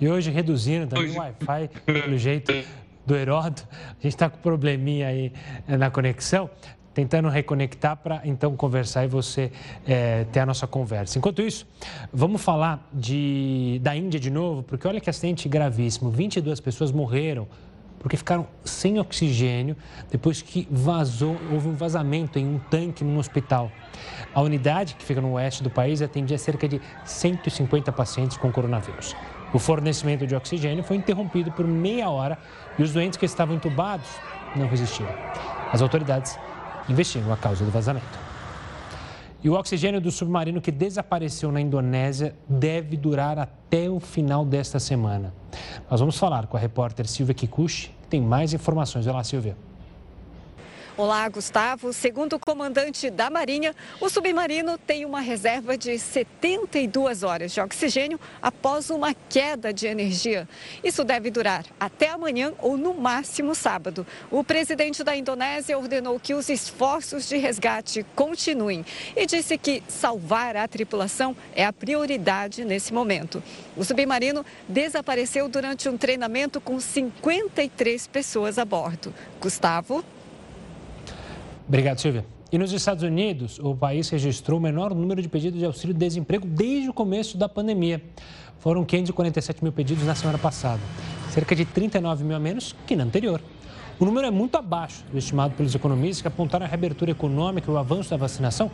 E 0.00 0.08
hoje 0.08 0.30
reduzindo 0.30 0.86
também 0.86 1.10
o 1.10 1.18
Wi-Fi, 1.18 1.70
pelo 1.84 2.18
jeito 2.18 2.52
do 3.06 3.14
Heródoto. 3.14 3.66
A 3.70 4.02
gente 4.02 4.06
está 4.06 4.28
com 4.28 4.38
probleminha 4.38 5.08
aí 5.08 5.32
eh, 5.66 5.76
na 5.76 5.90
conexão, 5.90 6.50
tentando 6.92 7.28
reconectar 7.28 7.96
para 7.96 8.20
então 8.24 8.56
conversar 8.56 9.04
e 9.04 9.08
você 9.08 9.52
é, 9.86 10.24
ter 10.24 10.40
a 10.40 10.46
nossa 10.46 10.66
conversa. 10.66 11.18
Enquanto 11.18 11.42
isso, 11.42 11.66
vamos 12.12 12.42
falar 12.42 12.88
de, 12.92 13.78
da 13.82 13.94
Índia 13.94 14.18
de 14.18 14.30
novo, 14.30 14.62
porque 14.62 14.88
olha 14.88 15.00
que 15.00 15.08
acidente 15.08 15.48
gravíssimo. 15.48 16.10
22 16.10 16.58
pessoas 16.58 16.90
morreram 16.90 17.46
porque 17.98 18.16
ficaram 18.16 18.46
sem 18.64 18.98
oxigênio 19.00 19.76
depois 20.10 20.40
que 20.40 20.66
vazou, 20.70 21.36
houve 21.50 21.68
um 21.68 21.74
vazamento 21.74 22.38
em 22.38 22.46
um 22.46 22.58
tanque 22.58 23.02
num 23.02 23.18
hospital. 23.18 23.70
A 24.34 24.40
unidade, 24.40 24.94
que 24.94 25.04
fica 25.04 25.20
no 25.20 25.32
oeste 25.32 25.62
do 25.62 25.70
país, 25.70 26.00
atendia 26.00 26.38
cerca 26.38 26.68
de 26.68 26.80
150 27.04 27.90
pacientes 27.92 28.36
com 28.36 28.50
coronavírus. 28.52 29.14
O 29.52 29.58
fornecimento 29.58 30.26
de 30.26 30.34
oxigênio 30.34 30.82
foi 30.82 30.96
interrompido 30.96 31.52
por 31.52 31.66
meia 31.66 32.10
hora 32.10 32.38
e 32.78 32.82
os 32.82 32.92
doentes 32.92 33.16
que 33.16 33.24
estavam 33.24 33.54
entubados 33.54 34.08
não 34.54 34.66
resistiram. 34.66 35.14
As 35.72 35.80
autoridades 35.82 36.38
investigam 36.88 37.32
a 37.32 37.36
causa 37.36 37.64
do 37.64 37.70
vazamento. 37.70 38.26
E 39.42 39.48
o 39.48 39.54
oxigênio 39.54 40.00
do 40.00 40.10
submarino 40.10 40.60
que 40.60 40.72
desapareceu 40.72 41.52
na 41.52 41.60
Indonésia 41.60 42.34
deve 42.48 42.96
durar 42.96 43.38
até 43.38 43.88
o 43.88 44.00
final 44.00 44.44
desta 44.44 44.80
semana. 44.80 45.32
Nós 45.88 46.00
vamos 46.00 46.18
falar 46.18 46.46
com 46.46 46.56
a 46.56 46.60
repórter 46.60 47.06
Silvia 47.06 47.34
Kikuchi, 47.34 47.90
que 48.02 48.08
tem 48.08 48.20
mais 48.20 48.52
informações. 48.52 49.06
Olá, 49.06 49.22
Silvia. 49.22 49.56
Olá, 50.98 51.28
Gustavo. 51.28 51.92
Segundo 51.92 52.36
o 52.36 52.38
comandante 52.38 53.10
da 53.10 53.28
Marinha, 53.28 53.76
o 54.00 54.08
submarino 54.08 54.78
tem 54.78 55.04
uma 55.04 55.20
reserva 55.20 55.76
de 55.76 55.98
72 55.98 57.22
horas 57.22 57.52
de 57.52 57.60
oxigênio 57.60 58.18
após 58.40 58.88
uma 58.88 59.12
queda 59.12 59.74
de 59.74 59.86
energia. 59.86 60.48
Isso 60.82 61.04
deve 61.04 61.30
durar 61.30 61.66
até 61.78 62.08
amanhã 62.08 62.54
ou 62.60 62.78
no 62.78 62.94
máximo 62.94 63.54
sábado. 63.54 64.06
O 64.30 64.42
presidente 64.42 65.04
da 65.04 65.14
Indonésia 65.14 65.76
ordenou 65.76 66.18
que 66.18 66.32
os 66.32 66.48
esforços 66.48 67.28
de 67.28 67.36
resgate 67.36 68.02
continuem 68.14 68.82
e 69.14 69.26
disse 69.26 69.58
que 69.58 69.82
salvar 69.86 70.56
a 70.56 70.66
tripulação 70.66 71.36
é 71.54 71.66
a 71.66 71.74
prioridade 71.74 72.64
nesse 72.64 72.94
momento. 72.94 73.42
O 73.76 73.84
submarino 73.84 74.46
desapareceu 74.66 75.46
durante 75.46 75.90
um 75.90 75.98
treinamento 75.98 76.58
com 76.58 76.80
53 76.80 78.06
pessoas 78.06 78.58
a 78.58 78.64
bordo. 78.64 79.12
Gustavo. 79.38 80.02
Obrigado, 81.68 82.00
Silvia. 82.00 82.24
E 82.52 82.58
nos 82.58 82.72
Estados 82.72 83.02
Unidos, 83.02 83.58
o 83.58 83.74
país 83.74 84.08
registrou 84.08 84.58
o 84.58 84.62
menor 84.62 84.94
número 84.94 85.20
de 85.20 85.28
pedidos 85.28 85.58
de 85.58 85.66
auxílio-desemprego 85.66 86.46
desde 86.46 86.88
o 86.88 86.92
começo 86.92 87.36
da 87.36 87.48
pandemia. 87.48 88.00
Foram 88.60 88.84
547 88.84 89.64
mil 89.64 89.72
pedidos 89.72 90.04
na 90.04 90.14
semana 90.14 90.38
passada, 90.38 90.80
cerca 91.30 91.56
de 91.56 91.64
39 91.64 92.22
mil 92.22 92.36
a 92.36 92.38
menos 92.38 92.74
que 92.86 92.94
na 92.94 93.02
anterior. 93.02 93.42
O 93.98 94.04
número 94.04 94.26
é 94.26 94.30
muito 94.30 94.56
abaixo 94.56 95.04
do 95.10 95.18
estimado 95.18 95.54
pelos 95.54 95.74
economistas 95.74 96.22
que 96.22 96.28
apontaram 96.28 96.64
a 96.64 96.68
reabertura 96.68 97.10
econômica 97.10 97.68
e 97.68 97.74
o 97.74 97.78
avanço 97.78 98.10
da 98.10 98.16
vacinação 98.16 98.70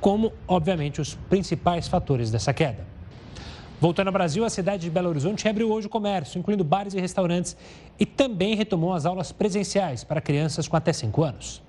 como, 0.00 0.30
obviamente, 0.46 1.00
os 1.00 1.14
principais 1.14 1.88
fatores 1.88 2.30
dessa 2.30 2.52
queda. 2.52 2.86
Voltando 3.80 4.08
ao 4.08 4.12
Brasil, 4.12 4.44
a 4.44 4.50
cidade 4.50 4.82
de 4.82 4.90
Belo 4.90 5.08
Horizonte 5.08 5.44
reabriu 5.44 5.70
hoje 5.70 5.86
o 5.86 5.90
comércio, 5.90 6.38
incluindo 6.38 6.62
bares 6.62 6.92
e 6.92 7.00
restaurantes, 7.00 7.56
e 7.98 8.04
também 8.04 8.54
retomou 8.54 8.92
as 8.92 9.06
aulas 9.06 9.32
presenciais 9.32 10.04
para 10.04 10.20
crianças 10.20 10.68
com 10.68 10.76
até 10.76 10.92
5 10.92 11.22
anos. 11.22 11.63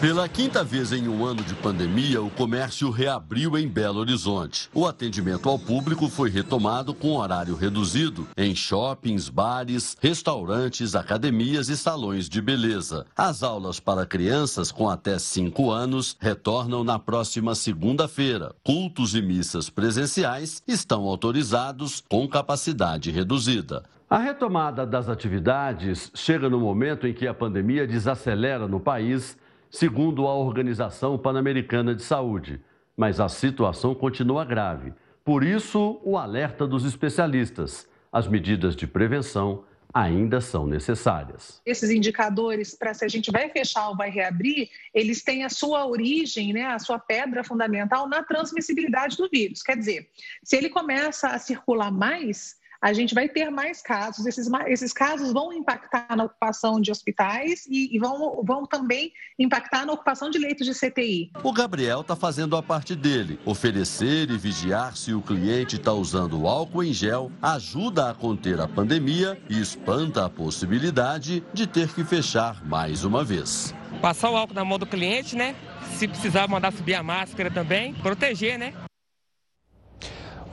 Pela 0.00 0.28
quinta 0.28 0.62
vez 0.62 0.92
em 0.92 1.08
um 1.08 1.24
ano 1.24 1.42
de 1.42 1.54
pandemia, 1.54 2.20
o 2.20 2.28
comércio 2.28 2.90
reabriu 2.90 3.56
em 3.56 3.66
Belo 3.66 4.00
Horizonte. 4.00 4.68
O 4.74 4.86
atendimento 4.86 5.48
ao 5.48 5.58
público 5.58 6.08
foi 6.08 6.28
retomado 6.28 6.92
com 6.92 7.16
horário 7.16 7.54
reduzido 7.54 8.28
em 8.36 8.54
shoppings, 8.54 9.28
bares, 9.28 9.96
restaurantes, 10.00 10.94
academias 10.94 11.68
e 11.68 11.76
salões 11.76 12.28
de 12.28 12.42
beleza. 12.42 13.06
As 13.16 13.42
aulas 13.42 13.80
para 13.80 14.04
crianças 14.04 14.70
com 14.70 14.90
até 14.90 15.18
5 15.18 15.70
anos 15.70 16.16
retornam 16.20 16.84
na 16.84 16.98
próxima 16.98 17.54
segunda-feira. 17.54 18.54
Cultos 18.62 19.14
e 19.14 19.22
missas 19.22 19.70
presenciais 19.70 20.62
estão 20.66 21.04
autorizados 21.04 22.02
com 22.08 22.28
capacidade 22.28 23.10
reduzida. 23.10 23.84
A 24.08 24.18
retomada 24.18 24.86
das 24.86 25.08
atividades 25.08 26.10
chega 26.14 26.50
no 26.50 26.60
momento 26.60 27.06
em 27.06 27.14
que 27.14 27.26
a 27.26 27.32
pandemia 27.32 27.86
desacelera 27.86 28.68
no 28.68 28.78
país 28.78 29.36
segundo 29.74 30.28
a 30.28 30.34
Organização 30.34 31.18
Pan-Americana 31.18 31.96
de 31.96 32.02
Saúde. 32.02 32.60
Mas 32.96 33.18
a 33.18 33.28
situação 33.28 33.92
continua 33.92 34.44
grave. 34.44 34.92
Por 35.24 35.42
isso, 35.42 36.00
o 36.04 36.16
alerta 36.16 36.64
dos 36.64 36.84
especialistas: 36.84 37.88
as 38.12 38.28
medidas 38.28 38.76
de 38.76 38.86
prevenção 38.86 39.64
ainda 39.92 40.40
são 40.40 40.64
necessárias. 40.64 41.60
Esses 41.66 41.90
indicadores, 41.90 42.74
para 42.76 42.94
se 42.94 43.04
a 43.04 43.08
gente 43.08 43.32
vai 43.32 43.48
fechar 43.48 43.88
ou 43.88 43.96
vai 43.96 44.10
reabrir, 44.10 44.68
eles 44.92 45.22
têm 45.24 45.44
a 45.44 45.48
sua 45.48 45.86
origem, 45.86 46.52
né, 46.52 46.66
a 46.66 46.78
sua 46.78 46.98
pedra 46.98 47.42
fundamental 47.42 48.08
na 48.08 48.22
transmissibilidade 48.22 49.16
do 49.16 49.28
vírus. 49.28 49.62
Quer 49.62 49.76
dizer, 49.76 50.08
se 50.42 50.56
ele 50.56 50.68
começa 50.68 51.28
a 51.28 51.38
circular 51.38 51.90
mais, 51.90 52.56
a 52.84 52.92
gente 52.92 53.14
vai 53.14 53.30
ter 53.30 53.48
mais 53.48 53.80
casos. 53.80 54.26
Esses, 54.26 54.46
esses 54.66 54.92
casos 54.92 55.32
vão 55.32 55.50
impactar 55.54 56.14
na 56.14 56.24
ocupação 56.24 56.78
de 56.78 56.90
hospitais 56.90 57.64
e, 57.66 57.96
e 57.96 57.98
vão, 57.98 58.44
vão 58.44 58.66
também 58.66 59.10
impactar 59.38 59.86
na 59.86 59.94
ocupação 59.94 60.28
de 60.28 60.36
leitos 60.36 60.66
de 60.66 60.74
CTI. 60.74 61.30
O 61.42 61.50
Gabriel 61.50 62.02
está 62.02 62.14
fazendo 62.14 62.54
a 62.58 62.62
parte 62.62 62.94
dele. 62.94 63.40
Oferecer 63.46 64.30
e 64.30 64.36
vigiar 64.36 64.94
se 64.98 65.14
o 65.14 65.22
cliente 65.22 65.76
está 65.76 65.94
usando 65.94 66.46
álcool 66.46 66.84
em 66.84 66.92
gel 66.92 67.32
ajuda 67.40 68.10
a 68.10 68.14
conter 68.14 68.60
a 68.60 68.68
pandemia 68.68 69.40
e 69.48 69.58
espanta 69.58 70.26
a 70.26 70.28
possibilidade 70.28 71.42
de 71.54 71.66
ter 71.66 71.88
que 71.88 72.04
fechar 72.04 72.62
mais 72.66 73.02
uma 73.02 73.24
vez. 73.24 73.74
Passar 74.02 74.28
o 74.28 74.36
álcool 74.36 74.52
na 74.52 74.64
mão 74.64 74.78
do 74.78 74.84
cliente, 74.84 75.34
né? 75.34 75.56
Se 75.96 76.06
precisar 76.06 76.46
mandar 76.48 76.70
subir 76.70 76.94
a 76.94 77.02
máscara 77.02 77.50
também, 77.50 77.94
proteger, 77.94 78.58
né? 78.58 78.74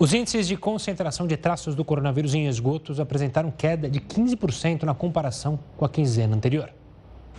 Os 0.01 0.15
índices 0.15 0.47
de 0.47 0.57
concentração 0.57 1.27
de 1.27 1.37
traços 1.37 1.75
do 1.75 1.85
coronavírus 1.85 2.33
em 2.33 2.47
esgotos 2.47 2.99
apresentaram 2.99 3.51
queda 3.51 3.87
de 3.87 3.99
15% 3.99 4.81
na 4.81 4.95
comparação 4.95 5.59
com 5.77 5.85
a 5.85 5.89
quinzena 5.89 6.35
anterior. 6.35 6.73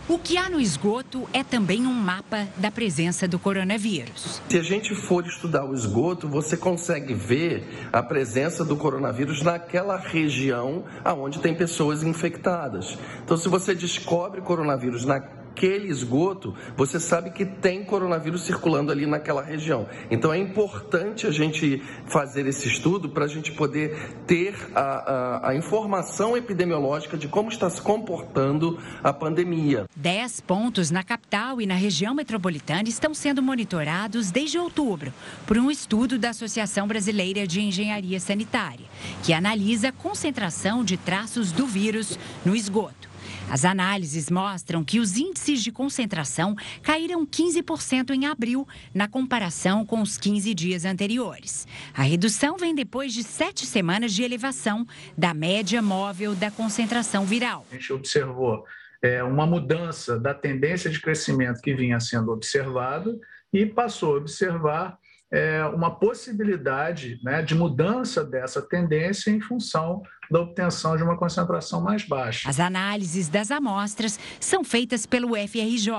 O 0.07 0.17
que 0.17 0.37
há 0.37 0.49
no 0.49 0.61
esgoto 0.61 1.27
é 1.33 1.43
também 1.43 1.85
um 1.85 1.93
mapa 1.93 2.47
da 2.55 2.71
presença 2.71 3.27
do 3.27 3.37
coronavírus. 3.37 4.41
Se 4.47 4.57
a 4.57 4.63
gente 4.63 4.95
for 4.95 5.27
estudar 5.27 5.65
o 5.65 5.73
esgoto, 5.73 6.29
você 6.29 6.55
consegue 6.55 7.13
ver 7.13 7.89
a 7.91 8.01
presença 8.01 8.63
do 8.63 8.77
coronavírus 8.77 9.41
naquela 9.41 9.97
região 9.97 10.85
onde 11.17 11.39
tem 11.39 11.53
pessoas 11.53 12.01
infectadas. 12.01 12.97
Então, 13.25 13.35
se 13.35 13.49
você 13.49 13.75
descobre 13.75 14.39
coronavírus 14.39 15.03
na 15.03 15.19
aquele 15.53 15.87
esgoto, 15.87 16.55
você 16.75 16.99
sabe 16.99 17.29
que 17.29 17.45
tem 17.45 17.83
coronavírus 17.85 18.41
circulando 18.41 18.91
ali 18.91 19.05
naquela 19.05 19.43
região. 19.43 19.87
Então 20.09 20.33
é 20.33 20.37
importante 20.37 21.27
a 21.27 21.31
gente 21.31 21.81
fazer 22.07 22.47
esse 22.47 22.67
estudo 22.67 23.07
para 23.07 23.25
a 23.25 23.27
gente 23.27 23.51
poder 23.51 23.95
ter 24.25 24.55
a, 24.73 24.81
a, 24.81 25.49
a, 25.49 25.55
informação 25.55 26.35
epidemiológica 26.35 27.15
de 27.15 27.27
como 27.27 27.49
está 27.49 27.69
se 27.69 27.81
comportando 27.81 28.79
a 29.03 29.13
pandemia. 29.13 29.85
Dez 29.95 30.41
pontos 30.41 30.89
na 30.89 31.03
capital 31.03 31.61
e 31.61 31.67
na 31.67 31.75
região 31.75 32.15
metropolitana 32.15 32.89
estão 32.89 33.13
sendo 33.13 33.41
monitorados 33.41 34.31
desde 34.31 34.57
outubro 34.57 35.13
por 35.45 35.57
um 35.57 35.69
estudo 35.69 36.17
da 36.17 36.31
Associação 36.31 36.87
Brasileira 36.87 37.45
de 37.45 37.61
Engenharia 37.61 38.19
Sanitária, 38.19 38.85
que 39.21 39.33
analisa 39.33 39.89
a 39.89 39.91
concentração 39.91 40.83
de 40.83 40.97
traços 40.97 41.51
do 41.51 41.67
vírus 41.67 42.17
no 42.43 42.55
esgoto. 42.55 43.12
As 43.49 43.65
análises 43.65 44.29
mostram 44.29 44.83
que 44.83 44.99
os 44.99 45.17
índices 45.17 45.63
de 45.63 45.71
concentração 45.71 46.55
caíram 46.81 47.25
15% 47.25 48.11
em 48.11 48.25
abril, 48.25 48.67
na 48.93 49.07
comparação 49.07 49.85
com 49.85 50.01
os 50.01 50.17
15 50.17 50.53
dias 50.53 50.85
anteriores. 50.85 51.67
A 51.93 52.01
redução 52.01 52.57
vem 52.57 52.73
depois 52.73 53.13
de 53.13 53.23
sete 53.23 53.65
semanas 53.65 54.13
de 54.13 54.23
elevação 54.23 54.85
da 55.17 55.33
média 55.33 55.81
móvel 55.81 56.33
da 56.35 56.49
concentração 56.49 57.25
viral. 57.25 57.65
A 57.71 57.75
gente 57.75 57.93
observou 57.93 58.65
é, 59.01 59.23
uma 59.23 59.45
mudança 59.45 60.17
da 60.17 60.33
tendência 60.33 60.89
de 60.89 60.99
crescimento 60.99 61.61
que 61.61 61.73
vinha 61.73 61.99
sendo 61.99 62.31
observado 62.31 63.19
e 63.51 63.65
passou 63.65 64.15
a 64.15 64.17
observar 64.17 64.97
é, 65.33 65.65
uma 65.65 65.89
possibilidade 65.89 67.19
né, 67.23 67.41
de 67.41 67.55
mudança 67.55 68.23
dessa 68.23 68.61
tendência 68.61 69.31
em 69.31 69.41
função 69.41 70.03
da 70.29 70.39
obtenção 70.41 70.95
de 70.95 71.01
uma 71.01 71.17
concentração 71.17 71.81
mais 71.81 72.03
baixa. 72.03 72.47
As 72.47 72.59
análises 72.59 73.29
das 73.29 73.49
amostras 73.49 74.19
são 74.39 74.63
feitas 74.63 75.07
pelo 75.07 75.29
FRJ 75.29 75.91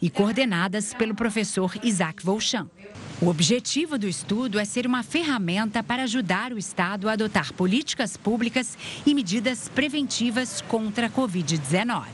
e 0.00 0.08
coordenadas 0.08 0.94
pelo 0.94 1.14
professor 1.14 1.74
Isaac 1.82 2.24
Volchan. 2.24 2.68
O 3.20 3.28
objetivo 3.28 3.98
do 3.98 4.08
estudo 4.08 4.58
é 4.58 4.64
ser 4.64 4.86
uma 4.86 5.02
ferramenta 5.02 5.82
para 5.82 6.04
ajudar 6.04 6.50
o 6.50 6.58
Estado 6.58 7.06
a 7.06 7.12
adotar 7.12 7.52
políticas 7.52 8.16
públicas 8.16 8.78
e 9.04 9.14
medidas 9.14 9.68
preventivas 9.68 10.62
contra 10.62 11.06
a 11.06 11.10
Covid-19. 11.10 12.06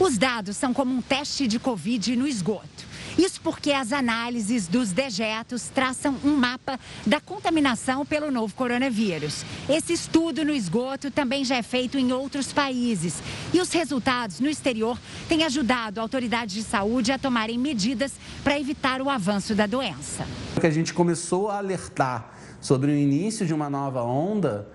Os 0.00 0.16
dados 0.16 0.56
são 0.56 0.72
como 0.72 0.94
um 0.94 1.02
teste 1.02 1.46
de 1.46 1.58
Covid 1.58 2.16
no 2.16 2.26
esgoto. 2.26 2.95
Isso 3.18 3.40
porque 3.40 3.72
as 3.72 3.92
análises 3.92 4.66
dos 4.66 4.92
dejetos 4.92 5.68
traçam 5.68 6.16
um 6.24 6.36
mapa 6.36 6.78
da 7.06 7.20
contaminação 7.20 8.04
pelo 8.04 8.30
novo 8.30 8.54
coronavírus. 8.54 9.44
Esse 9.68 9.92
estudo 9.92 10.44
no 10.44 10.52
esgoto 10.52 11.10
também 11.10 11.44
já 11.44 11.56
é 11.56 11.62
feito 11.62 11.98
em 11.98 12.12
outros 12.12 12.52
países. 12.52 13.22
E 13.54 13.60
os 13.60 13.72
resultados 13.72 14.40
no 14.40 14.48
exterior 14.48 14.98
têm 15.28 15.44
ajudado 15.44 16.00
autoridades 16.00 16.54
de 16.54 16.62
saúde 16.62 17.12
a 17.12 17.18
tomarem 17.18 17.58
medidas 17.58 18.12
para 18.44 18.58
evitar 18.58 19.00
o 19.00 19.08
avanço 19.08 19.54
da 19.54 19.66
doença. 19.66 20.26
Que 20.60 20.66
a 20.66 20.70
gente 20.70 20.92
começou 20.92 21.50
a 21.50 21.58
alertar 21.58 22.32
sobre 22.60 22.90
o 22.90 22.94
início 22.94 23.46
de 23.46 23.54
uma 23.54 23.70
nova 23.70 24.02
onda 24.02 24.68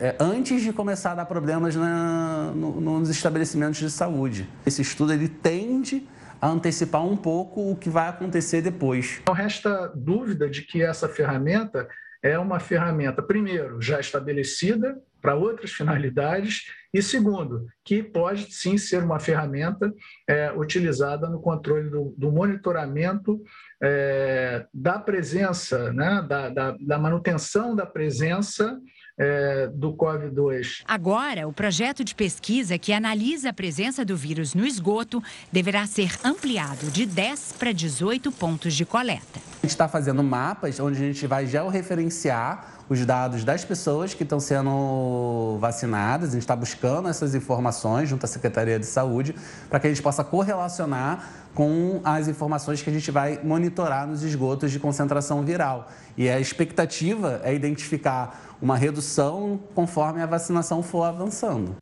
é, 0.00 0.16
antes 0.18 0.62
de 0.62 0.72
começar 0.72 1.12
a 1.12 1.14
dar 1.16 1.26
problemas 1.26 1.76
na, 1.76 2.52
no, 2.54 2.80
nos 2.80 3.08
estabelecimentos 3.08 3.78
de 3.78 3.90
saúde. 3.90 4.48
Esse 4.66 4.82
estudo 4.82 5.12
ele 5.12 5.28
tende 5.28 6.06
a 6.40 6.48
antecipar 6.48 7.04
um 7.04 7.16
pouco 7.16 7.70
o 7.70 7.76
que 7.76 7.90
vai 7.90 8.08
acontecer 8.08 8.62
depois. 8.62 9.20
Não 9.26 9.34
resta 9.34 9.92
dúvida 9.94 10.48
de 10.48 10.62
que 10.62 10.82
essa 10.82 11.08
ferramenta 11.08 11.88
é 12.22 12.38
uma 12.38 12.58
ferramenta, 12.58 13.22
primeiro, 13.22 13.80
já 13.80 14.00
estabelecida 14.00 14.96
para 15.20 15.34
outras 15.34 15.72
finalidades, 15.72 16.66
e 16.94 17.02
segundo, 17.02 17.66
que 17.84 18.02
pode 18.02 18.52
sim 18.52 18.78
ser 18.78 19.02
uma 19.02 19.18
ferramenta 19.18 19.92
é, 20.28 20.52
utilizada 20.52 21.28
no 21.28 21.40
controle 21.40 21.90
do, 21.90 22.14
do 22.16 22.30
monitoramento 22.30 23.42
é, 23.82 24.64
da 24.72 24.98
presença, 24.98 25.92
né, 25.92 26.24
da, 26.28 26.48
da, 26.48 26.76
da 26.80 26.98
manutenção 26.98 27.74
da 27.74 27.84
presença 27.84 28.80
é, 29.18 29.66
do 29.66 29.92
COVID-2. 29.92 30.82
Agora, 30.86 31.48
o 31.48 31.52
projeto 31.52 32.04
de 32.04 32.14
pesquisa 32.14 32.78
que 32.78 32.92
analisa 32.92 33.50
a 33.50 33.52
presença 33.52 34.04
do 34.04 34.16
vírus 34.16 34.54
no 34.54 34.64
esgoto 34.64 35.22
deverá 35.50 35.86
ser 35.86 36.10
ampliado 36.24 36.90
de 36.90 37.04
10 37.04 37.54
para 37.58 37.72
18 37.72 38.30
pontos 38.32 38.74
de 38.74 38.86
coleta. 38.86 39.40
A 39.62 39.66
gente 39.66 39.70
está 39.70 39.88
fazendo 39.88 40.22
mapas 40.22 40.78
onde 40.78 40.98
a 40.98 41.06
gente 41.06 41.26
vai 41.26 41.46
georreferenciar 41.46 42.77
os 42.88 43.04
dados 43.04 43.44
das 43.44 43.64
pessoas 43.64 44.14
que 44.14 44.22
estão 44.22 44.40
sendo 44.40 45.58
vacinadas. 45.60 46.30
A 46.30 46.32
gente 46.32 46.42
está 46.42 46.56
buscando 46.56 47.08
essas 47.08 47.34
informações 47.34 48.08
junto 48.08 48.24
à 48.24 48.26
Secretaria 48.26 48.78
de 48.78 48.86
Saúde 48.86 49.34
para 49.68 49.78
que 49.78 49.86
a 49.86 49.90
gente 49.90 50.02
possa 50.02 50.24
correlacionar 50.24 51.48
com 51.54 52.00
as 52.04 52.28
informações 52.28 52.80
que 52.80 52.88
a 52.88 52.92
gente 52.92 53.10
vai 53.10 53.40
monitorar 53.42 54.06
nos 54.06 54.22
esgotos 54.22 54.70
de 54.70 54.78
concentração 54.78 55.42
viral. 55.42 55.88
E 56.16 56.28
a 56.28 56.40
expectativa 56.40 57.40
é 57.44 57.54
identificar 57.54 58.56
uma 58.60 58.76
redução 58.76 59.60
conforme 59.74 60.22
a 60.22 60.26
vacinação 60.26 60.82
for 60.82 61.04
avançando. 61.04 61.76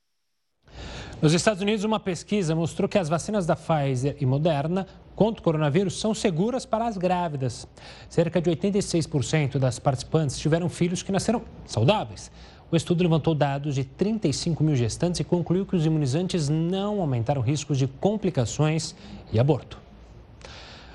Nos 1.21 1.33
Estados 1.33 1.63
Unidos, 1.63 1.83
uma 1.83 1.99
pesquisa 1.99 2.55
mostrou 2.55 2.89
que 2.89 2.99
as 2.99 3.09
vacinas 3.09 3.47
da 3.47 3.57
Pfizer 3.57 4.17
e 4.21 4.27
Moderna 4.27 4.87
contra 5.17 5.41
o 5.41 5.43
coronavírus 5.43 5.99
são 5.99 6.15
seguras 6.15 6.67
para 6.67 6.87
as 6.87 6.99
grávidas. 6.99 7.67
Cerca 8.09 8.41
de 8.41 8.51
86% 8.51 9.59
das 9.59 9.79
participantes 9.79 10.39
tiveram 10.39 10.69
filhos 10.69 11.03
que 11.03 11.11
nasceram 11.11 11.43
saudáveis. 11.65 12.31
O 12.71 12.77
estudo 12.77 13.03
levantou 13.03 13.35
dados 13.35 13.75
de 13.75 13.85
35 13.85 14.63
mil 14.63 14.77
gestantes 14.77 15.21
e 15.21 15.25
concluiu 15.25 15.65
que 15.65 15.75
os 15.75 15.87
imunizantes 15.87 16.49
não 16.49 17.01
aumentaram 17.01 17.41
riscos 17.41 17.79
de 17.79 17.87
complicações 17.87 18.95
e 19.33 19.41
aborto. 19.41 19.81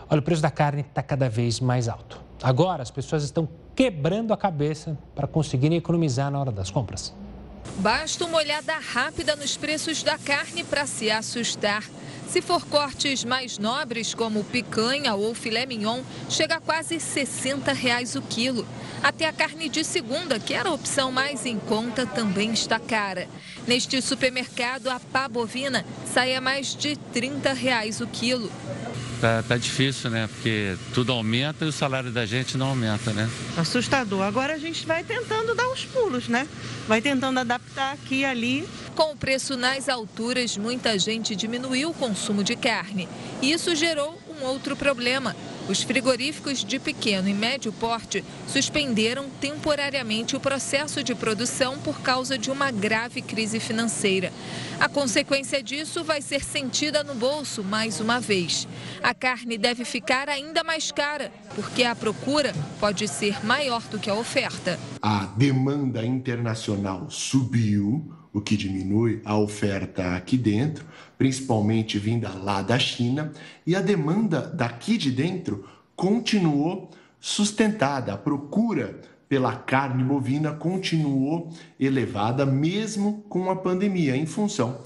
Olha, 0.09 0.19
o 0.19 0.23
preço 0.23 0.41
da 0.41 0.51
carne 0.51 0.81
está 0.81 1.01
cada 1.01 1.29
vez 1.29 1.59
mais 1.59 1.87
alto. 1.87 2.21
Agora, 2.43 2.83
as 2.83 2.91
pessoas 2.91 3.23
estão 3.23 3.47
quebrando 3.75 4.33
a 4.33 4.37
cabeça 4.37 4.97
para 5.15 5.25
conseguirem 5.25 5.77
economizar 5.77 6.29
na 6.29 6.39
hora 6.39 6.51
das 6.51 6.69
compras. 6.69 7.13
Basta 7.77 8.25
uma 8.25 8.37
olhada 8.37 8.73
rápida 8.77 9.35
nos 9.35 9.55
preços 9.55 10.03
da 10.03 10.17
carne 10.17 10.63
para 10.63 10.85
se 10.85 11.09
assustar. 11.09 11.83
Se 12.31 12.41
for 12.41 12.65
cortes 12.65 13.25
mais 13.25 13.57
nobres, 13.57 14.13
como 14.13 14.45
picanha 14.45 15.13
ou 15.15 15.35
filé 15.35 15.65
mignon, 15.65 16.01
chega 16.29 16.55
a 16.55 16.61
quase 16.61 16.97
60 16.97 17.73
reais 17.73 18.15
o 18.15 18.21
quilo. 18.21 18.65
Até 19.03 19.27
a 19.27 19.33
carne 19.33 19.67
de 19.67 19.83
segunda, 19.83 20.39
que 20.39 20.53
era 20.53 20.69
a 20.69 20.73
opção 20.73 21.11
mais 21.11 21.45
em 21.45 21.59
conta, 21.59 22.05
também 22.05 22.53
está 22.53 22.79
cara. 22.79 23.27
Neste 23.67 24.01
supermercado, 24.01 24.87
a 24.87 24.97
pá 24.97 25.27
bovina 25.27 25.85
sai 26.05 26.33
a 26.33 26.39
mais 26.39 26.73
de 26.73 26.95
30 26.95 27.51
reais 27.51 27.99
o 27.99 28.07
quilo. 28.07 28.49
Tá, 29.21 29.43
tá 29.47 29.55
difícil, 29.55 30.09
né? 30.09 30.27
Porque 30.27 30.75
tudo 30.95 31.11
aumenta 31.11 31.63
e 31.63 31.67
o 31.67 31.71
salário 31.71 32.09
da 32.09 32.25
gente 32.25 32.57
não 32.57 32.69
aumenta, 32.69 33.13
né? 33.13 33.29
Assustador. 33.55 34.23
Agora 34.23 34.55
a 34.55 34.57
gente 34.57 34.83
vai 34.83 35.03
tentando 35.03 35.53
dar 35.53 35.69
os 35.69 35.85
pulos, 35.85 36.27
né? 36.27 36.47
Vai 36.87 37.01
tentando 37.01 37.39
adaptar 37.39 37.93
aqui 37.93 38.21
e 38.21 38.25
ali. 38.25 38.67
Com 38.95 39.13
o 39.13 39.15
preço 39.15 39.55
nas 39.55 39.87
alturas, 39.87 40.57
muita 40.57 40.97
gente 40.97 41.35
diminuiu 41.35 41.91
o 41.91 41.93
consumo 41.93 42.43
de 42.43 42.55
carne. 42.55 43.07
Isso 43.43 43.75
gerou 43.75 44.19
um 44.27 44.43
outro 44.43 44.75
problema. 44.75 45.35
Os 45.71 45.83
frigoríficos 45.83 46.65
de 46.65 46.77
pequeno 46.79 47.29
e 47.29 47.33
médio 47.33 47.71
porte 47.71 48.25
suspenderam 48.45 49.29
temporariamente 49.39 50.35
o 50.35 50.39
processo 50.39 51.01
de 51.01 51.15
produção 51.15 51.79
por 51.79 52.01
causa 52.01 52.37
de 52.37 52.51
uma 52.51 52.69
grave 52.71 53.21
crise 53.21 53.57
financeira. 53.57 54.33
A 54.81 54.89
consequência 54.89 55.63
disso 55.63 56.03
vai 56.03 56.21
ser 56.21 56.43
sentida 56.43 57.05
no 57.05 57.15
bolso 57.15 57.63
mais 57.63 58.01
uma 58.01 58.19
vez. 58.19 58.67
A 59.01 59.13
carne 59.13 59.57
deve 59.57 59.85
ficar 59.85 60.27
ainda 60.27 60.61
mais 60.61 60.91
cara, 60.91 61.31
porque 61.55 61.85
a 61.85 61.95
procura 61.95 62.53
pode 62.77 63.07
ser 63.07 63.41
maior 63.45 63.81
do 63.83 63.97
que 63.97 64.09
a 64.09 64.15
oferta. 64.15 64.77
A 65.01 65.27
demanda 65.37 66.05
internacional 66.05 67.09
subiu, 67.09 68.11
o 68.33 68.39
que 68.39 68.55
diminui 68.55 69.21
a 69.25 69.37
oferta 69.37 70.15
aqui 70.15 70.37
dentro, 70.37 70.85
principalmente 71.17 71.99
vinda 71.99 72.29
lá 72.29 72.61
da 72.61 72.79
China, 72.79 73.31
e 73.65 73.75
a 73.75 73.81
demanda 73.81 74.41
daqui 74.41 74.97
de 74.97 75.11
dentro 75.11 75.67
continuou 75.95 76.89
sustentada. 77.19 78.13
A 78.13 78.17
procura 78.17 78.99
pela 79.27 79.55
carne 79.55 80.03
bovina 80.03 80.51
continuou 80.51 81.53
elevada, 81.79 82.45
mesmo 82.45 83.23
com 83.29 83.49
a 83.49 83.55
pandemia, 83.55 84.15
em 84.15 84.25
função 84.25 84.79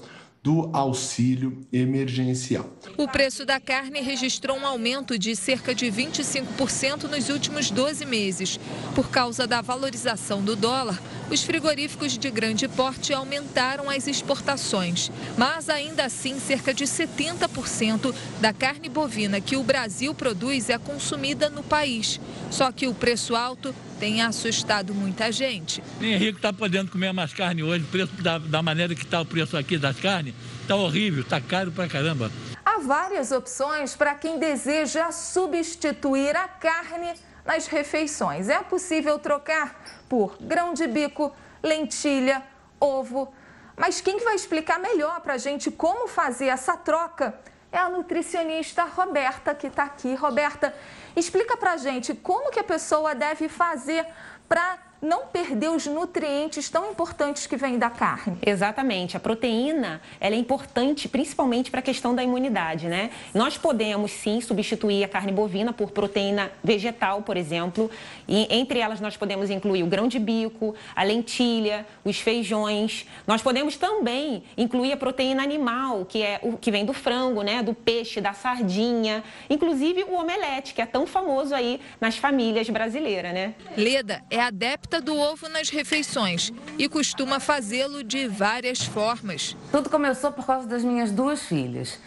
do 0.46 0.70
auxílio 0.72 1.66
emergencial. 1.72 2.70
O 2.96 3.08
preço 3.08 3.44
da 3.44 3.58
carne 3.58 4.00
registrou 4.00 4.56
um 4.56 4.64
aumento 4.64 5.18
de 5.18 5.34
cerca 5.34 5.74
de 5.74 5.86
25% 5.86 7.08
nos 7.10 7.28
últimos 7.28 7.68
12 7.68 8.06
meses. 8.06 8.60
Por 8.94 9.10
causa 9.10 9.44
da 9.44 9.60
valorização 9.60 10.40
do 10.40 10.54
dólar, 10.54 11.02
os 11.30 11.42
frigoríficos 11.42 12.16
de 12.16 12.30
grande 12.30 12.68
porte 12.68 13.12
aumentaram 13.12 13.90
as 13.90 14.06
exportações. 14.06 15.10
Mas 15.36 15.68
ainda 15.68 16.04
assim, 16.04 16.38
cerca 16.38 16.72
de 16.72 16.84
70% 16.84 18.14
da 18.40 18.52
carne 18.52 18.88
bovina 18.88 19.40
que 19.40 19.56
o 19.56 19.62
Brasil 19.62 20.14
produz 20.14 20.70
é 20.70 20.78
consumida 20.78 21.48
no 21.48 21.62
país. 21.62 22.20
Só 22.50 22.70
que 22.70 22.86
o 22.86 22.94
preço 22.94 23.34
alto 23.34 23.74
tem 23.98 24.22
assustado 24.22 24.94
muita 24.94 25.32
gente. 25.32 25.82
Nem 26.00 26.16
rico 26.16 26.38
está 26.38 26.52
podendo 26.52 26.90
comer 26.90 27.12
mais 27.12 27.32
carne 27.32 27.62
hoje, 27.62 27.84
o 27.84 27.88
preço 27.88 28.12
da, 28.22 28.38
da 28.38 28.62
maneira 28.62 28.94
que 28.94 29.04
está 29.04 29.20
o 29.20 29.26
preço 29.26 29.56
aqui 29.56 29.78
das 29.78 29.98
carnes, 29.98 30.34
está 30.62 30.76
horrível, 30.76 31.22
está 31.22 31.40
caro 31.40 31.72
pra 31.72 31.88
caramba. 31.88 32.30
Há 32.64 32.78
várias 32.80 33.32
opções 33.32 33.94
para 33.94 34.14
quem 34.14 34.38
deseja 34.38 35.10
substituir 35.10 36.36
a 36.36 36.46
carne 36.46 37.14
nas 37.46 37.66
refeições. 37.66 38.48
É 38.48 38.58
possível 38.62 39.18
trocar 39.18 39.80
por 40.08 40.36
grão 40.40 40.74
de 40.74 40.86
bico, 40.86 41.32
lentilha, 41.62 42.42
ovo. 42.80 43.32
Mas 43.76 44.00
quem 44.00 44.18
vai 44.18 44.34
explicar 44.34 44.78
melhor 44.78 45.20
para 45.20 45.34
a 45.34 45.38
gente 45.38 45.70
como 45.70 46.08
fazer 46.08 46.46
essa 46.46 46.76
troca 46.76 47.38
é 47.70 47.78
a 47.78 47.88
nutricionista 47.88 48.84
Roberta, 48.84 49.54
que 49.54 49.66
está 49.66 49.84
aqui. 49.84 50.14
Roberta, 50.14 50.74
explica 51.14 51.56
para 51.56 51.72
a 51.72 51.76
gente 51.76 52.14
como 52.14 52.50
que 52.50 52.58
a 52.58 52.64
pessoa 52.64 53.14
deve 53.14 53.48
fazer 53.48 54.06
para 54.48 54.78
não 55.00 55.26
perder 55.26 55.70
os 55.70 55.86
nutrientes 55.86 56.68
tão 56.68 56.90
importantes 56.90 57.46
que 57.46 57.56
vêm 57.56 57.78
da 57.78 57.90
carne. 57.90 58.38
Exatamente. 58.44 59.16
A 59.16 59.20
proteína 59.20 60.00
ela 60.20 60.34
é 60.34 60.38
importante 60.38 61.08
principalmente 61.08 61.70
para 61.70 61.80
a 61.80 61.82
questão 61.82 62.14
da 62.14 62.22
imunidade, 62.22 62.88
né? 62.88 63.10
Nós 63.34 63.58
podemos 63.58 64.10
sim 64.10 64.40
substituir 64.40 65.04
a 65.04 65.08
carne 65.08 65.32
bovina 65.32 65.72
por 65.72 65.90
proteína 65.90 66.50
vegetal, 66.62 67.22
por 67.22 67.36
exemplo. 67.36 67.90
E 68.26 68.46
entre 68.50 68.78
elas 68.78 69.00
nós 69.00 69.16
podemos 69.16 69.50
incluir 69.50 69.82
o 69.82 69.86
grão 69.86 70.08
de 70.08 70.18
bico, 70.18 70.74
a 70.94 71.02
lentilha, 71.02 71.86
os 72.04 72.18
feijões. 72.18 73.06
Nós 73.26 73.42
podemos 73.42 73.76
também 73.76 74.44
incluir 74.56 74.92
a 74.92 74.96
proteína 74.96 75.42
animal, 75.42 76.04
que 76.04 76.22
é 76.22 76.40
o 76.42 76.56
que 76.56 76.70
vem 76.70 76.84
do 76.84 76.92
frango, 76.92 77.42
né? 77.42 77.62
Do 77.62 77.74
peixe, 77.74 78.20
da 78.20 78.32
sardinha, 78.32 79.22
inclusive 79.48 80.04
o 80.04 80.14
omelete, 80.14 80.74
que 80.74 80.82
é 80.82 80.86
tão 80.86 81.06
famoso 81.06 81.54
aí 81.54 81.80
nas 82.00 82.16
famílias 82.16 82.68
brasileiras, 82.68 83.32
né? 83.32 83.54
Leda 83.76 84.22
é 84.30 84.40
adepta 84.86 85.00
do 85.00 85.16
ovo 85.18 85.48
nas 85.48 85.68
refeições 85.68 86.52
e 86.78 86.88
costuma 86.88 87.40
fazê-lo 87.40 88.04
de 88.04 88.28
várias 88.28 88.82
formas. 88.82 89.56
Tudo 89.72 89.90
começou 89.90 90.30
por 90.30 90.46
causa 90.46 90.66
das 90.66 90.84
minhas 90.84 91.10
duas 91.10 91.42
filhas. 91.42 91.98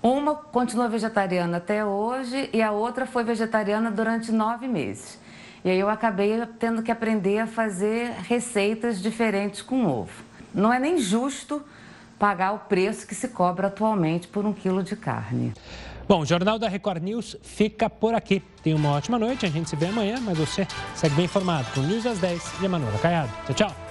Uma 0.00 0.36
continua 0.36 0.88
vegetariana 0.88 1.56
até 1.56 1.84
hoje 1.84 2.48
e 2.52 2.62
a 2.62 2.70
outra 2.70 3.06
foi 3.06 3.24
vegetariana 3.24 3.90
durante 3.90 4.30
nove 4.30 4.68
meses. 4.68 5.18
E 5.64 5.70
aí 5.70 5.78
eu 5.78 5.90
acabei 5.90 6.40
tendo 6.60 6.82
que 6.82 6.92
aprender 6.92 7.40
a 7.40 7.46
fazer 7.46 8.12
receitas 8.28 9.02
diferentes 9.02 9.60
com 9.60 9.86
ovo. 9.86 10.22
Não 10.54 10.72
é 10.72 10.78
nem 10.78 10.98
justo 10.98 11.62
pagar 12.18 12.52
o 12.52 12.58
preço 12.60 13.06
que 13.06 13.14
se 13.14 13.28
cobra 13.28 13.66
atualmente 13.66 14.28
por 14.28 14.46
um 14.46 14.52
quilo 14.52 14.82
de 14.82 14.94
carne. 14.94 15.52
Bom, 16.08 16.20
o 16.22 16.26
Jornal 16.26 16.58
da 16.58 16.68
Record 16.68 17.02
News 17.02 17.36
fica 17.42 17.90
por 17.90 18.14
aqui. 18.14 18.42
Tenha 18.62 18.74
uma 18.74 18.92
ótima 18.92 19.18
noite, 19.18 19.44
a 19.44 19.50
gente 19.50 19.68
se 19.68 19.76
vê 19.76 19.86
amanhã, 19.86 20.18
mas 20.22 20.38
você 20.38 20.66
segue 20.94 21.14
bem 21.14 21.26
informado 21.26 21.68
com 21.74 21.82
News 21.82 22.06
às 22.06 22.18
10 22.18 22.62
e 22.62 22.66
a 22.66 22.68
Manuela 22.68 22.98
Caiado. 22.98 23.30
Tchau, 23.46 23.54
tchau. 23.54 23.87